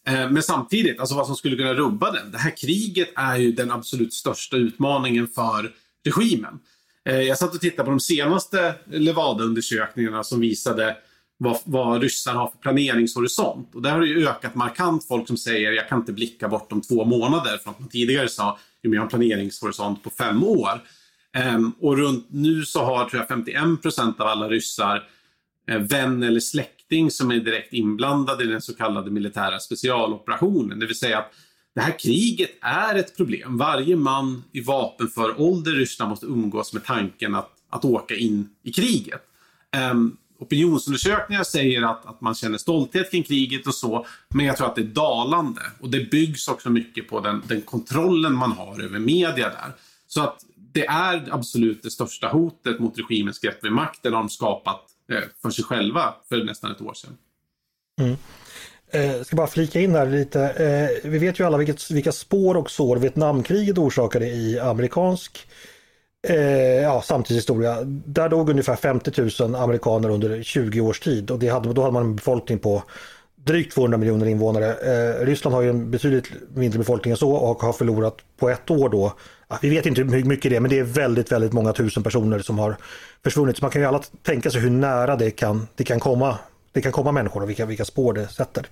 Eh, 0.07 0.29
men 0.29 0.43
samtidigt, 0.43 0.99
alltså 0.99 1.15
vad 1.15 1.27
som 1.27 1.35
skulle 1.35 1.55
kunna 1.55 1.73
rubba 1.73 2.11
den. 2.11 2.31
Det 2.31 2.37
här 2.37 2.57
kriget 2.57 3.09
är 3.15 3.37
ju 3.37 3.51
den 3.51 3.71
absolut 3.71 4.13
största 4.13 4.57
utmaningen 4.57 5.27
för 5.27 5.73
regimen. 6.05 6.59
Eh, 7.05 7.21
jag 7.21 7.37
satt 7.37 7.55
och 7.55 7.61
tittade 7.61 7.83
på 7.83 7.89
de 7.89 7.99
senaste 7.99 8.75
Levada-undersökningarna 8.85 10.23
som 10.23 10.39
visade 10.39 10.97
vad, 11.37 11.59
vad 11.63 12.01
ryssar 12.01 12.33
har 12.33 12.47
för 12.47 12.57
planeringshorisont. 12.57 13.75
Och 13.75 13.81
där 13.81 13.91
har 13.91 14.01
det 14.01 14.07
ju 14.07 14.27
ökat 14.27 14.55
markant 14.55 15.07
folk 15.07 15.27
som 15.27 15.37
säger 15.37 15.71
jag 15.71 15.89
kan 15.89 15.99
inte 15.99 16.13
blicka 16.13 16.47
bortom 16.47 16.81
två 16.81 17.05
månader. 17.05 17.57
Från 17.57 17.73
att 17.73 17.79
man 17.79 17.89
tidigare 17.89 18.29
sa 18.29 18.51
att 18.51 18.59
jag 18.81 18.91
har 18.91 19.03
en 19.03 19.09
planeringshorisont 19.09 20.03
på 20.03 20.09
fem 20.09 20.43
år. 20.43 20.81
Ehm, 21.37 21.71
och 21.79 21.97
runt 21.97 22.27
nu 22.29 22.65
så 22.65 22.83
har 22.83 23.09
tror 23.09 23.21
jag 23.21 23.27
51 23.27 23.81
procent 23.81 24.21
av 24.21 24.27
alla 24.27 24.49
ryssar 24.49 25.03
eh, 25.67 25.79
vän 25.79 26.23
eller 26.23 26.39
släkting 26.39 27.11
som 27.11 27.31
är 27.31 27.39
direkt 27.39 27.73
inblandade 27.73 28.43
i 28.43 28.47
den 28.47 28.61
så 28.61 28.75
kallade 28.75 29.11
militära 29.11 29.59
specialoperationen. 29.59 30.79
Det 30.79 30.85
vill 30.85 30.99
säga 30.99 31.17
att 31.17 31.33
det 31.75 31.81
här 31.81 31.99
kriget 31.99 32.49
är 32.61 32.95
ett 32.95 33.17
problem. 33.17 33.57
Varje 33.57 33.95
man 33.95 34.43
i 34.51 34.61
vapenför 34.61 35.41
ålder 35.41 35.75
i 35.75 35.79
Ryssland 35.79 36.09
måste 36.09 36.25
umgås 36.25 36.73
med 36.73 36.85
tanken 36.85 37.35
att, 37.35 37.51
att 37.69 37.85
åka 37.85 38.15
in 38.15 38.49
i 38.63 38.71
kriget. 38.71 39.21
Um, 39.91 40.17
opinionsundersökningar 40.39 41.43
säger 41.43 41.81
att, 41.81 42.05
att 42.05 42.21
man 42.21 42.35
känner 42.35 42.57
stolthet 42.57 43.11
kring 43.11 43.23
kriget 43.23 43.67
och 43.67 43.75
så, 43.75 44.05
men 44.29 44.45
jag 44.45 44.57
tror 44.57 44.67
att 44.67 44.75
det 44.75 44.81
är 44.81 44.85
dalande. 44.85 45.61
Och 45.79 45.89
det 45.89 46.11
byggs 46.11 46.47
också 46.47 46.69
mycket 46.69 47.09
på 47.09 47.19
den, 47.19 47.43
den 47.47 47.61
kontrollen 47.61 48.33
man 48.33 48.51
har 48.51 48.83
över 48.83 48.99
media 48.99 49.49
där. 49.49 49.71
Så 50.07 50.21
att 50.21 50.43
det 50.77 50.85
är 50.85 51.27
absolut 51.31 51.83
det 51.83 51.91
största 51.91 52.27
hotet 52.27 52.79
mot 52.79 52.97
regimens 52.97 53.39
grepp 53.39 53.63
vid 53.63 53.71
makten 53.71 54.13
har 54.13 54.19
de 54.19 54.29
skapat 54.29 54.81
eh, 55.11 55.23
för 55.41 55.49
sig 55.49 55.63
själva 55.63 56.13
för 56.29 56.43
nästan 56.43 56.71
ett 56.71 56.81
år 56.81 56.93
sedan. 56.93 57.17
Mm. 58.01 58.17
Jag 58.91 59.15
eh, 59.15 59.23
ska 59.23 59.35
bara 59.35 59.47
flika 59.47 59.79
in 59.79 59.95
här 59.95 60.05
lite. 60.05 60.41
Eh, 60.41 61.09
vi 61.09 61.17
vet 61.17 61.39
ju 61.39 61.43
alla 61.43 61.57
vilket, 61.57 61.91
vilka 61.91 62.11
spår 62.11 62.57
och 62.57 62.71
sår 62.71 62.97
Vietnamkriget 62.97 63.77
orsakade 63.77 64.27
i 64.27 64.59
amerikansk 64.59 65.47
eh, 66.27 66.81
ja, 66.81 67.01
samtidshistoria. 67.01 67.77
Där 67.85 68.29
dog 68.29 68.49
ungefär 68.49 68.75
50 68.75 69.43
000 69.43 69.55
amerikaner 69.55 70.09
under 70.09 70.43
20 70.43 70.81
års 70.81 70.99
tid 70.99 71.31
och 71.31 71.39
det 71.39 71.47
hade, 71.47 71.73
då 71.73 71.81
hade 71.81 71.93
man 71.93 72.03
en 72.03 72.15
befolkning 72.15 72.59
på 72.59 72.83
drygt 73.35 73.73
200 73.73 73.97
miljoner 73.97 74.25
invånare. 74.25 74.73
Eh, 74.73 75.25
Ryssland 75.25 75.55
har 75.55 75.61
ju 75.61 75.69
en 75.69 75.91
betydligt 75.91 76.31
mindre 76.55 76.79
befolkning 76.79 77.11
än 77.11 77.17
så 77.17 77.31
och 77.31 77.61
har 77.61 77.73
förlorat 77.73 78.17
på 78.39 78.49
ett 78.49 78.71
år 78.71 78.89
då. 78.89 79.13
Ja, 79.49 79.59
vi 79.61 79.69
vet 79.69 79.85
inte 79.85 80.01
hur 80.01 80.23
mycket 80.23 80.51
det 80.51 80.55
är 80.55 80.59
men 80.59 80.69
det 80.69 80.79
är 80.79 80.83
väldigt, 80.83 81.31
väldigt 81.31 81.53
många 81.53 81.73
tusen 81.73 82.03
personer 82.03 82.39
som 82.39 82.59
har 82.59 82.77
försvunnit. 83.23 83.57
Så 83.57 83.63
man 83.63 83.71
kan 83.71 83.81
ju 83.81 83.87
alla 83.87 84.01
tänka 84.23 84.51
sig 84.51 84.61
hur 84.61 84.69
nära 84.69 85.15
det 85.15 85.31
kan, 85.31 85.67
det 85.75 85.83
kan 85.83 85.99
komma 85.99 86.37
det 86.77 86.81
kan 86.81 86.91
komma 86.91 87.11
människor 87.11 87.43
och 87.43 87.49
vilka, 87.49 87.65
vilka 87.65 87.85
spår 87.85 88.13
det 88.13 88.27
sätter. 88.27 88.65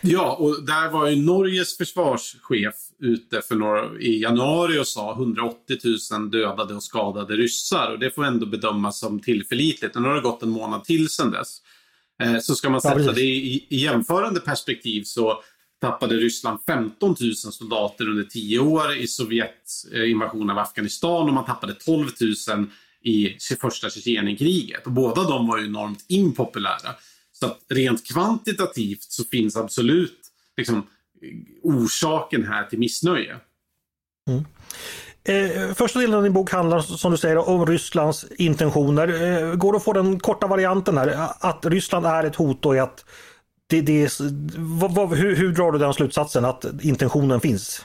Ja, 0.00 0.36
och 0.36 0.64
där 0.64 0.90
var 0.90 1.06
ju 1.06 1.22
Norges 1.22 1.76
försvarschef 1.76 2.74
ute 2.98 3.42
för 3.42 3.54
några, 3.54 3.98
i 3.98 4.22
januari 4.22 4.78
och 4.78 4.86
sa 4.86 5.12
180 5.12 5.78
000 6.12 6.30
dödade 6.30 6.74
och 6.74 6.82
skadade 6.82 7.36
ryssar. 7.36 7.90
Och 7.92 7.98
det 7.98 8.10
får 8.10 8.24
ändå 8.24 8.46
bedömas 8.46 8.98
som 8.98 9.20
tillförlitligt. 9.20 9.94
Nu 9.94 10.08
har 10.08 10.14
det 10.14 10.20
gått 10.20 10.42
en 10.42 10.50
månad 10.50 10.84
till 10.84 11.08
sedan 11.08 11.30
dess. 11.30 11.58
Eh, 12.22 12.38
så 12.38 12.54
ska 12.54 12.70
man 12.70 12.80
sätta 12.80 13.00
ja, 13.00 13.12
det 13.12 13.20
i, 13.20 13.66
i 13.70 13.76
jämförande 13.76 14.40
perspektiv 14.40 15.02
så 15.02 15.42
tappade 15.80 16.14
Ryssland 16.14 16.58
15 16.66 17.16
000 17.20 17.34
soldater 17.34 18.08
under 18.08 18.24
10 18.24 18.58
år 18.58 18.96
i 18.96 19.06
Sovjets 19.06 19.86
invasion 19.92 20.50
av 20.50 20.58
Afghanistan 20.58 21.28
och 21.28 21.34
man 21.34 21.44
tappade 21.44 21.74
12 21.74 22.08
000 22.48 22.66
i 23.02 23.36
första 23.60 23.90
Tjetjenienkriget. 23.90 24.86
Och 24.86 24.92
båda 24.92 25.22
de 25.22 25.46
var 25.46 25.58
ju 25.58 25.66
enormt 25.66 26.04
impopulära. 26.08 26.94
Så 27.32 27.46
att 27.46 27.58
rent 27.68 28.06
kvantitativt 28.06 29.02
så 29.02 29.24
finns 29.24 29.56
absolut 29.56 30.20
liksom, 30.56 30.86
orsaken 31.62 32.44
här 32.44 32.64
till 32.64 32.78
missnöje. 32.78 33.36
Mm. 34.28 34.44
Eh, 35.24 35.74
första 35.74 35.98
delen 35.98 36.14
av 36.14 36.22
din 36.22 36.32
bok 36.32 36.50
handlar 36.50 36.80
som 36.80 37.10
du 37.12 37.18
säger 37.18 37.48
om 37.48 37.66
Rysslands 37.66 38.26
intentioner. 38.38 39.08
Eh, 39.08 39.54
går 39.54 39.72
det 39.72 39.76
att 39.76 39.84
få 39.84 39.92
den 39.92 40.20
korta 40.20 40.46
varianten 40.46 40.98
här? 40.98 41.28
Att 41.40 41.66
Ryssland 41.66 42.06
är 42.06 42.24
ett 42.24 42.36
hot 42.36 42.66
och 42.66 42.76
att 42.76 43.04
det, 43.70 43.80
det 43.80 44.20
vad, 44.56 44.94
vad, 44.94 45.18
hur, 45.18 45.36
hur, 45.36 45.52
drar 45.52 45.72
du 45.72 45.78
den 45.78 45.94
slutsatsen 45.94 46.44
att 46.44 46.64
intentionen 46.82 47.40
finns? 47.40 47.84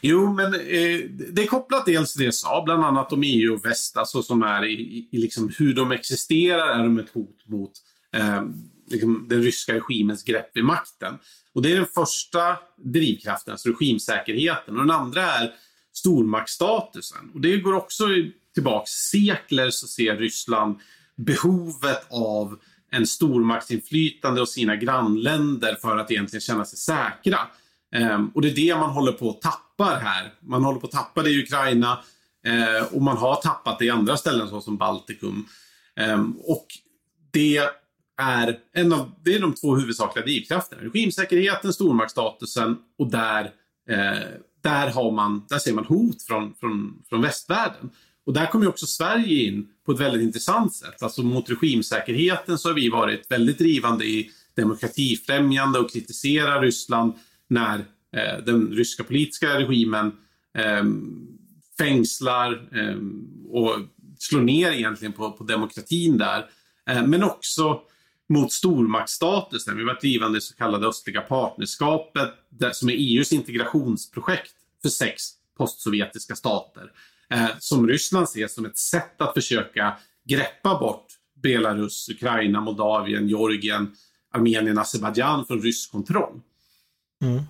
Jo, 0.00 0.32
men 0.32 0.54
eh, 0.54 1.00
det 1.32 1.42
är 1.42 1.46
kopplat 1.46 1.86
dels 1.86 2.12
till 2.12 2.18
det 2.18 2.24
jag 2.24 2.34
sa, 2.34 2.62
bland 2.64 2.84
annat 2.84 3.12
om 3.12 3.22
EU 3.24 3.54
och 3.54 3.64
väst, 3.64 3.96
alltså 3.96 4.22
som 4.22 4.42
är 4.42 4.64
i, 4.64 5.08
i 5.10 5.18
liksom 5.18 5.52
hur 5.58 5.74
de 5.74 5.92
existerar, 5.92 6.78
är 6.78 6.82
de 6.82 6.98
ett 6.98 7.14
hot 7.14 7.36
mot 7.46 7.72
eh, 8.16 8.42
liksom 8.90 9.26
den 9.28 9.42
ryska 9.42 9.74
regimens 9.74 10.24
grepp 10.24 10.50
vid 10.54 10.64
makten. 10.64 11.14
Och 11.52 11.62
det 11.62 11.72
är 11.72 11.76
den 11.76 11.86
första 11.86 12.56
drivkraften, 12.76 13.52
alltså 13.52 13.68
regimsäkerheten. 13.68 14.74
Och 14.74 14.80
den 14.80 14.90
andra 14.90 15.22
är 15.22 15.54
stormaktsstatusen. 15.92 17.30
Och 17.34 17.40
det 17.40 17.56
går 17.56 17.72
också 17.72 18.04
tillbaks 18.54 18.90
sekler 18.90 19.70
så 19.70 19.86
ser 19.86 20.16
Ryssland 20.16 20.78
behovet 21.16 22.06
av 22.10 22.58
en 22.90 23.06
stormaktsinflytande 23.06 24.40
och 24.40 24.48
sina 24.48 24.76
grannländer 24.76 25.74
för 25.74 25.96
att 25.96 26.10
egentligen 26.10 26.40
känna 26.40 26.64
sig 26.64 26.78
säkra. 26.78 27.38
Um, 27.96 28.30
och 28.34 28.42
det 28.42 28.48
är 28.48 28.54
det 28.54 28.76
man 28.76 28.90
håller 28.90 29.12
på 29.12 29.30
att 29.30 29.42
tappa 29.42 29.84
här. 29.84 30.32
Man 30.40 30.64
håller 30.64 30.80
på 30.80 30.86
att 30.86 30.92
tappa 30.92 31.22
det 31.22 31.30
i 31.30 31.42
Ukraina 31.42 31.98
uh, 32.48 32.94
och 32.94 33.02
man 33.02 33.16
har 33.16 33.36
tappat 33.36 33.78
det 33.78 33.84
i 33.84 33.90
andra 33.90 34.16
ställen 34.16 34.48
såsom 34.48 34.76
Baltikum. 34.76 35.46
Um, 36.14 36.36
och 36.44 36.66
det 37.30 37.70
är, 38.20 38.58
en 38.72 38.92
av, 38.92 39.12
det 39.24 39.34
är 39.34 39.40
de 39.40 39.54
två 39.54 39.76
huvudsakliga 39.76 40.24
drivkrafterna. 40.24 40.82
Regimsäkerheten, 40.82 41.72
stormaktsstatusen 41.72 42.78
och 42.98 43.10
där, 43.10 43.44
eh, 43.90 44.28
där, 44.62 44.90
har 44.90 45.10
man, 45.10 45.46
där 45.48 45.58
ser 45.58 45.72
man 45.72 45.84
hot 45.84 46.22
från, 46.22 46.54
från, 46.60 47.02
från 47.08 47.22
västvärlden. 47.22 47.90
Och 48.30 48.34
där 48.34 48.46
kommer 48.46 48.68
också 48.68 48.86
Sverige 48.86 49.44
in 49.48 49.68
på 49.86 49.92
ett 49.92 50.00
väldigt 50.00 50.22
intressant 50.22 50.74
sätt. 50.74 51.02
Alltså 51.02 51.22
mot 51.22 51.50
regimsäkerheten 51.50 52.58
så 52.58 52.68
har 52.68 52.74
vi 52.74 52.88
varit 52.88 53.30
väldigt 53.30 53.58
drivande 53.58 54.04
i 54.04 54.30
demokratifrämjande 54.54 55.78
och 55.78 55.92
kritiserar 55.92 56.62
Ryssland 56.62 57.12
när 57.48 57.78
eh, 58.16 58.44
den 58.46 58.72
ryska 58.72 59.04
politiska 59.04 59.58
regimen 59.58 60.12
eh, 60.58 60.84
fängslar 61.78 62.52
eh, 62.52 62.96
och 63.50 63.76
slår 64.18 64.40
ner 64.40 64.72
egentligen 64.72 65.12
på, 65.12 65.32
på 65.32 65.44
demokratin 65.44 66.18
där. 66.18 66.46
Eh, 66.90 67.06
men 67.06 67.22
också 67.24 67.80
mot 68.28 68.52
stormaktsstatusen. 68.52 69.76
Vi 69.76 69.82
har 69.82 69.86
varit 69.86 70.00
drivande 70.00 70.38
i 70.38 70.40
så 70.40 70.54
kallade 70.54 70.86
östliga 70.86 71.20
partnerskapet 71.20 72.30
som 72.72 72.88
är 72.88 72.94
EUs 72.94 73.32
integrationsprojekt 73.32 74.54
för 74.82 74.88
sex 74.88 75.22
postsovjetiska 75.56 76.36
stater. 76.36 76.92
Eh, 77.34 77.48
som 77.58 77.88
Ryssland 77.88 78.28
ser 78.28 78.48
som 78.48 78.64
ett 78.64 78.78
sätt 78.78 79.20
att 79.20 79.34
försöka 79.34 79.96
greppa 80.24 80.78
bort 80.78 81.06
Belarus, 81.42 82.08
Ukraina, 82.08 82.60
Moldavien, 82.60 83.28
Georgien, 83.28 83.92
Armenien, 84.34 84.78
Azerbajdzjan 84.78 85.46
från 85.46 85.62
rysk 85.62 85.92
kontroll. 85.92 86.40
Mm. 87.22 87.42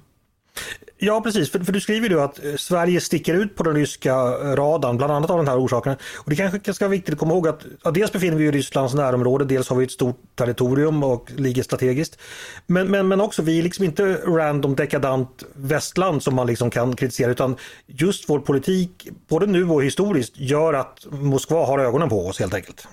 Ja 1.03 1.20
precis, 1.20 1.51
för, 1.51 1.59
för, 1.59 1.73
du 1.73 1.81
skriver 1.81 2.09
ju 2.09 2.20
att 2.20 2.44
eh, 2.44 2.57
Sverige 2.57 3.01
sticker 3.01 3.35
ut 3.35 3.57
på 3.57 3.62
den 3.62 3.75
ryska 3.75 4.11
eh, 4.11 4.57
radarn, 4.57 4.96
bland 4.96 5.12
annat 5.12 5.31
av 5.31 5.37
den 5.37 5.49
här 5.49 5.64
orsaken. 5.64 5.96
Och 6.16 6.31
det 6.31 6.37
kanske 6.37 6.75
ska 6.75 6.85
vara 6.85 6.90
viktigt 6.90 7.12
att 7.12 7.18
komma 7.18 7.35
ihåg 7.35 7.49
att 7.49 7.66
ja, 7.85 7.90
dels 7.90 8.12
befinner 8.12 8.37
vi 8.37 8.49
oss 8.49 8.55
i 8.55 8.59
Rysslands 8.59 8.94
närområde, 8.94 9.44
dels 9.44 9.68
har 9.68 9.77
vi 9.77 9.85
ett 9.85 9.90
stort 9.90 10.20
territorium 10.35 11.03
och 11.03 11.31
ligger 11.37 11.62
strategiskt. 11.62 12.18
Men, 12.66 12.90
men, 12.90 13.09
men 13.09 13.20
också, 13.20 13.42
vi 13.42 13.59
är 13.59 13.62
liksom 13.62 13.85
inte 13.85 14.14
random 14.14 14.75
dekadant 14.75 15.44
västland 15.55 16.23
som 16.23 16.35
man 16.35 16.46
liksom 16.46 16.70
kan 16.70 16.96
kritisera, 16.96 17.31
utan 17.31 17.57
just 17.87 18.29
vår 18.29 18.38
politik, 18.40 19.09
både 19.29 19.46
nu 19.46 19.68
och 19.68 19.85
historiskt, 19.85 20.33
gör 20.37 20.75
att 20.75 21.07
Moskva 21.11 21.66
har 21.66 21.79
ögonen 21.79 22.09
på 22.09 22.27
oss 22.27 22.38
helt 22.38 22.55
enkelt. 22.55 22.88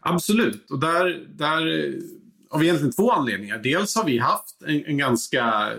Absolut, 0.00 0.70
och 0.70 0.78
där, 0.78 1.26
där 1.38 1.94
av 2.50 2.62
egentligen 2.62 2.92
två 2.92 3.12
anledningar. 3.12 3.58
Dels 3.58 3.94
har 3.94 4.04
vi 4.04 4.18
haft 4.18 4.62
en, 4.66 4.84
en 4.84 4.98
ganska 4.98 5.72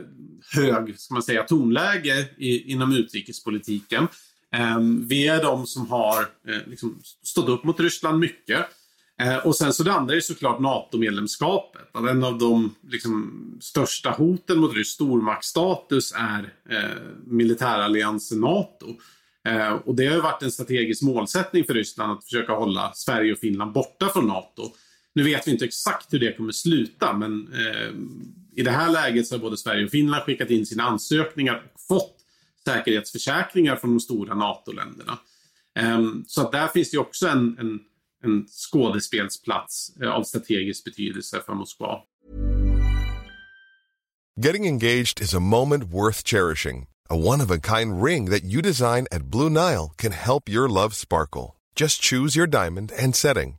hög 0.55 0.99
ska 0.99 1.13
man 1.13 1.23
säga, 1.23 1.43
tonläge 1.43 2.29
i, 2.38 2.71
inom 2.71 2.93
utrikespolitiken. 2.93 4.08
Eh, 4.55 4.79
vi 5.08 5.27
är 5.27 5.43
de 5.43 5.67
som 5.67 5.88
har 5.88 6.21
eh, 6.21 6.67
liksom 6.67 6.99
stått 7.23 7.49
upp 7.49 7.63
mot 7.63 7.79
Ryssland 7.79 8.19
mycket. 8.19 8.65
Eh, 9.21 9.38
och 9.38 9.55
sen 9.55 9.73
så 9.73 9.84
det 9.84 9.93
andra 9.93 10.15
är 10.15 10.19
såklart 10.19 10.60
NATO-medlemskapet. 10.60 11.95
En 11.95 12.23
av 12.23 12.38
de 12.38 12.75
liksom, 12.89 13.41
största 13.62 14.10
hoten 14.10 14.60
mot 14.60 14.75
rysk 14.75 14.91
stormaktsstatus 14.91 16.13
är 16.17 16.53
eh, 16.69 17.01
militäralliansen 17.25 18.39
NATO. 18.39 18.95
Eh, 19.47 19.71
och 19.71 19.95
det 19.95 20.05
har 20.05 20.15
ju 20.15 20.21
varit 20.21 20.43
en 20.43 20.51
strategisk 20.51 21.01
målsättning 21.01 21.63
för 21.63 21.73
Ryssland 21.73 22.12
att 22.12 22.23
försöka 22.23 22.53
hålla 22.53 22.91
Sverige 22.93 23.34
och 23.34 23.39
Finland 23.39 23.71
borta 23.71 24.10
från 24.10 24.27
NATO. 24.27 24.71
Nu 25.19 25.25
vet 25.25 25.47
vi 25.47 25.51
inte 25.51 25.65
exakt 25.65 26.13
hur 26.13 26.19
det 26.19 26.34
kommer 26.38 26.51
sluta, 26.51 27.13
men 27.13 27.53
eh, 27.53 27.89
i 28.55 28.63
det 28.63 28.71
här 28.71 28.91
läget 28.91 29.27
så 29.27 29.36
har 29.36 29.39
både 29.39 29.58
Sverige 29.58 29.86
och 29.86 29.91
Finland 29.91 30.23
skickat 30.23 30.49
in 30.49 30.65
sina 30.65 30.84
ansökningar 30.84 31.71
och 31.73 31.82
fått 31.88 32.15
säkerhetsförsäkringar 32.65 33.75
från 33.75 33.89
de 33.89 33.99
stora 33.99 34.36
NATO-länderna. 34.36 35.17
Eh, 35.79 35.99
så 36.27 36.41
att 36.41 36.51
där 36.51 36.67
finns 36.67 36.91
det 36.91 36.97
också 36.97 37.27
en, 37.27 37.58
en, 37.60 37.79
en 38.23 38.47
skådespelsplats 38.47 39.97
eh, 40.01 40.10
av 40.10 40.23
strategisk 40.23 40.84
betydelse 40.84 41.41
för 41.45 41.53
Moskva. 41.53 42.01
Getting 44.45 44.67
engaged 44.67 45.21
is 45.21 45.34
a 45.34 45.39
moment 45.39 45.84
worth 45.84 46.23
cherishing. 46.23 46.88
A 47.10 47.15
one-of-a-kind 47.17 48.03
ring 48.03 48.29
that 48.29 48.43
you 48.43 48.62
design 48.62 49.08
at 49.12 49.23
Blue 49.23 49.49
Nile 49.49 49.91
can 49.97 50.12
help 50.12 50.49
your 50.49 50.69
love 50.69 50.95
sparkle. 50.95 51.58
Just 51.75 52.01
choose 52.01 52.39
your 52.39 52.47
diamond 52.47 52.91
and 53.03 53.15
setting. 53.15 53.58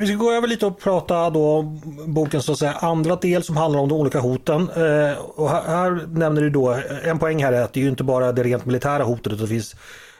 Vi 0.00 0.06
ska 0.06 0.16
gå 0.16 0.32
över 0.32 0.48
lite 0.48 0.66
och 0.66 0.80
prata 0.80 1.30
då 1.30 1.46
om 1.46 1.80
bokens 2.06 2.44
så 2.44 2.52
att 2.52 2.58
säga, 2.58 2.72
andra 2.72 3.16
del 3.16 3.42
som 3.42 3.56
handlar 3.56 3.80
om 3.80 3.88
de 3.88 3.94
olika 3.94 4.20
hoten. 4.20 4.60
Eh, 4.60 5.18
och 5.18 5.50
här, 5.50 5.62
här, 5.62 6.06
nämner 6.06 6.42
du 6.42 6.50
då, 6.50 6.80
en 7.04 7.18
poäng 7.18 7.44
här 7.44 7.52
är 7.52 7.62
att 7.62 7.72
det 7.72 7.80
är 7.80 7.82
ju 7.82 7.88
inte 7.90 8.04
bara 8.04 8.32
det 8.32 8.42
rent 8.42 8.66
militära 8.66 9.02
hotet 9.02 9.32
utan 9.32 9.38
det 9.38 9.48
finns 9.48 9.76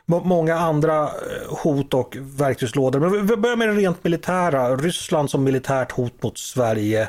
många 0.07 0.59
andra 0.59 1.03
eh, 1.03 1.11
hot 1.49 1.95
och 1.95 2.17
verktygslådor. 2.21 3.01
Men 3.01 3.27
vi 3.27 3.37
börjar 3.37 3.57
med 3.57 3.69
det 3.69 3.75
rent 3.75 4.05
militära. 4.05 4.77
Ryssland 4.77 5.31
som 5.31 5.45
militärt 5.45 5.93
hot 5.93 6.23
mot 6.23 6.39
Sverige 6.39 7.09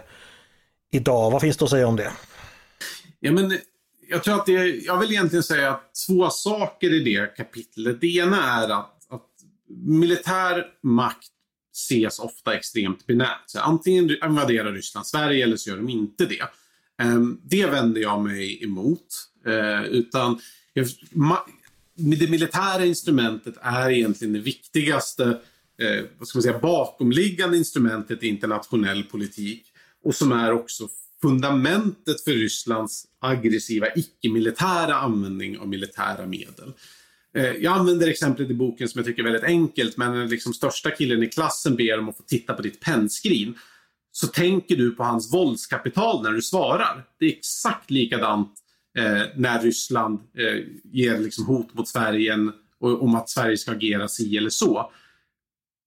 idag. 0.92 1.32
Vad 1.32 1.42
finns 1.42 1.58
det 1.58 1.66
att 1.66 1.72
säga 1.72 1.88
om 1.88 1.96
det? 1.96 2.12
Ja, 3.20 3.32
men 3.32 3.58
jag 4.10 4.24
tror 4.24 4.36
att 4.36 4.46
det, 4.46 4.66
jag 4.68 4.98
vill 4.98 5.12
egentligen 5.12 5.44
säga 5.44 5.72
att 5.72 5.92
två 6.08 6.30
saker 6.30 6.94
i 6.94 7.04
det 7.04 7.36
kapitlet. 7.38 8.02
Det 8.02 8.16
ena 8.16 8.64
är 8.64 8.70
att, 8.70 8.96
att 9.10 9.28
militär 9.88 10.66
makt 10.84 11.28
ses 11.74 12.20
ofta 12.20 12.56
extremt 12.56 13.08
binärt. 13.08 13.44
Så 13.46 13.60
antingen 13.60 14.18
invaderar 14.26 14.72
Ryssland 14.72 15.08
Sverige 15.08 15.44
eller 15.44 15.58
så 15.58 15.70
gör 15.70 15.78
de 15.78 15.90
inte 15.90 16.26
det. 16.26 16.44
Ehm, 17.02 17.40
det 17.44 17.66
vänder 17.66 18.02
jag 18.02 18.22
mig 18.22 18.64
emot. 18.64 19.08
Eh, 19.46 19.84
utan 19.84 20.40
det 21.96 22.30
militära 22.30 22.86
instrumentet 22.86 23.56
är 23.62 23.90
egentligen 23.90 24.34
det 24.34 24.40
viktigaste 24.40 25.24
eh, 25.82 26.06
vad 26.18 26.28
ska 26.28 26.38
man 26.38 26.44
säga, 26.44 26.60
bakomliggande 26.60 27.58
instrumentet 27.58 28.24
i 28.24 28.28
internationell 28.28 29.04
politik 29.04 29.66
och 30.04 30.16
som 30.16 30.32
är 30.32 30.52
också 30.52 30.90
fundamentet 31.22 32.22
för 32.22 32.32
Rysslands 32.32 33.08
aggressiva 33.20 33.88
icke-militära 33.96 34.96
användning 34.96 35.60
av 35.60 35.68
militära 35.68 36.26
medel. 36.26 36.74
Eh, 37.36 37.56
jag 37.56 37.78
använder 37.78 38.08
exemplet 38.08 38.50
i 38.50 38.54
boken 38.54 38.90
som 38.90 39.00
jag 39.00 39.06
tycker 39.06 39.22
är 39.22 39.32
väldigt 39.32 39.44
enkelt, 39.44 39.98
men 39.98 40.12
den 40.12 40.28
liksom 40.28 40.54
största 40.54 40.92
killen 40.92 41.24
i 41.24 41.28
klassen 41.28 41.76
ber 41.76 42.00
om 42.00 42.10
att 42.10 42.18
få 42.18 42.24
titta 42.24 42.54
på 42.54 42.62
ditt 42.62 42.80
pennskrin. 42.80 43.58
Så 44.12 44.28
tänker 44.28 44.76
du 44.76 44.92
på 44.92 45.04
hans 45.04 45.34
våldskapital 45.34 46.24
när 46.24 46.32
du 46.32 46.42
svarar. 46.42 47.04
Det 47.20 47.26
är 47.26 47.30
exakt 47.30 47.92
likadant 47.92 48.54
eh, 48.98 49.22
när 49.36 49.62
Ryssland 49.62 50.20
eh, 50.38 50.64
ger 50.84 51.18
liksom 51.18 51.46
hot 51.46 51.74
mot 51.74 51.88
Sverige 51.88 52.38
och, 52.80 53.04
om 53.04 53.16
att 53.16 53.30
Sverige 53.30 53.58
ska 53.58 53.72
agera 53.72 54.08
si 54.08 54.38
eller 54.38 54.50
så. 54.50 54.92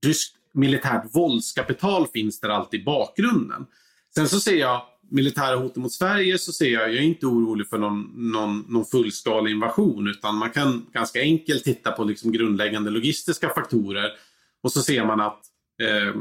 Ryskt 0.06 0.36
militärt 0.52 1.14
våldskapital 1.14 2.06
finns 2.12 2.40
där 2.40 2.48
alltid 2.48 2.80
i 2.80 2.84
bakgrunden. 2.84 3.66
Sen 4.14 4.28
så 4.28 4.40
ser 4.40 4.56
jag 4.56 4.82
militära 5.14 5.56
hoten 5.56 5.82
mot 5.82 5.92
Sverige 5.92 6.38
så 6.38 6.52
ser 6.52 6.68
jag, 6.68 6.88
jag 6.88 6.96
är 6.96 7.02
inte 7.02 7.26
orolig 7.26 7.68
för 7.68 7.78
någon, 7.78 8.12
någon, 8.16 8.64
någon 8.68 8.84
fullskalig 8.84 9.50
invasion 9.50 10.08
utan 10.08 10.34
man 10.34 10.50
kan 10.50 10.86
ganska 10.92 11.20
enkelt 11.20 11.64
titta 11.64 11.92
på 11.92 12.04
liksom 12.04 12.32
grundläggande 12.32 12.90
logistiska 12.90 13.48
faktorer 13.48 14.10
och 14.62 14.72
så 14.72 14.82
ser 14.82 15.04
man 15.04 15.20
att 15.20 15.40
eh, 15.82 16.14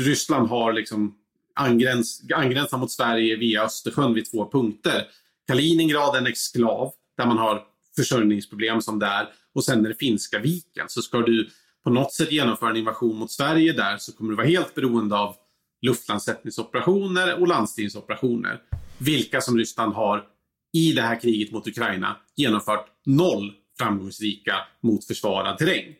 Ryssland 0.00 0.48
har 0.48 0.72
liksom 0.72 1.14
angräns, 1.54 2.22
angränsar 2.34 2.78
mot 2.78 2.90
Sverige 2.90 3.36
via 3.36 3.62
Östersjön 3.62 4.14
vid 4.14 4.30
två 4.30 4.50
punkter. 4.50 5.06
Kaliningrad 5.46 6.14
är 6.14 6.18
en 6.18 6.26
exklav 6.26 6.92
där 7.16 7.26
man 7.26 7.38
har 7.38 7.62
försörjningsproblem 7.96 8.80
som 8.80 8.98
där 8.98 9.28
och 9.54 9.64
sen 9.64 9.84
är 9.84 9.88
det 9.88 9.94
Finska 9.94 10.38
viken. 10.38 10.88
Så 10.88 11.02
ska 11.02 11.18
du 11.18 11.48
på 11.84 11.90
något 11.90 12.12
sätt 12.12 12.32
genomföra 12.32 12.70
en 12.70 12.76
invasion 12.76 13.16
mot 13.16 13.30
Sverige 13.30 13.72
där 13.72 13.96
så 13.98 14.12
kommer 14.12 14.30
du 14.30 14.36
vara 14.36 14.46
helt 14.46 14.74
beroende 14.74 15.16
av 15.16 15.36
luftlandsättningsoperationer 15.82 17.40
och 17.40 17.48
landstigningsoperationer. 17.48 18.60
Vilka 18.98 19.40
som 19.40 19.58
Ryssland 19.58 19.94
har 19.94 20.24
i 20.72 20.92
det 20.92 21.02
här 21.02 21.20
kriget 21.20 21.52
mot 21.52 21.66
Ukraina 21.66 22.16
genomfört 22.36 22.86
noll 23.06 23.52
framgångsrika 23.78 24.54
mot 24.80 25.04
försvarad 25.04 25.58
terräng. 25.58 25.94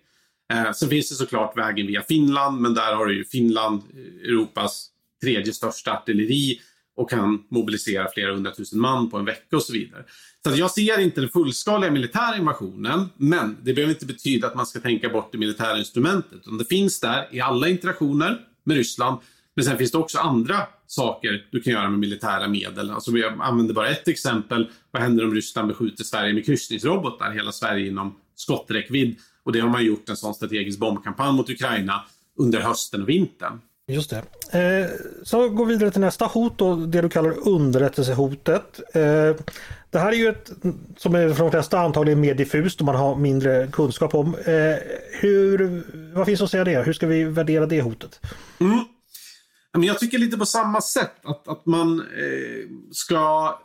Eh, 0.53 0.73
sen 0.73 0.89
finns 0.89 1.09
det 1.09 1.15
såklart 1.15 1.59
vägen 1.59 1.87
via 1.87 2.03
Finland, 2.03 2.61
men 2.61 2.75
där 2.75 2.95
har 2.95 3.07
du 3.07 3.17
ju 3.17 3.25
Finland, 3.25 3.83
eh, 3.93 4.29
Europas 4.29 4.91
tredje 5.23 5.53
största 5.53 5.93
artilleri 5.93 6.61
och 6.97 7.11
kan 7.11 7.45
mobilisera 7.49 8.09
flera 8.15 8.35
hundratusen 8.35 8.81
man 8.81 9.11
på 9.11 9.17
en 9.17 9.25
vecka 9.25 9.57
och 9.57 9.63
så 9.63 9.73
vidare. 9.73 10.05
Så 10.45 10.51
jag 10.55 10.71
ser 10.71 11.01
inte 11.01 11.21
den 11.21 11.31
fullskaliga 11.31 11.91
militära 11.91 12.37
invasionen, 12.37 13.09
men 13.17 13.57
det 13.63 13.73
behöver 13.73 13.95
inte 13.95 14.07
betyda 14.07 14.47
att 14.47 14.55
man 14.55 14.67
ska 14.67 14.81
tänka 14.81 15.09
bort 15.09 15.33
det 15.33 15.39
militära 15.39 15.79
instrumentet. 15.79 16.41
Det 16.59 16.65
finns 16.65 17.01
där 17.01 17.29
i 17.33 17.41
alla 17.41 17.69
interaktioner 17.69 18.47
med 18.65 18.77
Ryssland 18.77 19.21
men 19.59 19.65
sen 19.65 19.79
finns 19.79 19.91
det 19.91 19.99
också 19.99 20.19
andra 20.19 20.57
saker 20.87 21.47
du 21.51 21.61
kan 21.61 21.73
göra 21.73 21.91
med 21.91 21.99
militära 21.99 22.49
medel. 22.49 22.91
Alltså 22.91 23.11
jag 23.11 23.33
använder 23.41 23.75
bara 23.75 23.89
ett 23.89 24.09
exempel. 24.09 24.71
Vad 24.91 25.03
händer 25.03 25.25
om 25.25 25.35
Ryssland 25.35 25.69
beskjuter 25.69 26.05
Sverige 26.05 26.35
med 26.35 26.47
kryssningsrobotar? 26.47 27.31
Hela 27.31 27.53
Sverige 27.53 27.89
inom 27.89 28.17
skotträckvidd. 28.35 29.17
Och 29.43 29.53
det 29.53 29.61
har 29.61 29.69
man 29.69 29.85
gjort 29.85 30.09
en 30.09 30.17
sån 30.17 30.35
strategisk 30.35 30.79
bombkampanj 30.79 31.33
mot 31.33 31.51
Ukraina 31.51 32.05
under 32.37 32.61
hösten 32.61 33.03
och 33.03 33.09
vintern. 33.09 33.61
Just 33.89 34.11
det. 34.11 34.17
Eh, 34.59 34.91
så 35.23 35.49
går 35.49 35.67
vi 35.67 35.73
vidare 35.73 35.91
till 35.91 36.01
nästa 36.01 36.27
hot 36.27 36.59
då, 36.59 36.77
det 36.77 37.01
du 37.01 37.09
kallar 37.09 37.49
underrättelsehotet. 37.49 38.81
Eh, 38.95 39.37
det 39.91 39.99
här 39.99 40.13
är 40.13 40.17
ju 40.17 40.29
ett 40.29 40.51
som 40.97 41.15
är 41.15 41.35
för 41.35 41.43
de 41.43 41.51
flesta 41.51 41.79
antagligen 41.79 42.21
mer 42.21 42.35
diffust 42.35 42.81
och 42.81 42.87
man 42.87 42.97
har 42.97 43.17
mindre 43.17 43.67
kunskap 43.67 44.15
om. 44.15 44.35
Eh, 44.35 44.77
hur, 45.21 45.83
vad 46.15 46.27
finns 46.27 46.43
att 46.43 46.51
säga 46.51 46.65
det? 46.65 46.83
Hur 46.83 46.93
ska 46.93 47.07
vi 47.07 47.25
värdera 47.25 47.67
det 47.67 47.83
hotet? 47.83 48.21
Mm. 48.61 48.85
Men 49.79 49.87
jag 49.87 49.99
tycker 49.99 50.19
lite 50.19 50.37
på 50.37 50.47
samma 50.47 50.81
sätt 50.81 51.15
att, 51.25 51.49
att 51.49 51.67
man 51.67 52.01
eh, 52.01 52.69
ska 52.93 53.59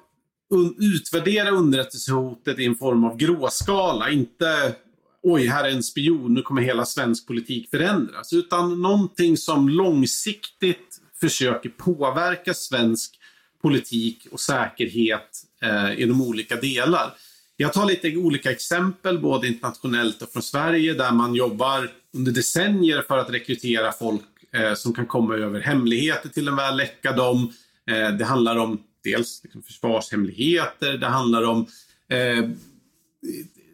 un 0.50 0.76
utvärdera 0.80 1.50
underrättelsehotet 1.50 2.60
i 2.60 2.66
en 2.66 2.76
form 2.76 3.04
av 3.04 3.18
gråskala. 3.18 4.10
Inte 4.10 4.76
oj, 5.24 5.48
här 5.48 5.64
är 5.64 5.72
en 5.72 5.84
spion, 5.84 6.34
nu 6.34 6.42
kommer 6.42 6.62
hela 6.62 6.86
svensk 6.86 7.28
politik 7.28 7.70
förändras. 7.70 8.34
Utan 8.34 8.82
någonting 8.82 9.38
som 9.38 9.70
långsiktigt 9.70 11.02
försöker 11.20 11.70
påverka 11.70 12.54
svensk 12.54 13.20
politik 13.62 14.28
och 14.32 14.40
säkerhet 14.40 15.44
eh, 15.62 16.00
i 16.00 16.06
de 16.06 16.22
olika 16.22 16.56
delar. 16.56 17.14
Jag 17.58 17.74
tar 17.74 17.86
lite 17.86 18.18
olika 18.18 18.52
exempel, 18.52 19.20
både 19.20 19.48
internationellt 19.48 20.22
och 20.22 20.30
från 20.30 20.44
Sverige, 20.44 20.94
där 20.94 21.12
man 21.12 21.36
jobbar 21.36 21.92
under 22.14 22.32
decennier 22.32 23.02
för 23.02 23.18
att 23.18 23.30
rekrytera 23.30 23.92
folk 23.92 24.33
eh, 24.54 24.74
som 24.74 24.94
kan 24.94 25.06
komma 25.06 25.36
över 25.36 25.60
hemligheter 25.60 26.30
till 26.30 26.48
en 26.48 26.56
väl, 26.56 26.78
läcka 26.78 27.12
dem. 27.12 27.54
Eh, 27.92 28.10
det 28.10 28.26
handlar 28.26 28.58
om 28.58 28.84
dels 29.04 29.44
liksom, 29.44 29.64
försvarshemligheter, 29.64 30.98
det 30.98 31.08
handlar 31.08 31.44
om 31.44 31.66
eh, 32.10 32.50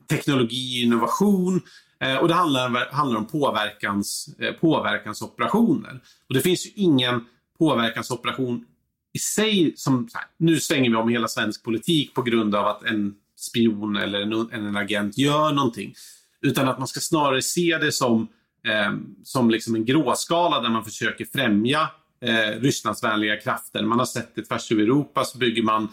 teknologi, 0.09 0.81
innovation 0.83 1.61
eh, 1.99 2.15
och 2.15 2.27
det 2.27 2.33
handlar, 2.33 2.91
handlar 2.91 3.17
om 3.19 3.27
påverkans, 3.27 4.29
eh, 4.39 4.53
påverkansoperationer. 4.53 5.99
Och 6.27 6.33
det 6.33 6.41
finns 6.41 6.65
ju 6.65 6.71
ingen 6.75 7.25
påverkansoperation 7.59 8.65
i 9.13 9.19
sig 9.19 9.73
som, 9.75 10.09
här, 10.13 10.23
nu 10.37 10.59
svänger 10.59 10.89
vi 10.89 10.95
om 10.95 11.09
hela 11.09 11.27
svensk 11.27 11.63
politik 11.63 12.13
på 12.13 12.21
grund 12.21 12.55
av 12.55 12.67
att 12.67 12.83
en 12.83 13.15
spion 13.35 13.95
eller 13.95 14.21
en, 14.21 14.51
en 14.51 14.77
agent 14.77 15.17
gör 15.17 15.51
någonting. 15.51 15.93
Utan 16.41 16.67
att 16.67 16.79
man 16.79 16.87
ska 16.87 16.99
snarare 16.99 17.41
se 17.41 17.77
det 17.77 17.91
som 17.91 18.27
eh, 18.69 18.93
som 19.23 19.49
liksom 19.49 19.75
en 19.75 19.86
gråskala 19.86 20.62
där 20.62 20.69
man 20.69 20.86
försöker 20.86 21.25
främja 21.25 21.89
eh, 22.21 22.60
Rysslandsvänliga 22.62 23.38
krafter. 23.38 23.84
Man 23.84 23.99
har 23.99 24.05
sett 24.05 24.36
det 24.36 24.41
tvärs 24.41 24.71
över 24.71 24.84
Europa 24.84 25.23
så 25.23 25.38
bygger 25.38 25.63
man, 25.63 25.88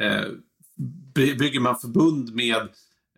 eh, 0.00 0.24
bygger 1.14 1.60
man 1.60 1.78
förbund 1.78 2.34
med 2.34 2.68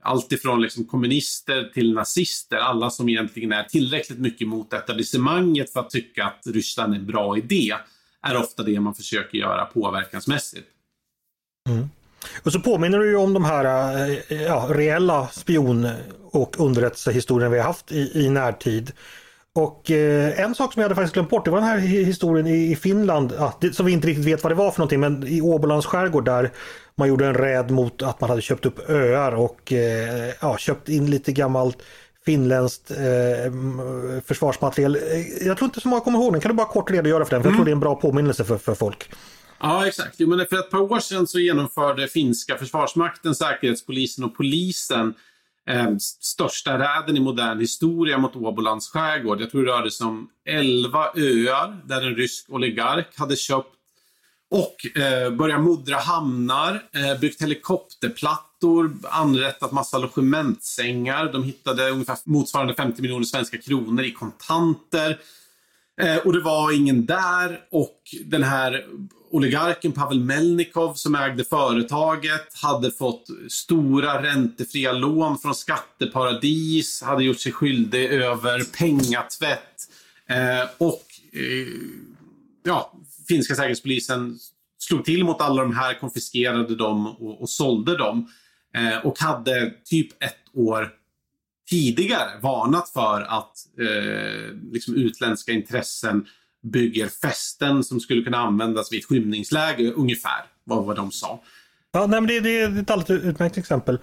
alltifrån 0.02 0.62
liksom 0.62 0.84
kommunister 0.84 1.70
till 1.74 1.94
nazister. 1.94 2.56
Alla 2.56 2.90
som 2.90 3.08
egentligen 3.08 3.52
är 3.52 3.62
tillräckligt 3.62 4.18
mycket 4.18 4.48
mot 4.48 4.72
etablissemanget 4.72 5.72
för 5.72 5.80
att 5.80 5.90
tycka 5.90 6.24
att 6.24 6.46
Ryssland 6.46 6.94
är 6.94 6.98
en 6.98 7.06
bra 7.06 7.38
idé 7.38 7.74
är 8.22 8.36
ofta 8.36 8.62
det 8.62 8.80
man 8.80 8.94
försöker 8.94 9.38
göra 9.38 9.64
påverkansmässigt. 9.64 10.68
Mm. 11.68 11.88
Och 12.42 12.52
så 12.52 12.60
påminner 12.60 12.98
du 12.98 13.08
ju 13.08 13.16
om 13.16 13.34
de 13.34 13.44
här 13.44 13.64
eh, 14.28 14.42
ja, 14.42 14.66
reella 14.70 15.28
spion 15.28 15.88
och 16.30 16.60
underrättelsehistorierna 16.60 17.50
vi 17.50 17.58
har 17.58 17.66
haft 17.66 17.92
i, 17.92 18.24
i 18.24 18.30
närtid. 18.30 18.92
Och 19.54 19.90
eh, 19.90 20.40
en 20.40 20.54
sak 20.54 20.72
som 20.72 20.80
jag 20.80 20.84
hade 20.84 20.94
faktiskt 20.94 21.14
glömt 21.14 21.30
bort, 21.30 21.44
det 21.44 21.50
var 21.50 21.58
den 21.58 21.68
här 21.68 21.78
historien 21.78 22.46
i, 22.46 22.72
i 22.72 22.76
Finland, 22.76 23.32
ja, 23.38 23.58
det, 23.60 23.72
som 23.72 23.86
vi 23.86 23.92
inte 23.92 24.08
riktigt 24.08 24.24
vet 24.24 24.42
vad 24.42 24.52
det 24.52 24.56
var 24.56 24.70
för 24.70 24.78
någonting, 24.78 25.00
men 25.00 25.26
i 25.26 25.40
Åbolands 25.40 25.86
skärgård 25.86 26.24
där 26.24 26.50
man 26.94 27.08
gjorde 27.08 27.26
en 27.26 27.34
räd 27.34 27.70
mot 27.70 28.02
att 28.02 28.20
man 28.20 28.30
hade 28.30 28.42
köpt 28.42 28.66
upp 28.66 28.90
öar 28.90 29.34
och 29.34 29.72
eh, 29.72 30.32
ja, 30.40 30.56
köpt 30.56 30.88
in 30.88 31.10
lite 31.10 31.32
gammalt 31.32 31.78
finländskt 32.24 32.90
eh, 32.90 33.52
försvarsmaterial. 34.26 34.96
Eh, 34.96 35.46
jag 35.46 35.56
tror 35.56 35.64
inte 35.66 35.80
så 35.80 35.88
många 35.88 36.00
kommer 36.00 36.18
ihåg 36.18 36.32
den, 36.32 36.40
kan 36.40 36.48
du 36.48 36.54
bara 36.54 36.66
kort 36.66 36.90
redogöra 36.90 37.24
för 37.24 37.30
den? 37.30 37.42
För 37.42 37.50
jag 37.50 37.56
tror 37.56 37.64
det 37.64 37.70
är 37.70 37.72
en 37.72 37.80
bra 37.80 37.94
påminnelse 37.94 38.44
för, 38.44 38.58
för 38.58 38.74
folk. 38.74 39.10
Ja, 39.60 39.86
exakt. 39.86 40.14
Jo, 40.18 40.28
men 40.28 40.46
för 40.46 40.58
ett 40.58 40.70
par 40.70 40.92
år 40.92 41.00
sedan 41.00 41.26
så 41.26 41.38
genomförde 41.38 42.08
finska 42.08 42.58
försvarsmakten, 42.58 43.34
Säkerhetspolisen 43.34 44.24
och 44.24 44.36
polisen 44.36 45.14
eh, 45.68 45.96
största 46.20 46.78
räden 46.78 47.16
i 47.16 47.20
modern 47.20 47.60
historia 47.60 48.18
mot 48.18 48.36
Åbolands 48.36 48.88
skärgård. 48.88 49.40
Jag 49.40 49.50
tror 49.50 49.64
det 49.64 49.72
rörde 49.72 49.90
sig 49.90 50.06
om 50.06 50.28
11 50.44 50.98
öar 51.16 51.80
där 51.84 52.06
en 52.06 52.16
rysk 52.16 52.46
oligark 52.48 53.18
hade 53.18 53.36
köpt 53.36 53.74
och 54.50 54.96
eh, 55.02 55.30
börjat 55.30 55.60
muddra 55.60 55.96
hamnar, 55.96 56.82
eh, 56.92 57.20
byggt 57.20 57.42
helikopterplattor, 57.42 58.96
anrättat 59.02 59.72
massa 59.72 59.98
logementsängar. 59.98 61.32
De 61.32 61.42
hittade 61.42 61.90
ungefär 61.90 62.18
motsvarande 62.24 62.74
50 62.74 63.02
miljoner 63.02 63.24
svenska 63.24 63.58
kronor 63.58 64.04
i 64.04 64.12
kontanter. 64.12 65.18
Eh, 66.00 66.16
och 66.16 66.32
det 66.32 66.40
var 66.40 66.72
ingen 66.72 67.06
där 67.06 67.60
och 67.70 68.00
den 68.24 68.42
här 68.42 68.84
oligarken 69.30 69.92
Pavel 69.92 70.20
Melnikov 70.20 70.94
som 70.94 71.14
ägde 71.14 71.44
företaget 71.44 72.54
hade 72.62 72.90
fått 72.90 73.26
stora 73.48 74.22
räntefria 74.22 74.92
lån 74.92 75.38
från 75.38 75.54
skatteparadis, 75.54 77.02
hade 77.02 77.24
gjort 77.24 77.40
sig 77.40 77.52
skyldig 77.52 78.04
över 78.04 78.64
pengatvätt 78.78 79.88
eh, 80.28 80.68
och 80.78 81.04
eh, 81.32 81.68
ja, 82.64 82.92
finska 83.28 83.54
säkerhetspolisen 83.54 84.38
slog 84.78 85.04
till 85.04 85.24
mot 85.24 85.40
alla 85.40 85.62
de 85.62 85.76
här, 85.76 85.94
konfiskerade 85.94 86.76
dem 86.76 87.06
och, 87.06 87.42
och 87.42 87.50
sålde 87.50 87.96
dem. 87.96 88.28
Eh, 88.74 89.06
och 89.06 89.18
hade 89.18 89.74
typ 89.84 90.22
ett 90.22 90.36
år 90.52 90.92
tidigare 91.70 92.30
varnat 92.42 92.88
för 92.88 93.20
att 93.20 93.52
eh, 93.80 94.54
liksom 94.72 94.94
utländska 94.94 95.52
intressen 95.52 96.26
bygger 96.62 97.08
fästen 97.08 97.84
som 97.84 98.00
skulle 98.00 98.22
kunna 98.22 98.38
användas 98.38 98.92
vid 98.92 99.00
ett 99.00 99.06
skymningsläge 99.06 99.92
ungefär, 99.92 100.44
vad, 100.64 100.84
vad 100.84 100.96
de 100.96 101.12
sa. 101.12 101.42
Ja, 101.92 102.06
nej, 102.06 102.20
men 102.20 102.28
det, 102.28 102.40
det 102.40 102.60
är 102.60 102.80
ett 102.80 102.90
alldeles 102.90 103.24
utmärkt 103.24 103.58
exempel. 103.58 103.98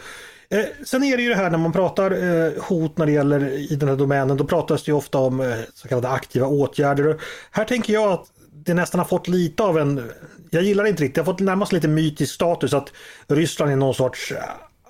Eh, 0.50 0.66
sen 0.84 1.04
är 1.04 1.18
det 1.18 1.24
ju 1.24 1.30
det 1.30 1.36
här 1.36 1.50
när 1.50 1.58
man 1.58 1.72
pratar 1.72 2.12
eh, 2.12 2.64
hot 2.64 2.98
när 2.98 3.06
det 3.06 3.12
gäller 3.12 3.72
i 3.72 3.76
den 3.76 3.90
här 3.90 3.96
domänen, 3.96 4.38
då 4.38 4.44
pratas 4.44 4.84
det 4.84 4.92
ju 4.92 4.96
ofta 4.96 5.18
om 5.18 5.40
eh, 5.40 5.58
så 5.74 5.88
kallade 5.88 6.10
aktiva 6.10 6.48
åtgärder. 6.48 7.22
Här 7.52 7.66
tänker 7.66 7.94
jag 7.94 8.12
att 8.12 8.26
det 8.66 8.74
nästan 8.74 9.00
har 9.00 9.06
fått 9.06 9.28
lite 9.28 9.64
av 9.64 9.78
en, 9.78 10.12
jag 10.50 10.64
gillar 10.64 10.84
det 10.84 10.90
inte 10.90 11.04
riktigt, 11.04 11.16
det 11.16 11.22
har 11.22 11.34
fått 11.34 11.40
närmast 11.40 11.72
lite 11.72 11.88
mytisk 11.88 12.34
status 12.34 12.74
att 12.74 12.94
Ryssland 13.28 13.72
är 13.72 13.76
någon 13.76 13.94
sorts 13.94 14.32
eh, 14.32 14.44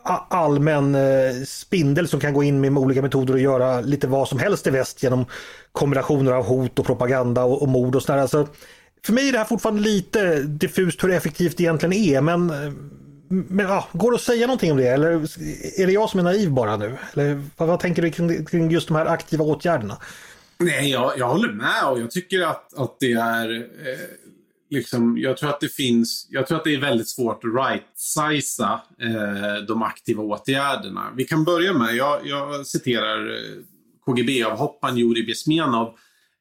allmän 0.04 0.96
eh, 0.96 1.44
spindel 1.46 2.08
som 2.08 2.20
kan 2.20 2.34
gå 2.34 2.44
in 2.44 2.62
med 2.62 2.78
olika 2.78 3.02
metoder 3.02 3.34
och 3.34 3.40
göra 3.40 3.82
lite 3.82 4.08
vad 4.08 4.28
som 4.28 4.40
helst 4.40 4.68
i 4.68 4.70
väst 4.70 5.04
genom 5.04 5.26
kombinationer 5.72 6.32
av 6.32 6.44
hot 6.44 6.80
och 6.80 6.86
propaganda 6.86 7.44
och, 7.44 7.62
och 7.62 7.68
mord 7.68 7.96
och 7.96 8.04
sådär. 8.04 8.20
Alltså, 8.20 8.48
för 9.06 9.14
mig 9.14 9.28
är 9.28 9.32
det 9.32 9.38
här 9.38 9.46
fortfarande 9.46 9.82
lite 9.82 10.42
diffust 10.42 11.04
hur 11.04 11.12
effektivt 11.12 11.58
det 11.58 11.64
egentligen 11.64 11.94
är 11.94 12.22
men, 12.22 12.50
eh, 12.50 12.74
men 13.28 13.66
ja, 13.66 13.88
går 13.92 14.12
det 14.12 14.16
att 14.16 14.22
säga 14.22 14.48
någonting 14.48 14.72
om 14.72 14.78
det 14.78 14.88
eller 14.88 15.12
är 15.82 15.86
det 15.86 15.94
jag 15.94 16.10
som 16.10 16.20
är 16.20 16.24
naiv 16.24 16.52
bara 16.52 16.78
nu? 16.78 16.98
Eller 17.14 17.44
vad, 17.58 17.68
vad 17.68 17.80
tänker 17.80 18.02
du 18.02 18.12
kring, 18.12 18.46
kring, 18.46 18.72
just 18.72 18.88
de 18.88 18.96
här 18.96 19.06
aktiva 19.06 19.46
åtgärderna? 19.46 19.98
Nej, 20.58 20.92
jag, 20.92 21.14
jag 21.18 21.28
håller 21.28 21.54
med 21.54 21.84
och 21.92 22.00
jag 22.00 22.12
tycker 22.12 22.42
att, 22.42 22.74
att 22.74 22.98
det 23.00 23.12
är 23.12 23.56
eh, 23.56 24.00
liksom, 24.72 25.18
jag 25.18 25.38
tror 25.38 25.50
att 25.50 25.60
det 25.60 25.74
finns, 25.76 26.28
jag 26.30 26.48
tror 26.48 26.58
att 26.58 26.64
det 26.64 26.74
är 26.74 26.80
väldigt 26.80 27.10
svårt 27.10 27.44
att 27.44 27.54
right-siza 27.54 28.82
eh, 29.02 29.66
de 29.68 29.84
aktiva 29.84 30.24
åtgärderna. 30.24 31.14
Vi 31.16 31.26
kan 31.26 31.44
börja 31.44 31.74
med, 31.74 31.96
jag, 31.96 32.28
jag 32.28 32.68
citerar 32.68 33.32
eh, 33.32 33.64
KGB-avhopparen 34.06 34.98
Jurij 34.98 35.26
Besmenov 35.26 35.94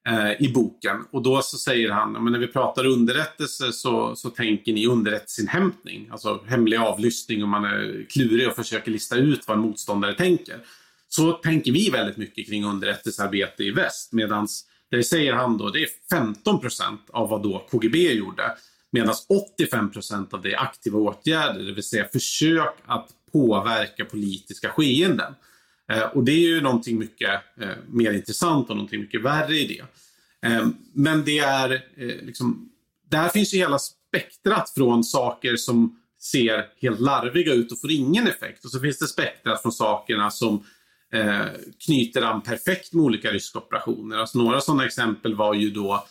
eh, 0.09 0.43
i 0.43 0.53
boken. 0.55 0.97
Och 1.11 1.23
då 1.23 1.43
så 1.43 1.59
säger 1.59 1.91
han, 1.91 2.13
men 2.13 2.33
när 2.33 2.39
vi 2.39 2.47
pratar 2.47 2.87
underrättelse 2.87 3.73
så, 3.73 4.17
så 4.17 4.31
tänker 4.31 4.73
ni 4.73 4.87
underrättelseinhämtning. 4.87 6.09
Alltså 6.13 6.41
hemlig 6.47 6.77
avlyssning 6.77 7.43
och 7.43 7.49
man 7.49 7.65
är 7.65 8.07
klurig 8.11 8.49
och 8.49 8.57
försöker 8.57 8.91
lista 8.91 9.17
ut 9.17 9.49
vad 9.49 9.57
en 9.57 9.63
motståndare 9.63 10.15
tänker. 10.15 10.59
Så 11.09 11.33
tänker 11.33 11.73
vi 11.73 11.91
väldigt 11.91 12.17
mycket 12.17 12.47
kring 12.47 12.65
underrättelsearbete 12.65 13.65
i 13.65 13.71
väst. 13.71 14.13
Medans 14.13 14.67
det 14.91 15.05
säger 15.05 15.33
han 15.33 15.59
då, 15.59 15.71
det 15.71 15.83
är 15.83 15.89
15 16.11 16.61
procent 16.61 17.01
av 17.11 17.29
vad 17.29 17.43
då 17.43 17.67
KGB 17.71 18.13
gjorde. 18.13 18.57
Medan 18.93 19.15
85 19.59 19.91
procent 19.91 20.35
av 20.35 20.43
det 20.43 20.53
är 20.53 20.61
aktiva 20.61 20.99
åtgärder, 20.99 21.63
det 21.63 21.73
vill 21.73 21.85
säga 21.85 22.09
försök 22.13 22.75
att 22.87 23.09
påverka 23.33 24.05
politiska 24.05 24.69
skeenden. 24.69 25.35
Eh, 25.93 26.03
och 26.03 26.25
det 26.25 26.33
är 26.33 26.49
ju 26.49 26.61
någonting 26.61 26.99
mycket 26.99 27.31
eh, 27.61 27.69
mer 27.87 28.13
intressant 28.13 28.71
och 28.71 28.77
någonting 28.77 29.01
mycket 29.01 29.23
värre 29.23 29.55
i 29.59 29.67
det. 29.67 29.85
Eh, 30.49 30.67
men 30.93 31.25
det 31.25 31.39
är 31.39 31.73
eh, 31.73 32.07
liksom, 32.23 32.71
där 33.11 33.29
finns 33.29 33.55
ju 33.55 33.59
hela 33.59 33.79
spektrat 33.79 34.71
från 34.71 35.05
saker 35.05 35.57
som 35.57 36.01
ser 36.21 36.67
helt 36.81 37.01
larviga 37.01 37.53
ut 37.53 37.73
och 37.73 37.81
får 37.81 37.91
ingen 37.91 38.27
effekt. 38.27 38.65
Och 38.65 38.71
så 38.71 38.81
finns 38.81 38.99
det 38.99 39.07
spektrat 39.07 39.63
från 39.63 39.73
sakerna 39.73 40.31
som 40.31 40.65
eh, 41.13 41.47
knyter 41.87 42.23
an 42.23 42.41
perfekt 42.41 42.93
med 42.93 43.05
olika 43.05 43.31
ryska 43.31 43.59
operationer. 43.59 44.17
Alltså 44.17 44.39
några 44.39 44.61
sådana 44.61 44.87
exempel 44.87 45.35
var 45.35 45.55
ju 45.55 45.71
då 45.71 46.07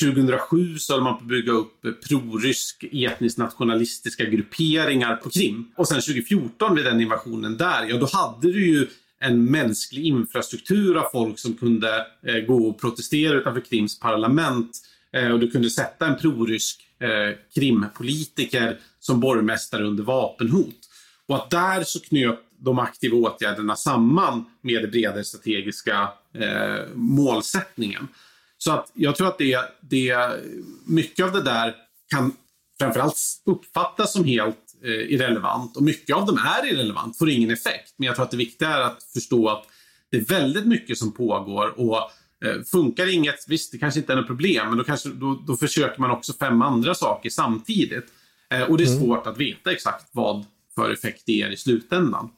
2007 0.00 0.78
så 0.78 0.92
höll 0.92 1.02
man 1.02 1.16
på 1.16 1.22
att 1.22 1.28
bygga 1.28 1.52
upp 1.52 1.84
eh, 1.84 1.92
prorysk 1.92 2.84
etniskt 2.92 3.38
nationalistiska 3.38 4.24
grupperingar 4.24 5.16
på 5.16 5.30
Krim. 5.30 5.72
Och 5.76 5.88
sen 5.88 6.00
2014 6.00 6.74
vid 6.76 6.84
den 6.84 7.00
invasionen 7.00 7.56
där, 7.56 7.86
ja 7.88 7.96
då 7.96 8.08
hade 8.12 8.52
du 8.52 8.66
ju 8.66 8.86
en 9.20 9.44
mänsklig 9.44 10.04
infrastruktur 10.04 10.96
av 10.96 11.10
folk 11.12 11.38
som 11.38 11.54
kunde 11.54 12.06
eh, 12.26 12.36
gå 12.36 12.68
och 12.68 12.80
protestera 12.80 13.34
utanför 13.34 13.60
Krims 13.60 14.00
parlament. 14.00 14.78
Eh, 15.12 15.32
och 15.32 15.40
du 15.40 15.50
kunde 15.50 15.70
sätta 15.70 16.06
en 16.06 16.16
prorysk 16.16 16.80
eh, 16.98 17.36
Krimpolitiker 17.54 18.78
som 19.00 19.20
borgmästare 19.20 19.84
under 19.84 20.04
vapenhot. 20.04 20.88
Och 21.28 21.36
att 21.36 21.50
där 21.50 21.84
så 21.84 22.00
knöt 22.00 22.40
de 22.64 22.78
aktiva 22.78 23.16
åtgärderna 23.16 23.76
samman 23.76 24.44
med 24.60 24.82
den 24.82 24.90
bredare 24.90 25.24
strategiska 25.24 26.08
eh, 26.34 26.86
målsättningen. 26.94 28.08
Så 28.58 28.72
att 28.72 28.90
jag 28.94 29.16
tror 29.16 29.28
att 29.28 29.38
det, 29.38 29.58
det, 29.80 30.16
mycket 30.86 31.26
av 31.26 31.32
det 31.32 31.42
där 31.42 31.74
kan 32.10 32.32
framförallt 32.78 33.16
uppfattas 33.44 34.12
som 34.12 34.24
helt 34.24 34.58
eh, 34.84 34.90
irrelevant 34.90 35.76
och 35.76 35.82
mycket 35.82 36.16
av 36.16 36.26
dem 36.26 36.38
är 36.38 36.72
irrelevant, 36.72 37.18
får 37.18 37.30
ingen 37.30 37.50
effekt. 37.50 37.94
Men 37.96 38.06
jag 38.06 38.16
tror 38.16 38.24
att 38.24 38.30
det 38.30 38.36
viktiga 38.36 38.68
är 38.68 38.80
att 38.80 39.02
förstå 39.02 39.48
att 39.48 39.66
det 40.10 40.16
är 40.16 40.24
väldigt 40.24 40.66
mycket 40.66 40.98
som 40.98 41.12
pågår 41.12 41.80
och 41.80 41.96
eh, 42.44 42.62
funkar 42.72 43.14
inget, 43.14 43.44
visst 43.48 43.72
det 43.72 43.78
kanske 43.78 44.00
inte 44.00 44.12
är 44.12 44.16
något 44.16 44.26
problem, 44.26 44.68
men 44.68 44.78
då, 44.78 44.84
kanske, 44.84 45.08
då, 45.08 45.42
då 45.46 45.56
försöker 45.56 46.00
man 46.00 46.10
också 46.10 46.32
fem 46.32 46.62
andra 46.62 46.94
saker 46.94 47.30
samtidigt. 47.30 48.06
Eh, 48.50 48.62
och 48.62 48.78
det 48.78 48.84
är 48.84 48.88
mm. 48.88 49.00
svårt 49.00 49.26
att 49.26 49.38
veta 49.38 49.72
exakt 49.72 50.08
vad 50.12 50.44
för 50.74 50.90
effekt 50.90 51.22
det 51.26 51.32
ger 51.32 51.50
i 51.50 51.56
slutändan. 51.56 52.30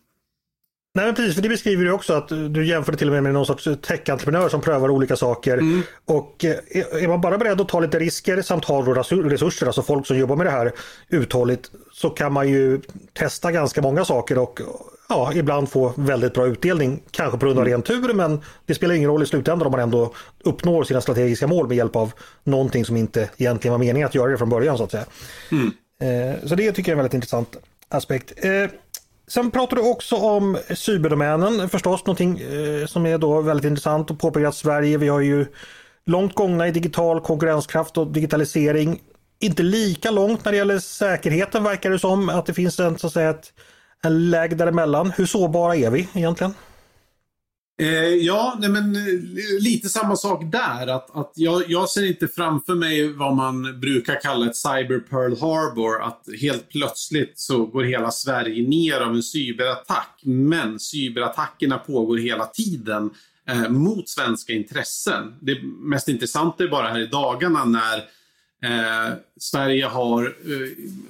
Nej 0.97 1.07
men 1.07 1.15
precis, 1.15 1.35
för 1.35 1.43
det 1.43 1.49
beskriver 1.49 1.85
du 1.85 1.93
också 1.93 2.13
att 2.13 2.29
du 2.29 2.67
jämför 2.67 2.93
det 2.93 2.99
till 2.99 3.09
och 3.09 3.15
med 3.15 3.23
med 3.23 3.33
någon 3.33 3.47
sorts 3.47 3.65
tech-entreprenör 3.65 4.49
som 4.49 4.61
prövar 4.61 4.89
olika 4.89 5.17
saker. 5.17 5.59
Mm. 5.59 5.83
Och 6.05 6.45
eh, 6.45 7.03
är 7.03 7.09
man 7.09 7.21
bara 7.21 7.39
beredd 7.39 7.61
att 7.61 7.69
ta 7.69 7.81
lite 7.81 7.99
risker 7.99 8.43
samt 8.43 8.65
ha 8.65 8.83
resurser, 8.83 9.67
alltså 9.67 9.83
folk 9.83 10.07
som 10.07 10.19
jobbar 10.19 10.37
med 10.37 10.47
det 10.47 10.51
här 10.51 10.73
uthålligt, 11.09 11.71
så 11.93 12.11
kan 12.11 12.33
man 12.33 12.49
ju 12.49 12.81
testa 13.13 13.53
ganska 13.53 13.83
många 13.83 14.05
saker 14.05 14.39
och 14.39 14.61
ja, 15.09 15.33
ibland 15.35 15.69
få 15.69 15.93
väldigt 15.97 16.35
bra 16.35 16.47
utdelning. 16.47 17.03
Kanske 17.11 17.39
på 17.39 17.47
grund 17.47 17.59
av 17.59 17.67
mm. 17.67 17.73
ren 17.73 17.83
tur 17.83 18.15
men 18.15 18.41
det 18.67 18.75
spelar 18.75 18.95
ingen 18.95 19.11
roll 19.11 19.23
i 19.23 19.27
slutändan 19.27 19.67
om 19.67 19.73
man 19.73 19.81
ändå 19.81 20.15
uppnår 20.45 20.85
sina 20.85 21.01
strategiska 21.01 21.47
mål 21.47 21.69
med 21.69 21.77
hjälp 21.77 21.97
av 21.97 22.13
någonting 22.45 22.85
som 22.85 22.97
inte 22.97 23.31
egentligen 23.37 23.73
var 23.73 23.79
meningen 23.79 24.07
att 24.07 24.15
göra 24.15 24.31
det 24.31 24.39
från 24.39 24.49
början 24.49 24.79
så 24.79 24.85
att 24.85 24.91
säga. 24.91 25.05
Mm. 25.53 25.73
Eh, 26.01 26.49
så 26.49 26.55
det 26.55 26.73
tycker 26.73 26.93
jag 26.93 26.97
är 26.97 26.99
en 26.99 26.99
väldigt 26.99 27.15
intressant 27.15 27.57
aspekt. 27.89 28.33
Sen 29.27 29.51
pratar 29.51 29.77
du 29.77 29.91
också 29.91 30.17
om 30.17 30.59
cyberdomänen 30.75 31.69
förstås, 31.69 32.07
någonting 32.07 32.41
eh, 32.41 32.87
som 32.87 33.07
är 33.07 33.19
då 33.19 33.41
väldigt 33.41 33.65
intressant 33.65 34.11
och 34.11 34.19
påpekar 34.19 34.49
att 34.49 34.55
Sverige, 34.55 34.99
vi 34.99 35.09
har 35.09 35.21
ju 35.21 35.47
långt 36.07 36.35
gångna 36.35 36.69
i 36.69 36.71
digital 36.71 37.21
konkurrenskraft 37.21 37.99
och 37.99 38.07
digitalisering. 38.07 39.01
Inte 39.41 39.63
lika 39.63 40.11
långt 40.11 40.45
när 40.45 40.53
det 40.53 40.59
gäller 40.59 40.79
säkerheten 40.79 41.65
verkar 41.65 41.91
det 41.91 41.99
som, 41.99 42.29
att 42.29 42.47
det 42.47 42.55
finns 42.55 42.81
en, 42.81 42.99
så 42.99 43.07
att 43.07 43.13
säga, 43.13 43.31
ett, 43.31 43.53
en 44.03 44.31
läge 44.31 44.55
däremellan. 44.55 45.13
Hur 45.17 45.27
sårbara 45.27 45.77
är 45.77 45.91
vi 45.91 46.09
egentligen? 46.15 46.55
Eh, 47.81 48.15
ja, 48.15 48.57
nej 48.61 48.71
men, 48.71 48.97
eh, 48.97 49.03
lite 49.61 49.89
samma 49.89 50.17
sak 50.17 50.43
där. 50.53 50.87
Att, 50.87 51.17
att 51.17 51.33
jag, 51.35 51.63
jag 51.69 51.89
ser 51.89 52.07
inte 52.07 52.29
framför 52.29 52.75
mig 52.75 53.13
vad 53.13 53.37
man 53.37 53.81
brukar 53.81 54.21
kalla 54.21 54.47
ett 54.47 54.57
cyber 54.57 54.99
Pearl 54.99 55.41
Harbor. 55.41 56.03
Att 56.03 56.29
helt 56.41 56.69
plötsligt 56.69 57.39
så 57.39 57.67
går 57.67 57.85
hela 57.85 58.11
Sverige 58.11 58.69
ner 58.69 59.01
av 59.01 59.15
en 59.15 59.23
cyberattack. 59.23 60.21
Men 60.23 60.81
cyberattackerna 60.81 61.79
pågår 61.79 62.17
hela 62.17 62.47
tiden 62.47 63.11
eh, 63.49 63.69
mot 63.69 64.09
svenska 64.09 64.53
intressen. 64.53 65.35
Det 65.41 65.63
mest 65.63 66.09
intressanta 66.09 66.65
är 66.65 66.69
bara 66.69 66.89
här 66.89 67.01
i 67.01 67.07
dagarna 67.07 67.65
när 67.65 67.97
eh, 68.65 69.15
Sverige 69.41 69.87
har 69.87 70.25
eh, 70.25 70.69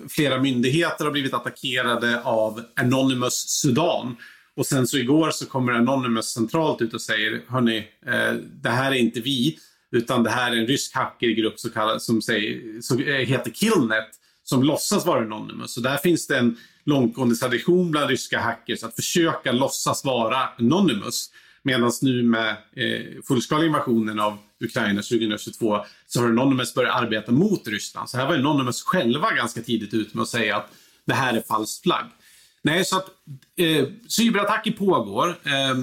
flera 0.08 0.40
myndigheter 0.40 1.04
har 1.04 1.12
blivit 1.12 1.34
attackerade 1.34 2.22
av 2.22 2.62
Anonymous 2.76 3.48
Sudan. 3.48 4.16
Och 4.56 4.66
sen 4.66 4.86
så 4.86 4.98
igår 4.98 5.30
så 5.30 5.46
kommer 5.46 5.72
Anonymous 5.72 6.26
centralt 6.26 6.82
ut 6.82 6.94
och 6.94 7.00
säger, 7.00 7.42
hörni, 7.48 7.76
eh, 8.06 8.32
det 8.62 8.68
här 8.68 8.90
är 8.92 8.96
inte 8.96 9.20
vi, 9.20 9.58
utan 9.92 10.22
det 10.22 10.30
här 10.30 10.52
är 10.52 10.56
en 10.56 10.66
rysk 10.66 10.94
hackergrupp 10.94 11.60
som, 11.60 11.70
kallar, 11.70 11.98
som, 11.98 12.22
säger, 12.22 12.80
som 12.80 12.98
eh, 12.98 13.14
heter 13.14 13.50
Killnet, 13.50 14.08
som 14.42 14.62
låtsas 14.62 15.06
vara 15.06 15.20
Anonymous. 15.20 15.72
Så 15.72 15.80
där 15.80 15.96
finns 15.96 16.26
det 16.26 16.38
en 16.38 16.56
långtgående 16.84 17.36
tradition 17.36 17.90
bland 17.90 18.10
ryska 18.10 18.40
hackers 18.40 18.82
att 18.82 18.96
försöka 18.96 19.52
låtsas 19.52 20.04
vara 20.04 20.48
Anonymous. 20.58 21.30
Medan 21.62 21.92
nu 22.02 22.22
med 22.22 22.50
eh, 22.76 23.22
fullskaliga 23.28 23.66
invasionen 23.66 24.20
av 24.20 24.38
Ukraina 24.60 25.02
2022 25.02 25.84
så 26.06 26.20
har 26.20 26.28
Anonymous 26.28 26.74
börjat 26.74 27.02
arbeta 27.02 27.32
mot 27.32 27.68
Ryssland. 27.68 28.10
Så 28.10 28.16
här 28.16 28.26
var 28.26 28.34
Anonymous 28.34 28.82
själva 28.82 29.34
ganska 29.34 29.62
tidigt 29.62 29.94
ute 29.94 30.16
med 30.16 30.22
att 30.22 30.28
säga 30.28 30.56
att 30.56 30.70
det 31.04 31.14
här 31.14 31.34
är 31.34 31.40
falskt 31.40 31.82
flagg. 31.82 32.06
Nej, 32.66 32.84
så 32.84 32.96
att 32.96 33.06
eh, 33.56 33.86
cyberattacker 34.08 34.72
pågår. 34.72 35.28
Eh, 35.28 35.76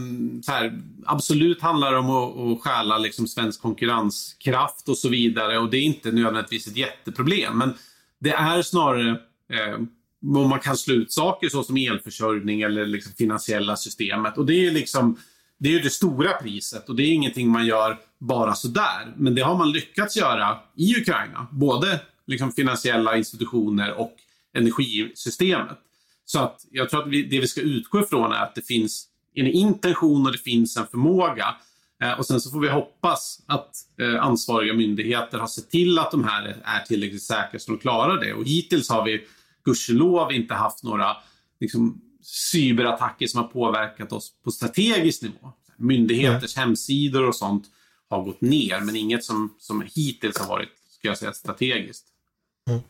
så 0.43 0.51
här, 0.51 0.81
absolut 1.05 1.61
handlar 1.61 1.91
det 1.91 1.97
om 1.97 2.09
att, 2.09 2.37
att 2.37 2.61
stjäla 2.61 2.97
liksom, 2.97 3.27
svensk 3.27 3.61
konkurrenskraft 3.61 4.89
och 4.89 4.97
så 4.97 5.09
vidare. 5.09 5.57
Och 5.59 5.69
det 5.69 5.77
är 5.77 5.83
inte 5.83 6.11
nödvändigtvis 6.11 6.67
ett 6.67 6.77
jätteproblem. 6.77 7.57
Men 7.57 7.73
det 8.19 8.31
är 8.31 8.61
snarare 8.61 9.09
eh, 9.53 9.75
om 10.35 10.49
man 10.49 10.59
kan 10.59 10.77
slå 10.77 10.95
ut 10.95 11.11
saker 11.11 11.49
såsom 11.49 11.77
elförsörjning 11.77 12.61
eller 12.61 12.85
liksom 12.85 13.13
finansiella 13.13 13.75
systemet. 13.75 14.37
Och 14.37 14.45
det 14.45 14.67
är 14.67 14.71
liksom 14.71 15.17
det 15.57 15.75
är 15.75 15.79
det 15.79 15.89
stora 15.89 16.33
priset 16.33 16.89
och 16.89 16.95
det 16.95 17.03
är 17.03 17.13
ingenting 17.13 17.49
man 17.49 17.65
gör 17.65 17.99
bara 18.19 18.55
sådär. 18.55 19.13
Men 19.15 19.35
det 19.35 19.41
har 19.41 19.57
man 19.57 19.71
lyckats 19.71 20.17
göra 20.17 20.57
i 20.75 21.01
Ukraina. 21.01 21.47
Både 21.51 21.99
liksom 22.27 22.51
finansiella 22.51 23.17
institutioner 23.17 23.93
och 23.93 24.15
energisystemet. 24.53 25.77
Så 26.31 26.39
att 26.39 26.65
jag 26.71 26.89
tror 26.89 27.01
att 27.01 27.07
vi, 27.07 27.23
det 27.23 27.39
vi 27.39 27.47
ska 27.47 27.61
utgå 27.61 27.99
ifrån 27.99 28.31
är 28.31 28.43
att 28.43 28.55
det 28.55 28.61
finns 28.61 29.07
en 29.33 29.47
intention 29.47 30.25
och 30.25 30.31
det 30.31 30.37
finns 30.37 30.77
en 30.77 30.87
förmåga. 30.87 31.55
Eh, 32.03 32.11
och 32.11 32.25
sen 32.25 32.41
så 32.41 32.49
får 32.49 32.59
vi 32.59 32.69
hoppas 32.69 33.43
att 33.45 33.75
eh, 34.01 34.23
ansvariga 34.23 34.73
myndigheter 34.73 35.37
har 35.37 35.47
sett 35.47 35.69
till 35.69 35.99
att 35.99 36.11
de 36.11 36.23
här 36.23 36.61
är 36.63 36.85
tillräckligt 36.85 37.23
säkra 37.23 37.59
så 37.59 37.71
de 37.71 37.77
klarar 37.77 38.19
det. 38.19 38.33
Och 38.33 38.45
hittills 38.45 38.89
har 38.89 39.05
vi 39.05 39.27
gudskelov 39.63 40.31
inte 40.31 40.53
haft 40.53 40.83
några 40.83 41.17
liksom, 41.59 42.01
cyberattacker 42.51 43.27
som 43.27 43.41
har 43.41 43.47
påverkat 43.47 44.11
oss 44.11 44.33
på 44.43 44.51
strategisk 44.51 45.21
nivå. 45.21 45.53
Myndigheters 45.77 46.57
mm. 46.57 46.67
hemsidor 46.67 47.27
och 47.27 47.35
sånt 47.35 47.63
har 48.09 48.23
gått 48.23 48.41
ner, 48.41 48.79
men 48.79 48.95
inget 48.95 49.23
som, 49.23 49.55
som 49.57 49.83
hittills 49.95 50.37
har 50.37 50.47
varit, 50.47 50.69
ska 50.89 51.07
jag 51.07 51.17
säga, 51.17 51.33
strategiskt. 51.33 52.10
Mm. 52.69 52.81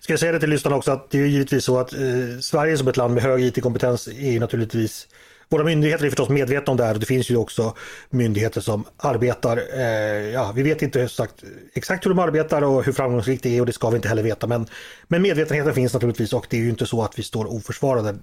Ska 0.00 0.12
jag 0.12 0.20
säga 0.20 0.32
det 0.32 0.40
till 0.40 0.50
lyssnarna 0.50 0.76
också 0.76 0.90
att 0.90 1.10
det 1.10 1.18
är 1.18 1.26
givetvis 1.26 1.64
så 1.64 1.78
att 1.78 1.92
eh, 1.92 2.38
Sverige 2.40 2.78
som 2.78 2.88
ett 2.88 2.96
land 2.96 3.14
med 3.14 3.22
hög 3.22 3.44
IT-kompetens 3.44 4.08
är 4.08 4.32
ju 4.32 4.40
naturligtvis 4.40 5.08
våra 5.48 5.64
myndigheter 5.64 6.04
är 6.04 6.10
förstås 6.10 6.28
medvetna 6.28 6.70
om 6.70 6.76
det 6.76 6.84
här 6.84 6.94
och 6.94 7.00
det 7.00 7.06
finns 7.06 7.30
ju 7.30 7.36
också 7.36 7.74
myndigheter 8.10 8.60
som 8.60 8.84
arbetar. 8.96 9.62
Eh, 9.74 10.30
ja, 10.32 10.52
vi 10.54 10.62
vet 10.62 10.82
inte 10.82 11.02
exakt, 11.02 11.44
exakt 11.74 12.04
hur 12.04 12.10
de 12.10 12.18
arbetar 12.18 12.62
och 12.62 12.84
hur 12.84 12.92
framgångsrikt 12.92 13.42
det 13.42 13.56
är 13.56 13.60
och 13.60 13.66
det 13.66 13.72
ska 13.72 13.90
vi 13.90 13.96
inte 13.96 14.08
heller 14.08 14.22
veta. 14.22 14.46
Men, 14.46 14.66
men 15.08 15.22
medvetenheten 15.22 15.74
finns 15.74 15.94
naturligtvis 15.94 16.32
och 16.32 16.46
det 16.50 16.56
är 16.56 16.60
ju 16.60 16.68
inte 16.68 16.86
så 16.86 17.02
att 17.02 17.18
vi 17.18 17.22
står 17.22 17.54
oförsvarade 17.54 18.16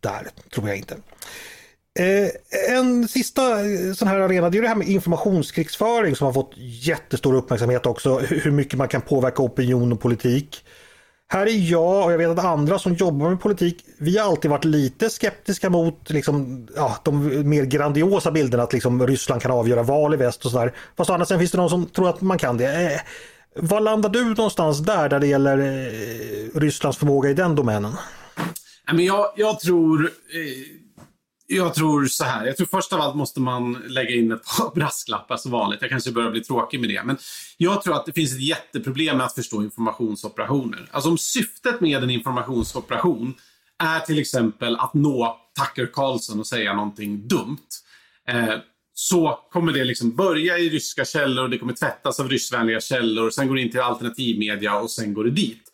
där, 0.00 0.28
tror 0.54 0.68
jag 0.68 0.76
inte. 0.76 0.96
Eh, 1.98 2.76
en 2.76 3.08
sista 3.08 3.60
eh, 3.60 3.92
sån 3.92 4.08
här 4.08 4.20
arena, 4.20 4.50
det 4.50 4.58
är 4.58 4.62
det 4.62 4.68
här 4.68 4.74
med 4.74 4.88
informationskrigsföring 4.88 6.16
som 6.16 6.24
har 6.24 6.32
fått 6.32 6.52
jättestor 6.56 7.34
uppmärksamhet 7.34 7.86
också. 7.86 8.18
Hur 8.18 8.50
mycket 8.50 8.78
man 8.78 8.88
kan 8.88 9.00
påverka 9.00 9.42
opinion 9.42 9.92
och 9.92 10.00
politik. 10.00 10.64
Här 11.28 11.46
är 11.46 11.70
jag 11.70 12.04
och 12.04 12.12
jag 12.12 12.18
vet 12.18 12.28
att 12.28 12.44
andra 12.44 12.78
som 12.78 12.94
jobbar 12.94 13.30
med 13.30 13.40
politik, 13.40 13.84
vi 13.98 14.18
har 14.18 14.26
alltid 14.26 14.50
varit 14.50 14.64
lite 14.64 15.10
skeptiska 15.10 15.70
mot 15.70 16.10
liksom, 16.10 16.68
ja, 16.76 16.96
de 17.04 17.48
mer 17.48 17.64
grandiosa 17.64 18.30
bilderna 18.30 18.62
att 18.62 18.72
liksom 18.72 19.06
Ryssland 19.06 19.42
kan 19.42 19.50
avgöra 19.50 19.82
val 19.82 20.14
i 20.14 20.16
väst 20.16 20.44
och 20.44 20.50
sådär. 20.50 20.74
Fast 20.96 21.10
å 21.10 21.12
andra 21.12 21.26
sidan 21.26 21.40
finns 21.40 21.52
det 21.52 21.58
någon 21.58 21.70
som 21.70 21.86
tror 21.86 22.08
att 22.08 22.20
man 22.20 22.38
kan 22.38 22.56
det. 22.56 22.92
Eh, 22.92 23.00
var 23.54 23.80
landar 23.80 24.08
du 24.08 24.24
någonstans 24.24 24.78
där, 24.78 25.08
där 25.08 25.20
det 25.20 25.26
gäller 25.26 25.58
eh, 25.58 26.58
Rysslands 26.60 26.98
förmåga 26.98 27.30
i 27.30 27.34
den 27.34 27.54
domänen? 27.54 27.92
Jag, 28.92 29.32
jag 29.36 29.60
tror 29.60 30.04
eh 30.04 30.79
jag 31.50 31.74
tror 31.74 32.06
så 32.06 32.24
här. 32.24 32.46
Jag 32.46 32.56
tror 32.56 32.66
först 32.66 32.92
av 32.92 33.00
allt 33.00 33.16
måste 33.16 33.40
man 33.40 33.72
lägga 33.72 34.10
in 34.10 34.32
ett 34.32 34.44
par 34.44 34.74
brasklappar 34.74 35.36
som 35.36 35.50
vanligt. 35.50 35.82
Jag 35.82 35.90
kanske 35.90 36.12
börjar 36.12 36.30
bli 36.30 36.40
tråkig 36.40 36.80
med 36.80 36.90
det. 36.90 37.02
Men 37.04 37.18
jag 37.56 37.82
tror 37.82 37.96
att 37.96 38.06
det 38.06 38.12
finns 38.12 38.32
ett 38.32 38.42
jätteproblem 38.42 39.16
med 39.16 39.26
att 39.26 39.34
förstå 39.34 39.62
informationsoperationer. 39.62 40.88
Alltså 40.90 41.10
om 41.10 41.18
syftet 41.18 41.80
med 41.80 42.02
en 42.02 42.10
informationsoperation 42.10 43.34
är 43.78 44.00
till 44.00 44.18
exempel 44.18 44.76
att 44.76 44.94
nå 44.94 45.40
Tucker 45.58 45.86
Carlson 45.92 46.40
och 46.40 46.46
säga 46.46 46.74
någonting 46.74 47.28
dumt. 47.28 47.68
Eh, 48.28 48.54
så 48.94 49.38
kommer 49.50 49.72
det 49.72 49.84
liksom 49.84 50.16
börja 50.16 50.58
i 50.58 50.68
ryska 50.68 51.04
källor, 51.04 51.48
det 51.48 51.58
kommer 51.58 51.72
tvättas 51.72 52.20
av 52.20 52.28
ryssvänliga 52.28 52.80
källor, 52.80 53.30
sen 53.30 53.48
går 53.48 53.54
det 53.54 53.62
in 53.62 53.70
till 53.70 53.80
alternativmedia 53.80 54.78
och 54.78 54.90
sen 54.90 55.14
går 55.14 55.24
det 55.24 55.30
dit. 55.30 55.69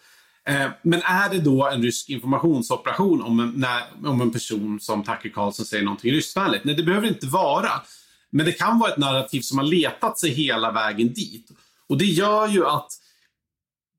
Eh, 0.49 0.71
men 0.83 1.03
är 1.03 1.31
det 1.31 1.39
då 1.39 1.69
en 1.69 1.83
rysk 1.83 2.09
informationsoperation 2.09 3.23
om 3.23 3.41
en, 3.41 3.53
när, 3.57 4.11
om 4.11 4.21
en 4.21 4.31
person 4.31 4.81
som 4.81 5.05
Tucker 5.05 5.29
Carlson 5.29 5.67
säger 5.67 5.85
någonting 5.85 6.13
ryskvänligt? 6.13 6.65
Nej, 6.65 6.75
det 6.75 6.83
behöver 6.83 7.07
det 7.07 7.15
inte 7.15 7.27
vara. 7.27 7.71
Men 8.31 8.47
det 8.47 8.53
kan 8.53 8.79
vara 8.79 8.93
ett 8.93 8.99
narrativ 8.99 9.41
som 9.41 9.59
har 9.59 9.65
letat 9.65 10.19
sig 10.19 10.31
hela 10.31 10.73
vägen 10.73 11.13
dit. 11.13 11.51
Och 11.89 11.99
det 11.99 12.05
gör 12.05 12.49
ju 12.49 12.67
att 12.67 12.93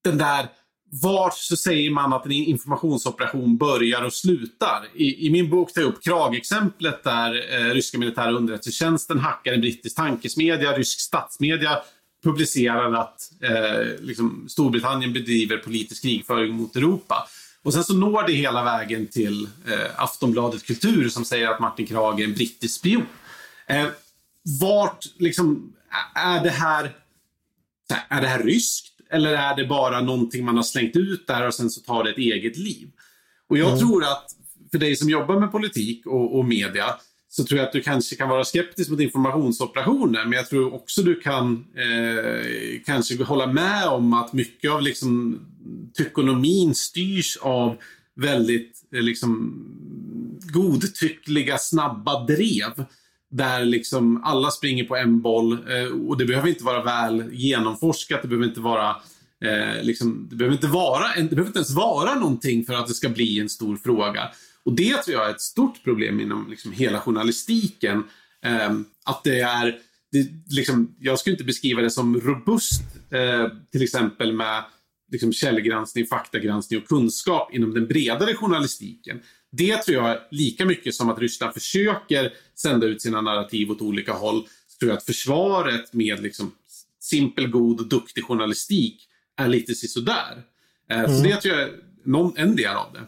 den 0.04 0.18
där 0.18 0.48
vart 0.91 1.38
så 1.38 1.58
säger 1.58 1.91
man 1.91 2.14
att 2.14 2.26
en 2.26 2.32
informationsoperation 2.32 3.58
börjar 3.58 4.04
och 4.04 4.14
slutar. 4.14 4.88
I, 4.95 5.28
i 5.28 5.30
min 5.30 5.50
bok 5.50 5.74
tar 5.74 5.82
jag 5.82 5.88
upp 5.89 6.04
Krag-exemplet 6.04 7.04
där 7.04 7.56
eh, 7.56 7.74
ryska 7.74 7.98
militära 7.98 8.32
underrättelsetjänsten 8.32 9.20
hackar 9.20 9.54
en 9.54 9.62
brittisk 9.62 9.95
tankesmedja, 9.95 10.78
rysk 10.78 11.00
statsmedia 11.00 11.82
publicerar 12.28 12.94
att 12.94 13.32
eh, 13.42 14.06
liksom 14.06 14.46
Storbritannien 14.50 15.14
bedriver 15.14 15.58
politisk 15.58 16.02
krigföring 16.02 16.54
mot 16.54 16.76
Europa. 16.76 17.28
Och 17.64 17.74
sen 17.74 17.84
så 17.84 17.94
når 17.94 18.24
det 18.28 18.34
hela 18.34 18.64
vägen 18.64 19.08
till 19.08 19.44
eh, 19.44 20.04
Aftonbladet 20.04 20.66
Kultur 20.66 21.10
som 21.10 21.26
säger 21.26 21.48
att 21.48 21.60
Martin 21.60 21.88
Krag 21.88 22.20
är 22.20 22.24
en 22.24 22.34
brittisk 22.34 22.76
spion. 22.80 23.06
Eh, 23.68 23.86
vart 24.62 25.06
liksom, 25.18 25.74
är 26.16 26.44
det 26.44 26.50
här 26.50 26.96
är 28.10 28.22
det 28.22 28.28
här 28.28 28.44
ryskt 28.44 28.94
eller 29.10 29.34
är 29.34 29.56
det 29.56 29.66
bara 29.66 30.02
någonting 30.02 30.46
man 30.46 30.56
har 30.56 30.64
slängt 30.64 30.96
ut 30.96 31.28
där 31.28 31.48
och 31.48 31.54
sen 31.54 31.70
så 31.70 31.82
tar 31.82 32.04
det 32.04 32.10
ett 32.10 32.18
eget 32.18 32.58
liv? 32.58 32.88
Och 33.50 33.58
jag 33.58 33.68
mm. 33.68 33.80
tror 33.80 34.04
att 34.04 34.36
för 34.72 34.78
dig 34.78 34.96
som 34.96 35.10
jobbar 35.10 35.40
med 35.40 35.52
politik 35.52 36.06
och, 36.06 36.38
och 36.38 36.46
media 36.46 36.96
så 37.38 37.44
tror 37.44 37.58
jag 37.58 37.68
att 37.68 37.74
du 37.74 37.82
kanske 37.82 38.16
kan 38.16 38.30
vara 38.30 38.46
skeptisk 38.46 38.90
mot 38.90 39.00
informationsoperationer. 39.00 40.26
Men 40.26 40.32
jag 40.32 40.50
tror 40.50 40.74
också 40.74 41.02
du 41.02 41.16
kan 41.16 41.66
eh, 41.76 42.82
kanske 42.86 43.24
hålla 43.24 43.48
med 43.48 43.88
om 43.88 44.14
att 44.14 44.34
mycket 44.34 44.72
av 44.72 44.82
liksom, 44.82 45.40
tykonomin 45.98 46.76
styrs 46.76 47.38
av 47.42 47.78
väldigt 48.16 48.84
eh, 48.94 49.02
liksom, 49.02 49.54
godtyckliga, 50.54 51.58
snabba 51.58 52.26
drev. 52.26 52.86
Där 53.32 53.66
liksom 53.66 54.24
alla 54.24 54.52
springer 54.52 54.84
på 54.84 54.96
en 54.96 55.22
boll 55.22 55.54
eh, 55.54 56.08
och 56.08 56.18
det 56.18 56.26
behöver 56.26 56.50
inte 56.50 56.64
vara 56.64 56.84
väl 56.84 57.34
genomforskat. 57.34 58.22
Det 58.22 58.28
behöver 58.28 58.48
inte 58.48 58.60
vara 58.60 58.90
eh, 59.44 59.84
liksom, 59.84 60.28
det 60.30 60.36
behöver 60.36 60.56
inte 60.56 60.68
vara, 60.68 61.08
det 61.16 61.30
behöver 61.30 61.48
inte 61.48 61.60
ens 61.60 61.76
vara 61.76 62.16
någonting 62.16 62.66
för 62.66 62.74
att 62.74 62.88
det 62.88 62.94
ska 62.94 63.10
bli 63.10 63.40
en 63.40 63.50
stor 63.50 63.76
fråga. 63.76 64.32
Och 64.68 64.74
det 64.74 64.97
tror 64.97 65.18
jag 65.18 65.26
är 65.26 65.32
ett 65.32 65.41
stort 65.41 65.84
problem 65.84 66.20
inom 66.20 66.49
liksom 66.49 66.72
hela 66.72 66.99
journalistiken. 66.99 68.03
Eh, 68.45 68.74
att 69.05 69.24
det 69.24 69.39
är, 69.39 69.80
det, 70.11 70.28
liksom, 70.49 70.95
jag 70.99 71.20
skulle 71.20 71.34
inte 71.34 71.43
beskriva 71.43 71.82
det 71.82 71.89
som 71.89 72.22
robust, 72.22 72.82
eh, 73.11 73.47
till 73.72 73.84
exempel 73.84 74.34
med 74.34 74.63
liksom, 75.11 75.34
källgranskning, 75.34 76.05
faktagranskning 76.05 76.80
och 76.80 76.88
kunskap 76.88 77.53
inom 77.53 77.74
den 77.74 77.88
bredare 77.88 78.34
journalistiken. 78.34 79.20
Det 79.51 79.78
tror 79.78 80.07
jag 80.07 80.18
lika 80.32 80.65
mycket 80.65 80.95
som 80.95 81.09
att 81.09 81.20
Ryssland 81.20 81.53
försöker 81.53 82.34
sända 82.55 82.88
ut 82.88 83.01
sina 83.01 83.22
narrativ 83.22 83.72
åt 83.72 83.82
olika 83.82 84.13
håll, 84.13 84.47
så 84.68 84.80
tror 84.80 84.89
jag 84.91 84.97
att 84.97 85.05
försvaret 85.05 85.93
med 85.93 86.24
liksom, 86.24 86.51
simpel, 86.99 87.47
god 87.47 87.80
och 87.80 87.88
duktig 87.88 88.24
journalistik 88.24 89.07
är 89.38 89.47
lite 89.47 89.76
sisådär. 89.76 90.43
Eh, 90.91 90.99
mm. 90.99 91.18
Så 91.18 91.24
det 91.24 91.36
tror 91.36 91.55
jag 91.55 91.63
är 91.63 91.76
någon, 92.03 92.38
en 92.38 92.55
del 92.55 92.76
av 92.76 92.93
det. 92.93 93.07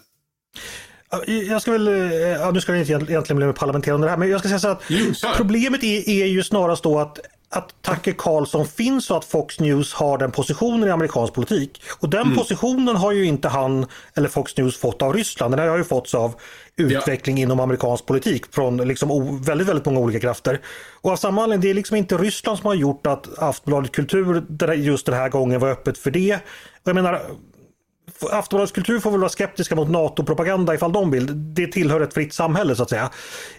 Jag 1.49 1.61
ska 1.61 1.71
väl, 1.71 1.87
eh, 1.87 2.27
ja, 2.27 2.51
nu 2.51 2.61
ska 2.61 2.71
det 2.71 2.79
inte 2.79 2.91
egentligen 2.91 3.37
bli 3.37 3.53
parlamenterande 3.53 4.07
det 4.07 4.11
här, 4.11 4.17
men 4.17 4.29
jag 4.29 4.39
ska 4.39 4.49
säga 4.49 4.59
så 4.59 4.67
att 4.67 4.81
jo, 4.87 5.13
problemet 5.37 5.83
är, 5.83 6.09
är 6.09 6.25
ju 6.25 6.43
snarast 6.43 6.83
då 6.83 6.99
att 6.99 7.19
att 7.51 7.81
Tucker 7.81 8.13
Carlson 8.17 8.67
finns 8.67 9.11
och 9.11 9.17
att 9.17 9.25
Fox 9.25 9.59
News 9.59 9.93
har 9.93 10.17
den 10.17 10.31
positionen 10.31 10.87
i 10.87 10.91
amerikansk 10.91 11.33
politik. 11.33 11.81
Och 11.99 12.09
den 12.09 12.21
mm. 12.21 12.35
positionen 12.35 12.95
har 12.95 13.11
ju 13.11 13.25
inte 13.25 13.47
han 13.47 13.85
eller 14.13 14.29
Fox 14.29 14.57
News 14.57 14.77
fått 14.77 15.01
av 15.01 15.13
Ryssland. 15.13 15.57
Den 15.57 15.69
har 15.69 15.77
ju 15.77 15.83
fått 15.83 16.13
av 16.13 16.35
utveckling 16.75 17.37
ja. 17.37 17.43
inom 17.43 17.59
amerikansk 17.59 18.05
politik 18.05 18.45
från 18.51 18.77
liksom 18.77 19.41
väldigt, 19.41 19.67
väldigt 19.67 19.85
många 19.85 19.99
olika 19.99 20.19
krafter. 20.19 20.59
Och 21.01 21.11
av 21.11 21.15
samma 21.15 21.43
anledning, 21.43 21.61
det 21.61 21.69
är 21.69 21.73
liksom 21.73 21.97
inte 21.97 22.17
Ryssland 22.17 22.59
som 22.59 22.67
har 22.67 22.75
gjort 22.75 23.07
att 23.07 23.39
Aftonbladet 23.39 23.91
Kultur 23.91 24.43
just 24.75 25.05
den 25.05 25.15
här 25.15 25.29
gången 25.29 25.59
var 25.59 25.69
öppet 25.69 25.97
för 25.97 26.11
det. 26.11 26.35
Och 26.35 26.87
jag 26.87 26.95
menar, 26.95 27.21
Aftonbladets 28.21 28.71
kultur 28.71 28.99
får 28.99 29.11
väl 29.11 29.19
vara 29.19 29.29
skeptiska 29.29 29.75
mot 29.75 29.89
NATO-propaganda 29.89 30.73
ifall 30.73 30.93
de 30.93 31.11
vill. 31.11 31.53
Det 31.53 31.67
tillhör 31.67 32.01
ett 32.01 32.13
fritt 32.13 32.33
samhälle 32.33 32.75
så 32.75 32.83
att 32.83 32.89
säga. 32.89 33.09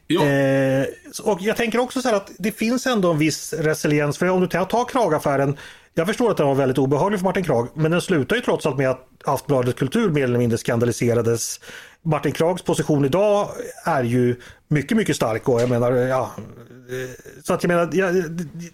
Eh, 0.08 0.86
och 1.22 1.38
jag 1.40 1.56
tänker 1.56 1.78
också 1.78 2.02
så 2.02 2.08
här 2.08 2.16
att 2.16 2.30
det 2.38 2.52
finns 2.52 2.86
ändå 2.86 3.10
en 3.10 3.18
viss 3.18 3.52
resiliens. 3.52 4.18
För 4.18 4.28
om 4.28 4.40
du 4.40 4.46
tar 4.46 4.88
Kragaffären. 4.88 5.56
Jag 5.94 6.06
förstår 6.06 6.30
att 6.30 6.36
den 6.36 6.46
var 6.46 6.54
väldigt 6.54 6.78
obehaglig 6.78 7.20
för 7.20 7.24
Martin 7.24 7.44
Krag. 7.44 7.68
Men 7.74 7.90
den 7.90 8.00
slutar 8.00 8.36
ju 8.36 8.42
trots 8.42 8.66
allt 8.66 8.76
med 8.76 8.90
att 8.90 9.08
Aftonbladets 9.24 9.78
kultur 9.78 10.10
mer 10.10 10.24
eller 10.24 10.38
mindre 10.38 10.58
skandaliserades. 10.58 11.60
Martin 12.02 12.32
Krags 12.32 12.62
position 12.62 13.04
idag 13.04 13.48
är 13.84 14.02
ju 14.02 14.36
mycket, 14.68 14.96
mycket 14.96 15.16
stark 15.16 15.48
och 15.48 15.60
jag 15.60 15.68
menar, 15.68 15.92
ja. 15.92 16.30
Eh, 16.90 17.10
så 17.42 17.54
att 17.54 17.62
jag 17.62 17.68
menar, 17.68 17.90
ja, 17.92 18.12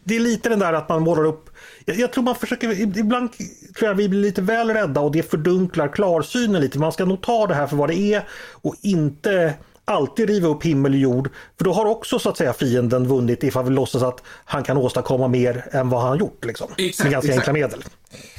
det 0.04 0.16
är 0.16 0.20
lite 0.20 0.48
den 0.48 0.58
där 0.58 0.72
att 0.72 0.88
man 0.88 1.02
målar 1.02 1.24
upp 1.24 1.50
jag, 1.84 1.96
jag, 1.96 2.12
tror 2.12 2.24
man 2.24 2.34
försöker, 2.34 2.80
ibland 2.98 3.30
tror 3.76 3.88
jag 3.90 3.94
vi 3.94 4.08
blir 4.08 4.20
lite 4.20 4.42
väl 4.42 4.70
rädda 4.70 5.00
och 5.00 5.12
det 5.12 5.30
fördunklar 5.30 5.88
klarsynen 5.88 6.60
lite. 6.60 6.78
Man 6.78 6.92
ska 6.92 7.04
nog 7.04 7.22
ta 7.22 7.46
det 7.46 7.54
här 7.54 7.66
för 7.66 7.76
vad 7.76 7.90
det 7.90 7.96
är 7.96 8.28
och 8.52 8.74
inte 8.82 9.54
alltid 9.87 10.28
riva 10.28 10.49
upp 10.49 10.62
himmel 10.62 10.93
och 10.93 10.99
jord. 10.99 11.30
För 11.59 11.64
då 11.64 11.72
har 11.72 11.87
också 11.87 12.18
så 12.18 12.28
att 12.28 12.37
säga 12.37 12.53
fienden 12.53 13.09
vunnit 13.09 13.43
ifall 13.43 13.64
vi 13.64 13.70
låtsas 13.70 14.03
att 14.03 14.22
han 14.45 14.62
kan 14.62 14.76
åstadkomma 14.76 15.28
mer 15.28 15.68
än 15.72 15.89
vad 15.89 16.01
han 16.01 16.11
har 16.11 16.16
gjort. 16.16 16.45
Liksom, 16.45 16.68
exakt, 16.76 17.05
med 17.05 17.12
ganska 17.12 17.32
exakt. 17.32 17.49
enkla 17.49 17.53
medel. 17.53 17.84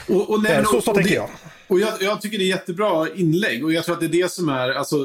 Och, 0.07 0.29
och 0.29 0.43
nej, 0.43 0.51
eh, 0.51 0.63
så, 0.63 0.81
så 0.81 0.93
tänker 0.93 1.15
jag. 1.15 1.29
Och 1.67 1.79
jag, 1.79 2.01
jag, 2.01 2.21
tycker 2.21 2.37
det 2.37 2.43
är 2.43 2.47
jättebra 2.47 3.07
inlägg 3.15 3.65
och 3.65 3.73
jag 3.73 3.85
tror 3.85 3.95
att 3.95 3.99
det 3.99 4.05
är 4.05 4.21
det 4.23 4.31
som 4.31 4.49
är, 4.49 4.69
alltså 4.69 4.97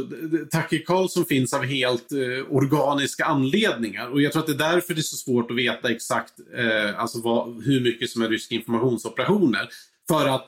Tucker 0.53 0.84
Carlson 0.86 1.24
finns 1.24 1.55
av 1.55 1.64
helt 1.64 2.12
eh, 2.12 2.57
organiska 2.57 3.24
anledningar 3.24 4.09
och 4.09 4.22
jag 4.22 4.32
tror 4.32 4.43
att 4.43 4.47
det 4.47 4.64
är 4.64 4.72
därför 4.72 4.95
det 4.95 5.01
är 5.01 5.03
så 5.03 5.16
svårt 5.16 5.51
att 5.51 5.57
veta 5.57 5.90
exakt 5.90 6.32
eh, 6.57 7.01
alltså 7.01 7.20
vad, 7.20 7.64
hur 7.64 7.80
mycket 7.80 8.11
som 8.11 8.22
är 8.22 8.28
ryska 8.28 8.55
informationsoperationer. 8.55 9.68
För 10.09 10.28
att 10.28 10.47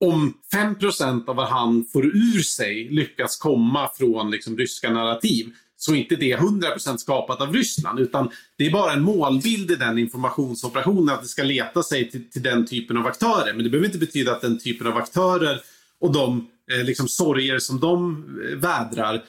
om 0.00 0.34
5% 0.52 1.28
av 1.28 1.36
vad 1.36 1.48
han 1.48 1.84
får 1.92 2.06
ur 2.06 2.42
sig 2.42 2.88
lyckas 2.88 3.36
komma 3.36 3.90
från 3.98 4.30
liksom, 4.30 4.58
ryska 4.58 4.90
narrativ 4.90 5.52
så 5.76 5.92
är 5.92 5.96
inte 5.96 6.16
det 6.16 6.36
100% 6.36 6.96
skapat 6.96 7.40
av 7.40 7.52
Ryssland. 7.52 8.00
Utan 8.00 8.30
det 8.56 8.66
är 8.66 8.70
bara 8.70 8.92
en 8.92 9.02
målbild 9.02 9.70
i 9.70 9.76
den 9.76 9.98
informationsoperationen 9.98 11.14
att 11.14 11.22
det 11.22 11.28
ska 11.28 11.42
leta 11.42 11.82
sig 11.82 12.10
till, 12.10 12.30
till 12.30 12.42
den 12.42 12.66
typen 12.66 12.96
av 12.96 13.06
aktörer. 13.06 13.54
Men 13.54 13.64
det 13.64 13.70
behöver 13.70 13.86
inte 13.86 13.98
betyda 13.98 14.32
att 14.32 14.40
den 14.40 14.58
typen 14.58 14.86
av 14.86 14.96
aktörer 14.96 15.60
och 15.98 16.12
de 16.12 16.48
eh, 16.72 16.84
liksom 16.84 17.08
sorger 17.08 17.58
som 17.58 17.80
de 17.80 18.24
eh, 18.50 18.56
vädrar 18.56 19.24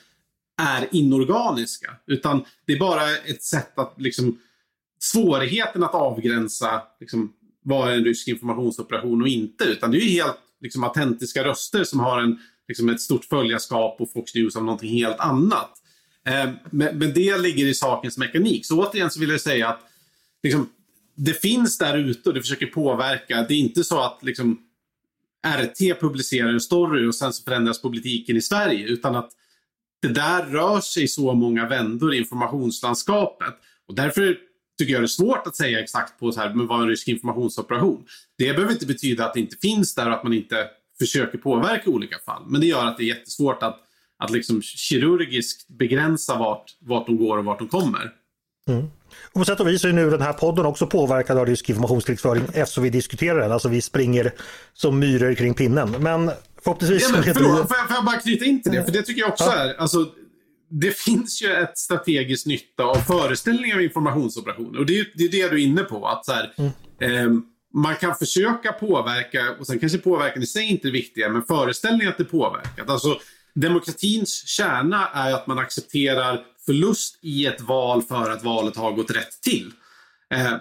är 0.61 0.87
inorganiska. 0.91 1.93
Utan 2.07 2.45
det 2.65 2.73
är 2.73 2.79
bara 2.79 3.15
ett 3.15 3.43
sätt 3.43 3.79
att 3.79 3.93
liksom 3.97 4.39
svårigheten 4.99 5.83
att 5.83 5.93
avgränsa 5.93 6.81
liksom, 6.99 7.33
vad 7.63 7.89
är 7.89 7.93
en 7.93 8.03
rysk 8.03 8.27
informationsoperation 8.27 9.21
och 9.21 9.27
inte. 9.27 9.63
Utan 9.63 9.91
det 9.91 9.97
är 9.97 10.01
ju 10.01 10.09
helt 10.09 10.37
liksom, 10.61 10.83
autentiska 10.83 11.43
röster 11.43 11.83
som 11.83 11.99
har 11.99 12.21
en, 12.21 12.39
liksom, 12.67 12.89
ett 12.89 13.01
stort 13.01 13.25
följarskap 13.25 14.01
och 14.01 14.11
Fox 14.13 14.35
News 14.35 14.55
av 14.55 14.63
någonting 14.63 14.89
helt 14.89 15.19
annat. 15.19 15.71
Eh, 16.25 16.49
men, 16.69 16.97
men, 16.97 17.13
det 17.13 17.37
ligger 17.37 17.65
i 17.65 17.73
sakens 17.73 18.17
mekanik. 18.17 18.65
Så 18.65 18.79
återigen 18.79 19.11
så 19.11 19.19
vill 19.19 19.29
jag 19.29 19.41
säga 19.41 19.69
att 19.69 19.79
liksom, 20.43 20.69
det 21.15 21.41
finns 21.41 21.77
där 21.77 21.97
ute 21.97 22.29
och 22.29 22.35
det 22.35 22.41
försöker 22.41 22.65
påverka. 22.65 23.45
Det 23.47 23.53
är 23.53 23.59
inte 23.59 23.83
så 23.83 23.99
att 23.99 24.23
liksom, 24.23 24.59
RT 25.47 25.99
publicerar 25.99 26.49
en 26.49 26.61
story 26.61 27.07
och 27.07 27.15
sen 27.15 27.33
så 27.33 27.43
förändras 27.43 27.81
politiken 27.81 28.37
i 28.37 28.41
Sverige. 28.41 28.87
Utan 28.87 29.15
att 29.15 29.31
det 30.01 30.07
där 30.07 30.45
rör 30.45 30.81
sig 30.81 31.07
så 31.07 31.33
många 31.33 31.67
vändor 31.67 32.13
i 32.13 32.17
informationslandskapet. 32.17 33.53
Och 33.87 33.95
därför 33.95 34.37
tycker 34.77 34.93
jag 34.93 35.01
det 35.01 35.05
är 35.05 35.07
svårt 35.07 35.47
att 35.47 35.55
säga 35.55 35.79
exakt 35.79 36.19
på 36.19 36.31
så 36.31 36.39
här, 36.39 36.53
men 36.53 36.67
vad 36.67 36.81
en 36.81 36.87
rysk 36.87 37.07
informationsoperation. 37.07 38.05
Det 38.37 38.53
behöver 38.53 38.73
inte 38.73 38.85
betyda 38.85 39.25
att 39.25 39.33
det 39.33 39.39
inte 39.39 39.57
finns 39.61 39.95
där 39.95 40.07
och 40.07 40.13
att 40.13 40.23
man 40.23 40.33
inte 40.33 40.67
försöker 40.99 41.37
påverka 41.37 41.89
olika 41.89 42.17
fall. 42.25 42.43
Men 42.47 42.61
det 42.61 42.67
gör 42.67 42.85
att 42.85 42.97
det 42.97 43.03
är 43.03 43.07
jättesvårt 43.07 43.63
att, 43.63 43.79
att 44.19 44.31
liksom 44.31 44.61
kirurgiskt 44.61 45.67
begränsa 45.67 46.35
vart, 46.37 46.77
vart 46.79 47.05
de 47.05 47.17
går 47.17 47.37
och 47.37 47.45
vart 47.45 47.59
de 47.59 47.67
kommer. 47.67 48.11
Mm. 48.69 48.87
Och 49.27 49.33
på 49.33 49.45
sätt 49.45 49.59
och 49.59 49.67
vis 49.67 49.83
är 49.83 49.93
nu 49.93 50.09
den 50.09 50.21
här 50.21 50.33
podden 50.33 50.65
också 50.65 50.87
påverkad 50.87 51.37
av 51.37 51.45
rysk 51.45 51.69
informationskrigföring 51.69 52.43
eftersom 52.53 52.83
vi 52.83 52.89
diskuterar 52.89 53.39
den. 53.39 53.51
Alltså 53.51 53.69
vi 53.69 53.81
springer 53.81 54.33
som 54.73 54.99
myror 54.99 55.33
kring 55.33 55.53
pinnen. 55.53 55.95
Men 55.99 56.31
förhoppningsvis... 56.61 57.03
Ja, 57.03 57.09
men, 57.11 57.23
förlåt, 57.23 57.67
får, 57.67 57.77
jag, 57.77 57.87
får 57.87 57.95
jag 57.95 58.05
bara 58.05 58.17
knyta 58.17 58.45
in 58.45 58.61
till 58.63 58.71
det? 58.71 58.85
För 58.85 58.91
det 58.91 59.01
tycker 59.01 59.21
jag 59.21 59.29
också 59.29 59.43
ja. 59.43 59.53
är... 59.53 59.73
Alltså, 59.73 60.05
det 60.69 60.97
finns 60.97 61.41
ju 61.41 61.51
ett 61.51 61.77
strategiskt 61.77 62.45
nytta 62.45 62.83
av 62.83 62.95
föreställningar 62.95 63.75
av 63.75 63.81
informationsoperationer. 63.81 64.79
Och 64.79 64.85
det 64.85 64.99
är, 64.99 65.07
det 65.15 65.23
är 65.23 65.29
det 65.29 65.49
du 65.49 65.61
är 65.61 65.65
inne 65.65 65.83
på. 65.83 66.07
Att 66.07 66.25
så 66.25 66.31
här, 66.31 66.53
mm. 66.57 66.71
eh, 66.99 67.41
man 67.73 67.95
kan 67.95 68.15
försöka 68.15 68.71
påverka, 68.71 69.55
och 69.59 69.67
sen 69.67 69.79
kanske 69.79 69.97
påverkan 69.97 70.43
i 70.43 70.45
sig 70.45 70.63
inte 70.63 70.87
är 70.87 70.91
viktiga, 70.91 71.29
men 71.29 71.43
föreställningen 71.43 72.09
att 72.09 72.17
det 72.17 72.25
påverkat. 72.25 72.89
Alltså, 72.89 73.19
demokratins 73.55 74.47
kärna 74.47 75.07
är 75.07 75.33
att 75.33 75.47
man 75.47 75.59
accepterar 75.59 76.45
förlust 76.65 77.19
i 77.21 77.45
ett 77.45 77.61
val 77.61 78.01
för 78.01 78.31
att 78.31 78.43
valet 78.43 78.75
har 78.75 78.91
gått 78.91 79.11
rätt 79.11 79.41
till. 79.41 79.71
Eh, 80.33 80.53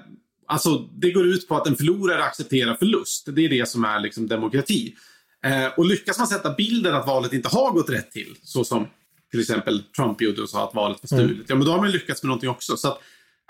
alltså, 0.47 0.79
det 0.79 1.11
går 1.11 1.27
ut 1.27 1.49
på 1.49 1.57
att 1.57 1.67
en 1.67 1.77
förlorare 1.77 2.25
accepterar 2.25 2.75
förlust. 2.75 3.29
Det 3.35 3.45
är 3.45 3.49
det 3.49 3.69
som 3.69 3.85
är 3.85 4.01
liksom 4.01 4.27
demokrati. 4.27 4.95
Eh, 5.45 5.67
och 5.77 5.87
lyckas 5.87 6.19
man 6.19 6.27
sätta 6.27 6.55
bilden 6.55 6.95
att 6.95 7.07
valet 7.07 7.33
inte 7.33 7.49
har 7.49 7.73
gått 7.73 7.91
rätt 7.91 8.13
till, 8.13 8.37
så 8.43 8.65
som 8.65 8.87
till 9.31 9.41
exempel 9.41 9.83
Trump 9.97 10.21
gjorde 10.21 10.43
och 10.43 10.49
sa 10.49 10.69
att 10.69 10.75
valet 10.75 10.99
var 11.03 11.07
stulet. 11.07 11.31
Mm. 11.31 11.45
Ja, 11.49 11.55
men 11.55 11.65
då 11.65 11.73
har 11.73 11.79
man 11.79 11.91
lyckats 11.91 12.23
med 12.23 12.29
någonting 12.29 12.51
också. 12.51 12.77
Så 12.77 12.89
att 12.89 12.99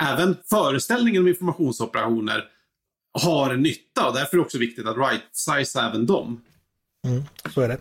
även 0.02 0.36
föreställningen 0.50 1.22
om 1.22 1.28
informationsoperationer 1.28 2.44
har 3.22 3.56
nytta 3.56 4.08
och 4.08 4.14
därför 4.14 4.36
är 4.36 4.36
det 4.36 4.44
också 4.44 4.58
viktigt 4.58 4.86
att 4.86 4.96
right-size 4.96 5.88
även 5.88 6.06
dem. 6.06 6.40
Mm, 7.06 7.22
så 7.54 7.60
är 7.60 7.68
det. 7.68 7.74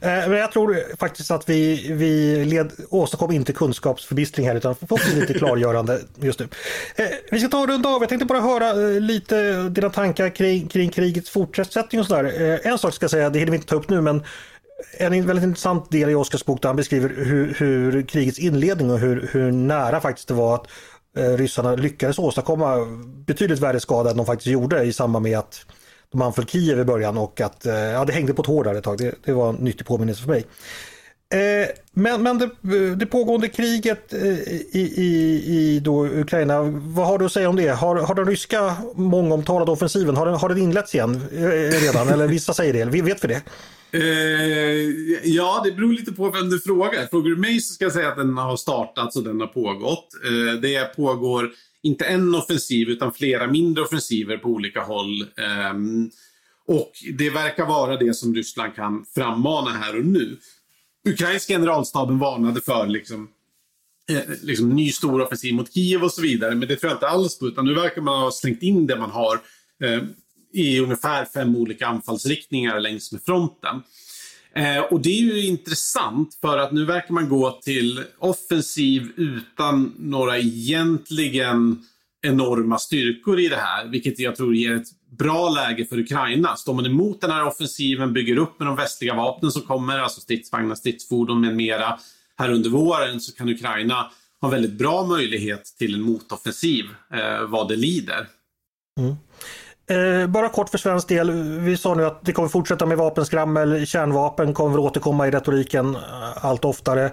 Eh, 0.00 0.28
men 0.28 0.32
jag 0.38 0.52
tror 0.52 0.96
faktiskt 0.98 1.30
att 1.30 1.48
vi, 1.48 1.92
vi 1.92 2.44
led, 2.44 2.72
åstadkom 2.88 3.30
inte 3.30 3.52
kunskapsförbistring 3.52 4.46
här 4.46 4.54
utan 4.54 4.74
fått 4.74 5.14
lite 5.14 5.34
klargörande 5.34 6.00
just 6.20 6.38
nu. 6.38 6.48
Eh, 6.96 7.06
vi 7.30 7.40
ska 7.40 7.48
ta 7.48 7.62
en 7.62 7.68
runda 7.68 7.88
av. 7.88 8.02
Jag 8.02 8.08
tänkte 8.08 8.26
bara 8.26 8.40
höra 8.40 8.68
eh, 8.68 9.00
lite 9.00 9.68
dina 9.68 9.90
tankar 9.90 10.28
kring, 10.28 10.68
kring 10.68 10.90
krigets 10.90 11.30
fortsättning 11.30 12.00
och 12.00 12.06
sådär. 12.06 12.60
En 12.62 12.78
sak 12.78 12.94
ska 12.94 13.04
jag 13.04 13.10
säga, 13.10 13.30
det 13.30 13.38
hinner 13.38 13.52
vi 13.52 13.56
inte 13.56 13.68
ta 13.68 13.76
upp 13.76 13.88
nu, 13.88 14.00
men 14.00 14.22
en 14.98 15.26
väldigt 15.26 15.44
intressant 15.44 15.90
del 15.90 16.10
i 16.10 16.14
Oskars 16.14 16.44
bok 16.44 16.62
där 16.62 16.68
han 16.68 16.76
beskriver 16.76 17.08
hur, 17.08 17.54
hur 17.58 18.02
krigets 18.02 18.38
inledning 18.38 18.90
och 18.90 18.98
hur, 18.98 19.28
hur 19.32 19.52
nära 19.52 20.00
faktiskt 20.00 20.28
det 20.28 20.34
var 20.34 20.54
att 20.54 20.66
eh, 21.16 21.36
ryssarna 21.36 21.74
lyckades 21.74 22.18
åstadkomma 22.18 22.76
betydligt 23.26 23.60
värre 23.60 23.80
skada 23.80 24.10
än 24.10 24.16
de 24.16 24.26
faktiskt 24.26 24.46
gjorde 24.46 24.82
i 24.82 24.92
samband 24.92 25.22
med 25.22 25.38
att 25.38 25.66
de 26.12 26.22
anföll 26.22 26.46
Kiev 26.46 26.80
i 26.80 26.84
början 26.84 27.18
och 27.18 27.40
att 27.40 27.66
eh, 27.66 27.74
ja, 27.74 28.04
det 28.04 28.12
hängde 28.12 28.34
på 28.34 28.42
ett 28.42 28.48
hår 28.48 28.64
där 28.64 28.74
ett 28.74 28.84
tag. 28.84 28.98
Det, 28.98 29.14
det 29.24 29.32
var 29.32 29.48
en 29.48 29.54
nyttig 29.54 29.86
påminnelse 29.86 30.22
för 30.22 30.30
mig. 30.30 30.44
Eh, 31.32 31.68
men 31.92 32.22
men 32.22 32.38
det, 32.38 32.94
det 32.94 33.06
pågående 33.06 33.48
kriget 33.48 34.12
eh, 34.12 34.22
i, 34.22 34.92
i, 34.96 35.42
i 35.46 35.80
då 35.80 36.06
Ukraina, 36.06 36.62
vad 36.72 37.06
har 37.06 37.18
du 37.18 37.24
att 37.24 37.32
säga 37.32 37.48
om 37.48 37.56
det? 37.56 37.68
Har, 37.68 37.96
har 37.96 38.14
den 38.14 38.26
ryska 38.26 38.76
mångomtalade 38.94 39.70
offensiven, 39.70 40.16
har 40.16 40.26
den, 40.26 40.34
har 40.34 40.48
den 40.48 40.58
inletts 40.58 40.94
igen 40.94 41.22
eh, 41.32 41.80
redan? 41.80 42.08
Eller 42.08 42.26
vissa 42.26 42.54
säger 42.54 42.72
det, 42.72 43.02
vet 43.02 43.24
vi 43.24 43.28
det? 43.28 43.42
Eh, 43.94 44.00
ja, 45.24 45.62
det 45.64 45.72
beror 45.72 45.92
lite 45.92 46.12
på 46.12 46.30
vem 46.30 46.50
du 46.50 46.60
frågar. 46.60 47.06
Frågar 47.06 47.30
du 47.30 47.36
mig 47.36 47.60
så 47.60 47.74
ska 47.74 47.84
jag 47.84 47.92
säga 47.92 48.08
att 48.08 48.16
den 48.16 48.36
har 48.36 48.56
startats 48.56 49.16
och 49.16 49.24
den 49.24 49.40
har 49.40 49.46
pågått. 49.46 50.08
Eh, 50.24 50.60
det 50.60 50.96
pågår 50.96 51.52
inte 51.82 52.04
en 52.04 52.34
offensiv 52.34 52.88
utan 52.88 53.12
flera 53.12 53.46
mindre 53.46 53.84
offensiver 53.84 54.36
på 54.36 54.48
olika 54.48 54.80
håll. 54.80 55.22
Eh, 55.22 55.74
och 56.66 56.92
det 57.12 57.30
verkar 57.30 57.66
vara 57.66 57.96
det 57.96 58.14
som 58.14 58.34
Ryssland 58.34 58.74
kan 58.74 59.04
frammana 59.14 59.70
här 59.70 59.98
och 59.98 60.04
nu. 60.04 60.36
Ukrainska 61.08 61.52
generalstaben 61.52 62.18
varnade 62.18 62.60
för 62.60 62.86
liksom, 62.86 63.28
eh, 64.10 64.22
liksom 64.42 64.68
ny 64.68 64.92
stor 64.92 65.20
offensiv 65.20 65.54
mot 65.54 65.74
Kiev 65.74 66.04
och 66.04 66.12
så 66.12 66.22
vidare. 66.22 66.54
Men 66.54 66.68
det 66.68 66.76
tror 66.76 66.90
jag 66.90 66.96
inte 66.96 67.08
alls 67.08 67.38
på. 67.38 67.46
Utan 67.46 67.64
nu 67.64 67.74
verkar 67.74 68.02
man 68.02 68.22
ha 68.22 68.30
slängt 68.30 68.62
in 68.62 68.86
det 68.86 68.96
man 68.96 69.10
har 69.10 69.34
eh, 69.84 70.02
i 70.52 70.80
ungefär 70.80 71.24
fem 71.24 71.56
olika 71.56 71.86
anfallsriktningar 71.86 72.80
längs 72.80 73.12
med 73.12 73.22
fronten. 73.22 73.82
Eh, 74.54 74.78
och 74.78 75.00
det 75.00 75.18
är 75.18 75.22
ju 75.22 75.46
intressant 75.46 76.38
för 76.40 76.58
att 76.58 76.72
nu 76.72 76.84
verkar 76.84 77.14
man 77.14 77.28
gå 77.28 77.50
till 77.50 78.04
offensiv 78.18 79.12
utan 79.16 79.94
några 79.98 80.38
egentligen 80.38 81.84
enorma 82.22 82.78
styrkor 82.78 83.40
i 83.40 83.48
det 83.48 83.56
här, 83.56 83.86
vilket 83.86 84.18
jag 84.18 84.36
tror 84.36 84.54
ger 84.54 84.76
ett 84.76 84.88
bra 85.18 85.50
läge 85.50 85.84
för 85.84 85.98
Ukraina. 85.98 86.56
Står 86.56 86.74
man 86.74 86.86
emot 86.86 87.20
den 87.20 87.30
här 87.30 87.46
offensiven, 87.46 88.12
bygger 88.12 88.36
upp 88.36 88.58
med 88.58 88.68
de 88.68 88.76
västliga 88.76 89.14
vapnen 89.14 89.52
som 89.52 89.62
kommer, 89.62 89.98
alltså 89.98 90.20
stridsvagnar, 90.20 90.74
stridsfordon 90.74 91.40
med 91.40 91.56
mera 91.56 91.98
här 92.38 92.50
under 92.50 92.70
våren, 92.70 93.20
så 93.20 93.32
kan 93.32 93.48
Ukraina 93.48 94.10
ha 94.40 94.48
väldigt 94.48 94.72
bra 94.72 95.06
möjlighet 95.06 95.64
till 95.78 95.94
en 95.94 96.00
motoffensiv 96.00 96.84
eh, 97.14 97.42
vad 97.48 97.68
det 97.68 97.76
lider. 97.76 98.26
Mm. 99.00 99.14
Eh, 99.92 100.26
bara 100.26 100.48
kort 100.48 100.68
för 100.68 100.78
svensk 100.78 101.08
del. 101.08 101.30
Vi 101.60 101.76
sa 101.76 101.94
nu 101.94 102.04
att 102.04 102.24
det 102.24 102.32
kommer 102.32 102.48
fortsätta 102.48 102.86
med 102.86 102.98
vapenskrammel. 102.98 103.86
Kärnvapen 103.86 104.54
kommer 104.54 104.78
återkomma 104.78 105.28
i 105.28 105.30
retoriken 105.30 105.94
eh, 105.94 106.44
allt 106.44 106.64
oftare. 106.64 107.10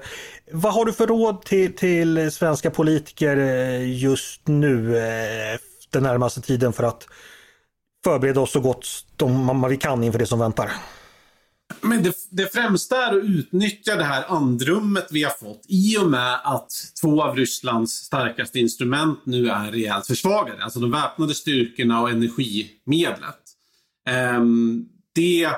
Vad 0.52 0.74
har 0.74 0.86
du 0.86 0.94
för 0.94 1.08
råd 1.08 1.42
till, 1.42 1.76
till 1.76 2.32
svenska 2.32 2.72
politiker 2.72 3.38
eh, 3.38 4.00
just 4.00 4.48
nu 4.48 4.98
eh, 4.98 5.60
den 5.90 6.04
närmaste 6.04 6.42
tiden 6.42 6.74
för 6.74 6.84
att 6.84 7.08
förbereda 8.04 8.42
oss 8.42 8.52
så 8.52 8.60
gott 8.60 8.88
de, 9.16 9.66
vi 9.70 9.78
kan 9.78 10.04
inför 10.04 10.20
det 10.20 10.26
som 10.26 10.40
väntar? 10.40 10.72
Men 11.82 12.04
det, 12.04 12.16
det 12.30 12.54
främsta 12.54 13.06
är 13.06 13.18
att 13.18 13.24
utnyttja 13.24 13.96
det 13.96 14.04
här 14.04 14.26
andrummet 14.28 15.08
vi 15.12 15.24
har 15.24 15.32
fått 15.32 15.66
i 15.68 15.98
och 15.98 16.10
med 16.10 16.40
att 16.44 16.72
två 17.02 17.24
av 17.24 17.36
Rysslands 17.36 17.92
starkaste 17.92 18.60
instrument 18.60 19.20
nu 19.24 19.50
är 19.50 19.72
rejält 19.72 20.08
försvagade. 20.08 20.64
Alltså 20.64 20.80
de 20.80 20.92
väpnade 20.92 21.34
styrkorna 21.34 22.02
och 22.02 22.10
energimedlet. 22.10 23.40
Um, 24.38 24.86
det 25.16 25.50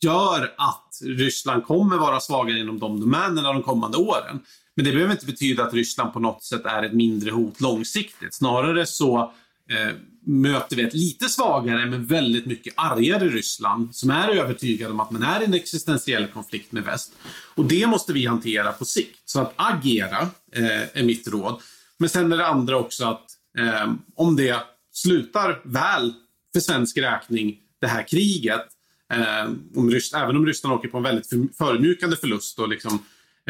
gör 0.00 0.54
att 0.56 1.00
Ryssland 1.02 1.64
kommer 1.64 1.96
vara 1.96 2.20
svagare 2.20 2.58
inom 2.58 2.78
de 2.78 3.00
domänerna 3.00 3.52
de 3.52 3.62
kommande 3.62 3.98
åren. 3.98 4.40
Men 4.76 4.84
det 4.84 4.92
behöver 4.92 5.12
inte 5.12 5.26
betyda 5.26 5.64
att 5.64 5.74
Ryssland 5.74 6.12
på 6.12 6.18
något 6.18 6.42
sätt 6.42 6.64
är 6.64 6.82
ett 6.82 6.92
mindre 6.92 7.30
hot 7.30 7.60
långsiktigt. 7.60 8.34
Snarare 8.34 8.86
så 8.86 9.32
eh, 9.70 9.94
möter 10.24 10.76
vi 10.76 10.82
ett 10.82 10.94
lite 10.94 11.28
svagare 11.28 11.86
men 11.86 12.06
väldigt 12.06 12.46
mycket 12.46 12.74
argare 12.76 13.28
Ryssland 13.28 13.94
som 13.94 14.10
är 14.10 14.28
övertygade 14.28 14.92
om 14.92 15.00
att 15.00 15.10
man 15.10 15.22
är 15.22 15.40
i 15.40 15.44
en 15.44 15.54
existentiell 15.54 16.26
konflikt 16.26 16.72
med 16.72 16.84
väst. 16.84 17.12
Och 17.54 17.64
det 17.64 17.86
måste 17.86 18.12
vi 18.12 18.26
hantera 18.26 18.72
på 18.72 18.84
sikt. 18.84 19.20
Så 19.24 19.40
att 19.40 19.52
agera 19.56 20.20
eh, 20.52 20.98
är 20.98 21.02
mitt 21.02 21.28
råd. 21.28 21.60
Men 21.98 22.08
sen 22.08 22.32
är 22.32 22.36
det 22.36 22.46
andra 22.46 22.76
också 22.76 23.04
att 23.04 23.26
eh, 23.58 23.92
om 24.14 24.36
det 24.36 24.56
slutar 24.92 25.60
väl 25.64 26.14
för 26.52 26.60
svensk 26.60 26.98
räkning, 26.98 27.56
det 27.80 27.86
här 27.86 28.08
kriget, 28.08 28.66
eh, 29.12 29.50
om 29.76 29.90
Ryss, 29.90 30.14
även 30.14 30.36
om 30.36 30.46
Ryssland 30.46 30.74
åker 30.74 30.88
på 30.88 30.96
en 30.96 31.02
väldigt 31.02 31.28
förmjukande 31.58 32.16
förlust 32.16 32.58
och 32.58 32.68
liksom, 32.68 32.98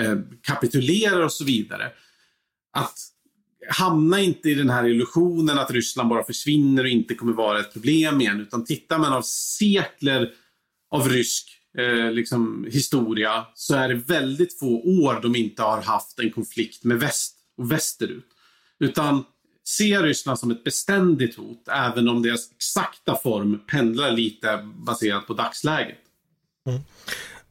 eh, 0.00 0.16
kapitulerar 0.42 1.20
och 1.20 1.32
så 1.32 1.44
vidare. 1.44 1.92
Att 2.72 2.98
hamna 3.70 4.20
inte 4.20 4.50
i 4.50 4.54
den 4.54 4.70
här 4.70 4.86
illusionen 4.86 5.58
att 5.58 5.70
Ryssland 5.70 6.08
bara 6.08 6.24
försvinner 6.24 6.84
och 6.84 6.88
inte 6.88 7.14
kommer 7.14 7.32
vara 7.32 7.60
ett 7.60 7.72
problem 7.72 8.20
igen. 8.20 8.40
Utan 8.40 8.64
tittar 8.64 8.98
man 8.98 9.12
av 9.12 9.22
sekler 9.22 10.30
av 10.90 11.08
rysk 11.08 11.48
eh, 11.78 12.12
liksom, 12.12 12.66
historia 12.70 13.46
så 13.54 13.74
är 13.74 13.88
det 13.88 13.94
väldigt 13.94 14.58
få 14.58 14.82
år 14.82 15.20
de 15.22 15.36
inte 15.36 15.62
har 15.62 15.82
haft 15.82 16.18
en 16.18 16.30
konflikt 16.30 16.84
med 16.84 17.00
väst. 17.00 17.36
och 17.56 17.72
västerut. 17.72 18.26
Utan 18.80 19.24
se 19.64 20.02
Ryssland 20.02 20.38
som 20.38 20.50
ett 20.50 20.64
beständigt 20.64 21.36
hot, 21.36 21.68
även 21.68 22.08
om 22.08 22.22
deras 22.22 22.50
exakta 22.52 23.16
form 23.22 23.60
pendlar 23.66 24.10
lite 24.10 24.68
baserat 24.86 25.26
på 25.26 25.34
dagsläget. 25.34 25.98
Mm. 26.68 26.80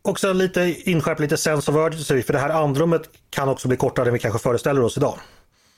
Också 0.01 0.33
lite 0.33 0.75
inskärpt 0.83 1.19
lite 1.21 1.37
sense 1.37 1.71
of 1.71 1.77
urgency, 1.77 2.21
för 2.21 2.33
det 2.33 2.39
här 2.39 2.49
andrummet 2.49 3.09
kan 3.29 3.49
också 3.49 3.67
bli 3.67 3.77
kortare 3.77 4.07
än 4.07 4.13
vi 4.13 4.19
kanske 4.19 4.39
föreställer 4.39 4.81
oss 4.81 4.97
idag. 4.97 5.19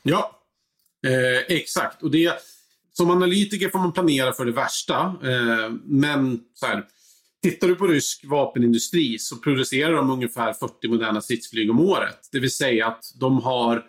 Ja, 0.04 0.42
eh, 1.08 1.58
exakt. 1.58 2.04
Och 2.04 2.12
det, 2.12 2.34
som 2.94 3.12
analytiker 3.12 3.70
får 3.70 3.80
man 3.80 3.94
planera 3.94 4.34
för 4.34 4.46
det 4.46 4.52
värsta. 4.52 4.96
Eh, 5.24 5.72
men 5.84 6.40
så 6.54 6.66
här, 6.66 6.86
tittar 7.44 7.68
du 7.68 7.76
på 7.76 7.88
rysk 7.88 8.26
vapenindustri 8.26 9.20
så 9.20 9.38
producerar 9.38 9.94
de 9.94 10.12
ungefär 10.12 10.54
40 10.54 10.88
moderna 10.88 11.22
stridsflyg 11.22 11.72
om 11.72 11.80
året. 11.80 12.30
Det 12.32 12.40
vill 12.40 12.52
säga 12.52 12.88
att 12.88 13.14
de 13.20 13.42
har 13.42 13.86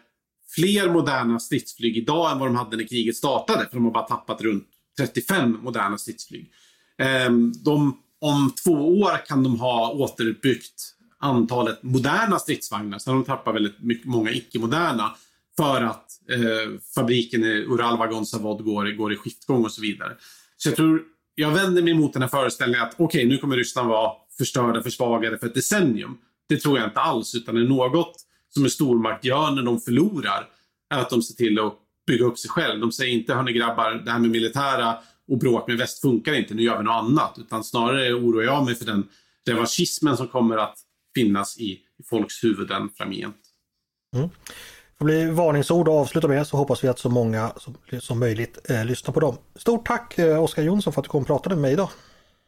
fler 0.55 0.91
moderna 0.91 1.41
stridsflyg 1.41 1.97
idag 1.97 2.33
än 2.33 2.39
vad 2.39 2.49
de 2.49 2.57
hade 2.57 2.77
när 2.77 2.87
kriget 2.87 3.17
startade. 3.17 3.67
För 3.69 3.75
de 3.75 3.85
har 3.85 3.93
bara 3.93 4.09
tappat 4.09 4.41
runt 4.41 4.69
35 4.99 5.59
moderna 5.63 5.99
stridsflyg. 5.99 6.53
Eh, 6.99 7.31
de, 7.65 7.99
om 8.21 8.55
två 8.65 9.01
år 9.01 9.27
kan 9.27 9.43
de 9.43 9.61
ha 9.61 9.91
återuppbyggt 9.93 10.95
antalet 11.19 11.83
moderna 11.83 12.39
stridsvagnar. 12.39 12.99
Så 12.99 13.11
de 13.11 13.25
tappar 13.25 13.53
väldigt 13.53 13.83
mycket, 13.83 14.07
många 14.07 14.31
icke-moderna. 14.31 15.13
För 15.57 15.83
att 15.83 16.07
eh, 16.31 16.81
fabriken 16.95 17.45
i 17.45 17.65
Uralvagonsavod 17.69 18.65
går, 18.65 18.97
går 18.97 19.13
i 19.13 19.17
skiftgång 19.17 19.65
och 19.65 19.73
så 19.73 19.83
vidare. 19.83 20.17
Så 20.57 20.69
jag 20.69 20.77
tror, 20.77 21.03
jag 21.35 21.51
vänder 21.51 21.83
mig 21.83 21.95
mot 21.95 22.13
den 22.13 22.23
här 22.23 22.29
föreställningen 22.29 22.83
att 22.83 22.95
okej, 22.95 23.05
okay, 23.05 23.27
nu 23.29 23.39
kommer 23.39 23.57
Ryssland 23.57 23.89
vara 23.89 24.13
förstörda, 24.39 24.83
försvagade 24.83 25.39
för 25.39 25.47
ett 25.47 25.55
decennium. 25.55 26.19
Det 26.49 26.57
tror 26.57 26.79
jag 26.79 26.89
inte 26.89 27.01
alls, 27.01 27.35
utan 27.35 27.55
det 27.55 27.61
är 27.61 27.69
något 27.69 28.17
som 28.49 28.65
en 28.65 28.71
stormakt 28.71 29.25
gör 29.25 29.51
när 29.51 29.63
de 29.63 29.81
förlorar 29.81 30.49
är 30.95 30.99
att 30.99 31.11
de 31.11 31.23
ser 31.23 31.35
till 31.35 31.59
att 31.59 31.75
bygga 32.07 32.25
upp 32.25 32.39
sig 32.39 32.51
själv. 32.51 32.81
De 32.81 32.93
säger 32.93 33.13
inte, 33.13 33.35
hörni 33.35 33.53
grabbar, 33.53 34.03
det 34.05 34.11
här 34.11 34.19
med 34.19 34.31
militära 34.31 34.99
och 35.29 35.39
bråk 35.39 35.69
med 35.69 35.77
väst 35.77 36.01
funkar 36.01 36.35
inte, 36.35 36.55
nu 36.55 36.63
gör 36.63 36.79
vi 36.79 36.85
något 36.85 37.05
annat. 37.05 37.39
Utan 37.39 37.65
snarare 37.65 38.13
oroar 38.13 38.43
jag 38.43 38.65
mig 38.65 38.75
för 38.75 38.85
den 38.85 39.09
revanschismen 39.47 40.17
som 40.17 40.29
kommer 40.29 40.57
att 40.57 40.79
finnas 41.15 41.59
i, 41.59 41.71
i 41.73 42.03
folks 42.11 42.45
huvuden 42.45 42.89
framgent. 42.97 43.37
Mm. 44.17 44.29
Det 45.03 45.07
blir 45.07 45.31
varningsord 45.31 45.89
att 45.89 45.95
avsluta 45.95 46.29
med 46.29 46.47
så 46.47 46.57
hoppas 46.57 46.85
vi 46.85 46.89
att 46.89 46.99
så 46.99 47.09
många 47.09 47.53
som, 47.57 47.77
som 48.01 48.19
möjligt 48.19 48.71
eh, 48.71 48.85
lyssnar 48.85 49.15
på 49.15 49.21
dem. 49.21 49.37
Stort 49.57 49.87
tack 49.87 50.19
eh, 50.19 50.43
Oskar 50.43 50.63
Jonsson 50.63 50.93
för 50.93 51.01
att 51.01 51.05
du 51.05 51.09
kom 51.09 51.21
och 51.21 51.27
pratade 51.27 51.55
med 51.55 51.63
mig 51.63 51.73
idag. 51.73 51.89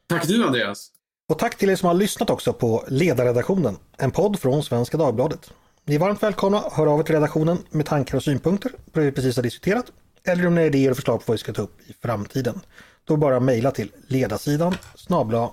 Tack 0.09 0.27
du 0.27 0.47
Andreas. 0.47 0.91
Och 1.29 1.39
tack 1.39 1.59
till 1.59 1.71
er 1.71 1.77
som 1.77 1.87
har 1.87 1.95
lyssnat 1.95 2.31
också 2.31 2.53
på 2.53 2.85
Ledarredaktionen, 2.89 3.77
en 3.97 4.11
podd 4.11 4.41
från 4.41 4.63
Svenska 4.63 4.97
Dagbladet. 4.97 5.51
Ni 5.85 5.95
är 5.95 5.99
varmt 5.99 6.23
välkomna 6.23 6.59
att 6.59 6.73
höra 6.73 6.91
av 6.91 7.01
er 7.01 7.05
till 7.05 7.15
redaktionen 7.15 7.59
med 7.71 7.87
tankar 7.87 8.17
och 8.17 8.23
synpunkter 8.23 8.73
på 8.93 9.01
det 9.01 9.07
vi 9.07 9.13
precis 9.13 9.37
har 9.37 9.43
diskuterat 9.43 9.87
eller 10.25 10.47
om 10.47 10.55
ni 10.55 10.61
har 10.61 10.67
idéer 10.67 10.91
och 10.91 10.97
förslag 10.97 11.19
på 11.19 11.25
vad 11.27 11.35
vi 11.35 11.39
ska 11.39 11.53
ta 11.53 11.63
upp 11.63 11.81
i 11.87 11.93
framtiden. 12.03 12.61
Då 13.05 13.17
bara 13.17 13.41
mejla 13.41 13.71
till 13.71 13.93
ledarsidan 14.07 14.75
snabla 14.95 15.51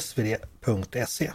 svd.se. 0.00 1.30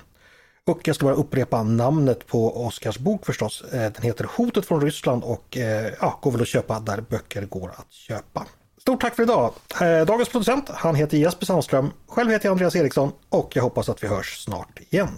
Och 0.68 0.88
jag 0.88 0.96
ska 0.96 1.06
bara 1.06 1.16
upprepa 1.16 1.64
namnet 1.64 2.28
på 2.28 2.66
Oskars 2.66 2.98
bok 2.98 3.26
förstås. 3.26 3.62
Eh, 3.62 3.92
den 3.92 4.02
heter 4.02 4.28
Hotet 4.38 4.66
från 4.66 4.82
Ryssland 4.82 5.24
och 5.24 5.58
eh, 5.58 5.94
ja, 6.02 6.20
går 6.22 6.32
väl 6.32 6.42
att 6.42 6.48
köpa 6.48 6.80
där 6.80 7.02
böcker 7.02 7.46
går 7.46 7.70
att 7.78 7.94
köpa. 7.94 8.46
Stort 8.78 9.02
tack 9.02 9.16
för 9.16 9.24
idag! 9.24 9.54
Eh, 9.82 10.06
dagens 10.06 10.30
producent, 10.30 10.70
han 10.70 10.96
heter 10.96 11.18
Jesper 11.18 11.46
Sandström. 11.46 11.92
Själv 12.08 12.32
heter 12.32 12.46
jag 12.46 12.52
Andreas 12.52 12.76
Eriksson 12.76 13.12
och 13.30 13.56
jag 13.56 13.64
hoppas 13.64 13.90
att 13.90 14.04
vi 14.04 14.08
hörs 14.08 14.38
snart 14.38 14.80
igen. 14.90 15.10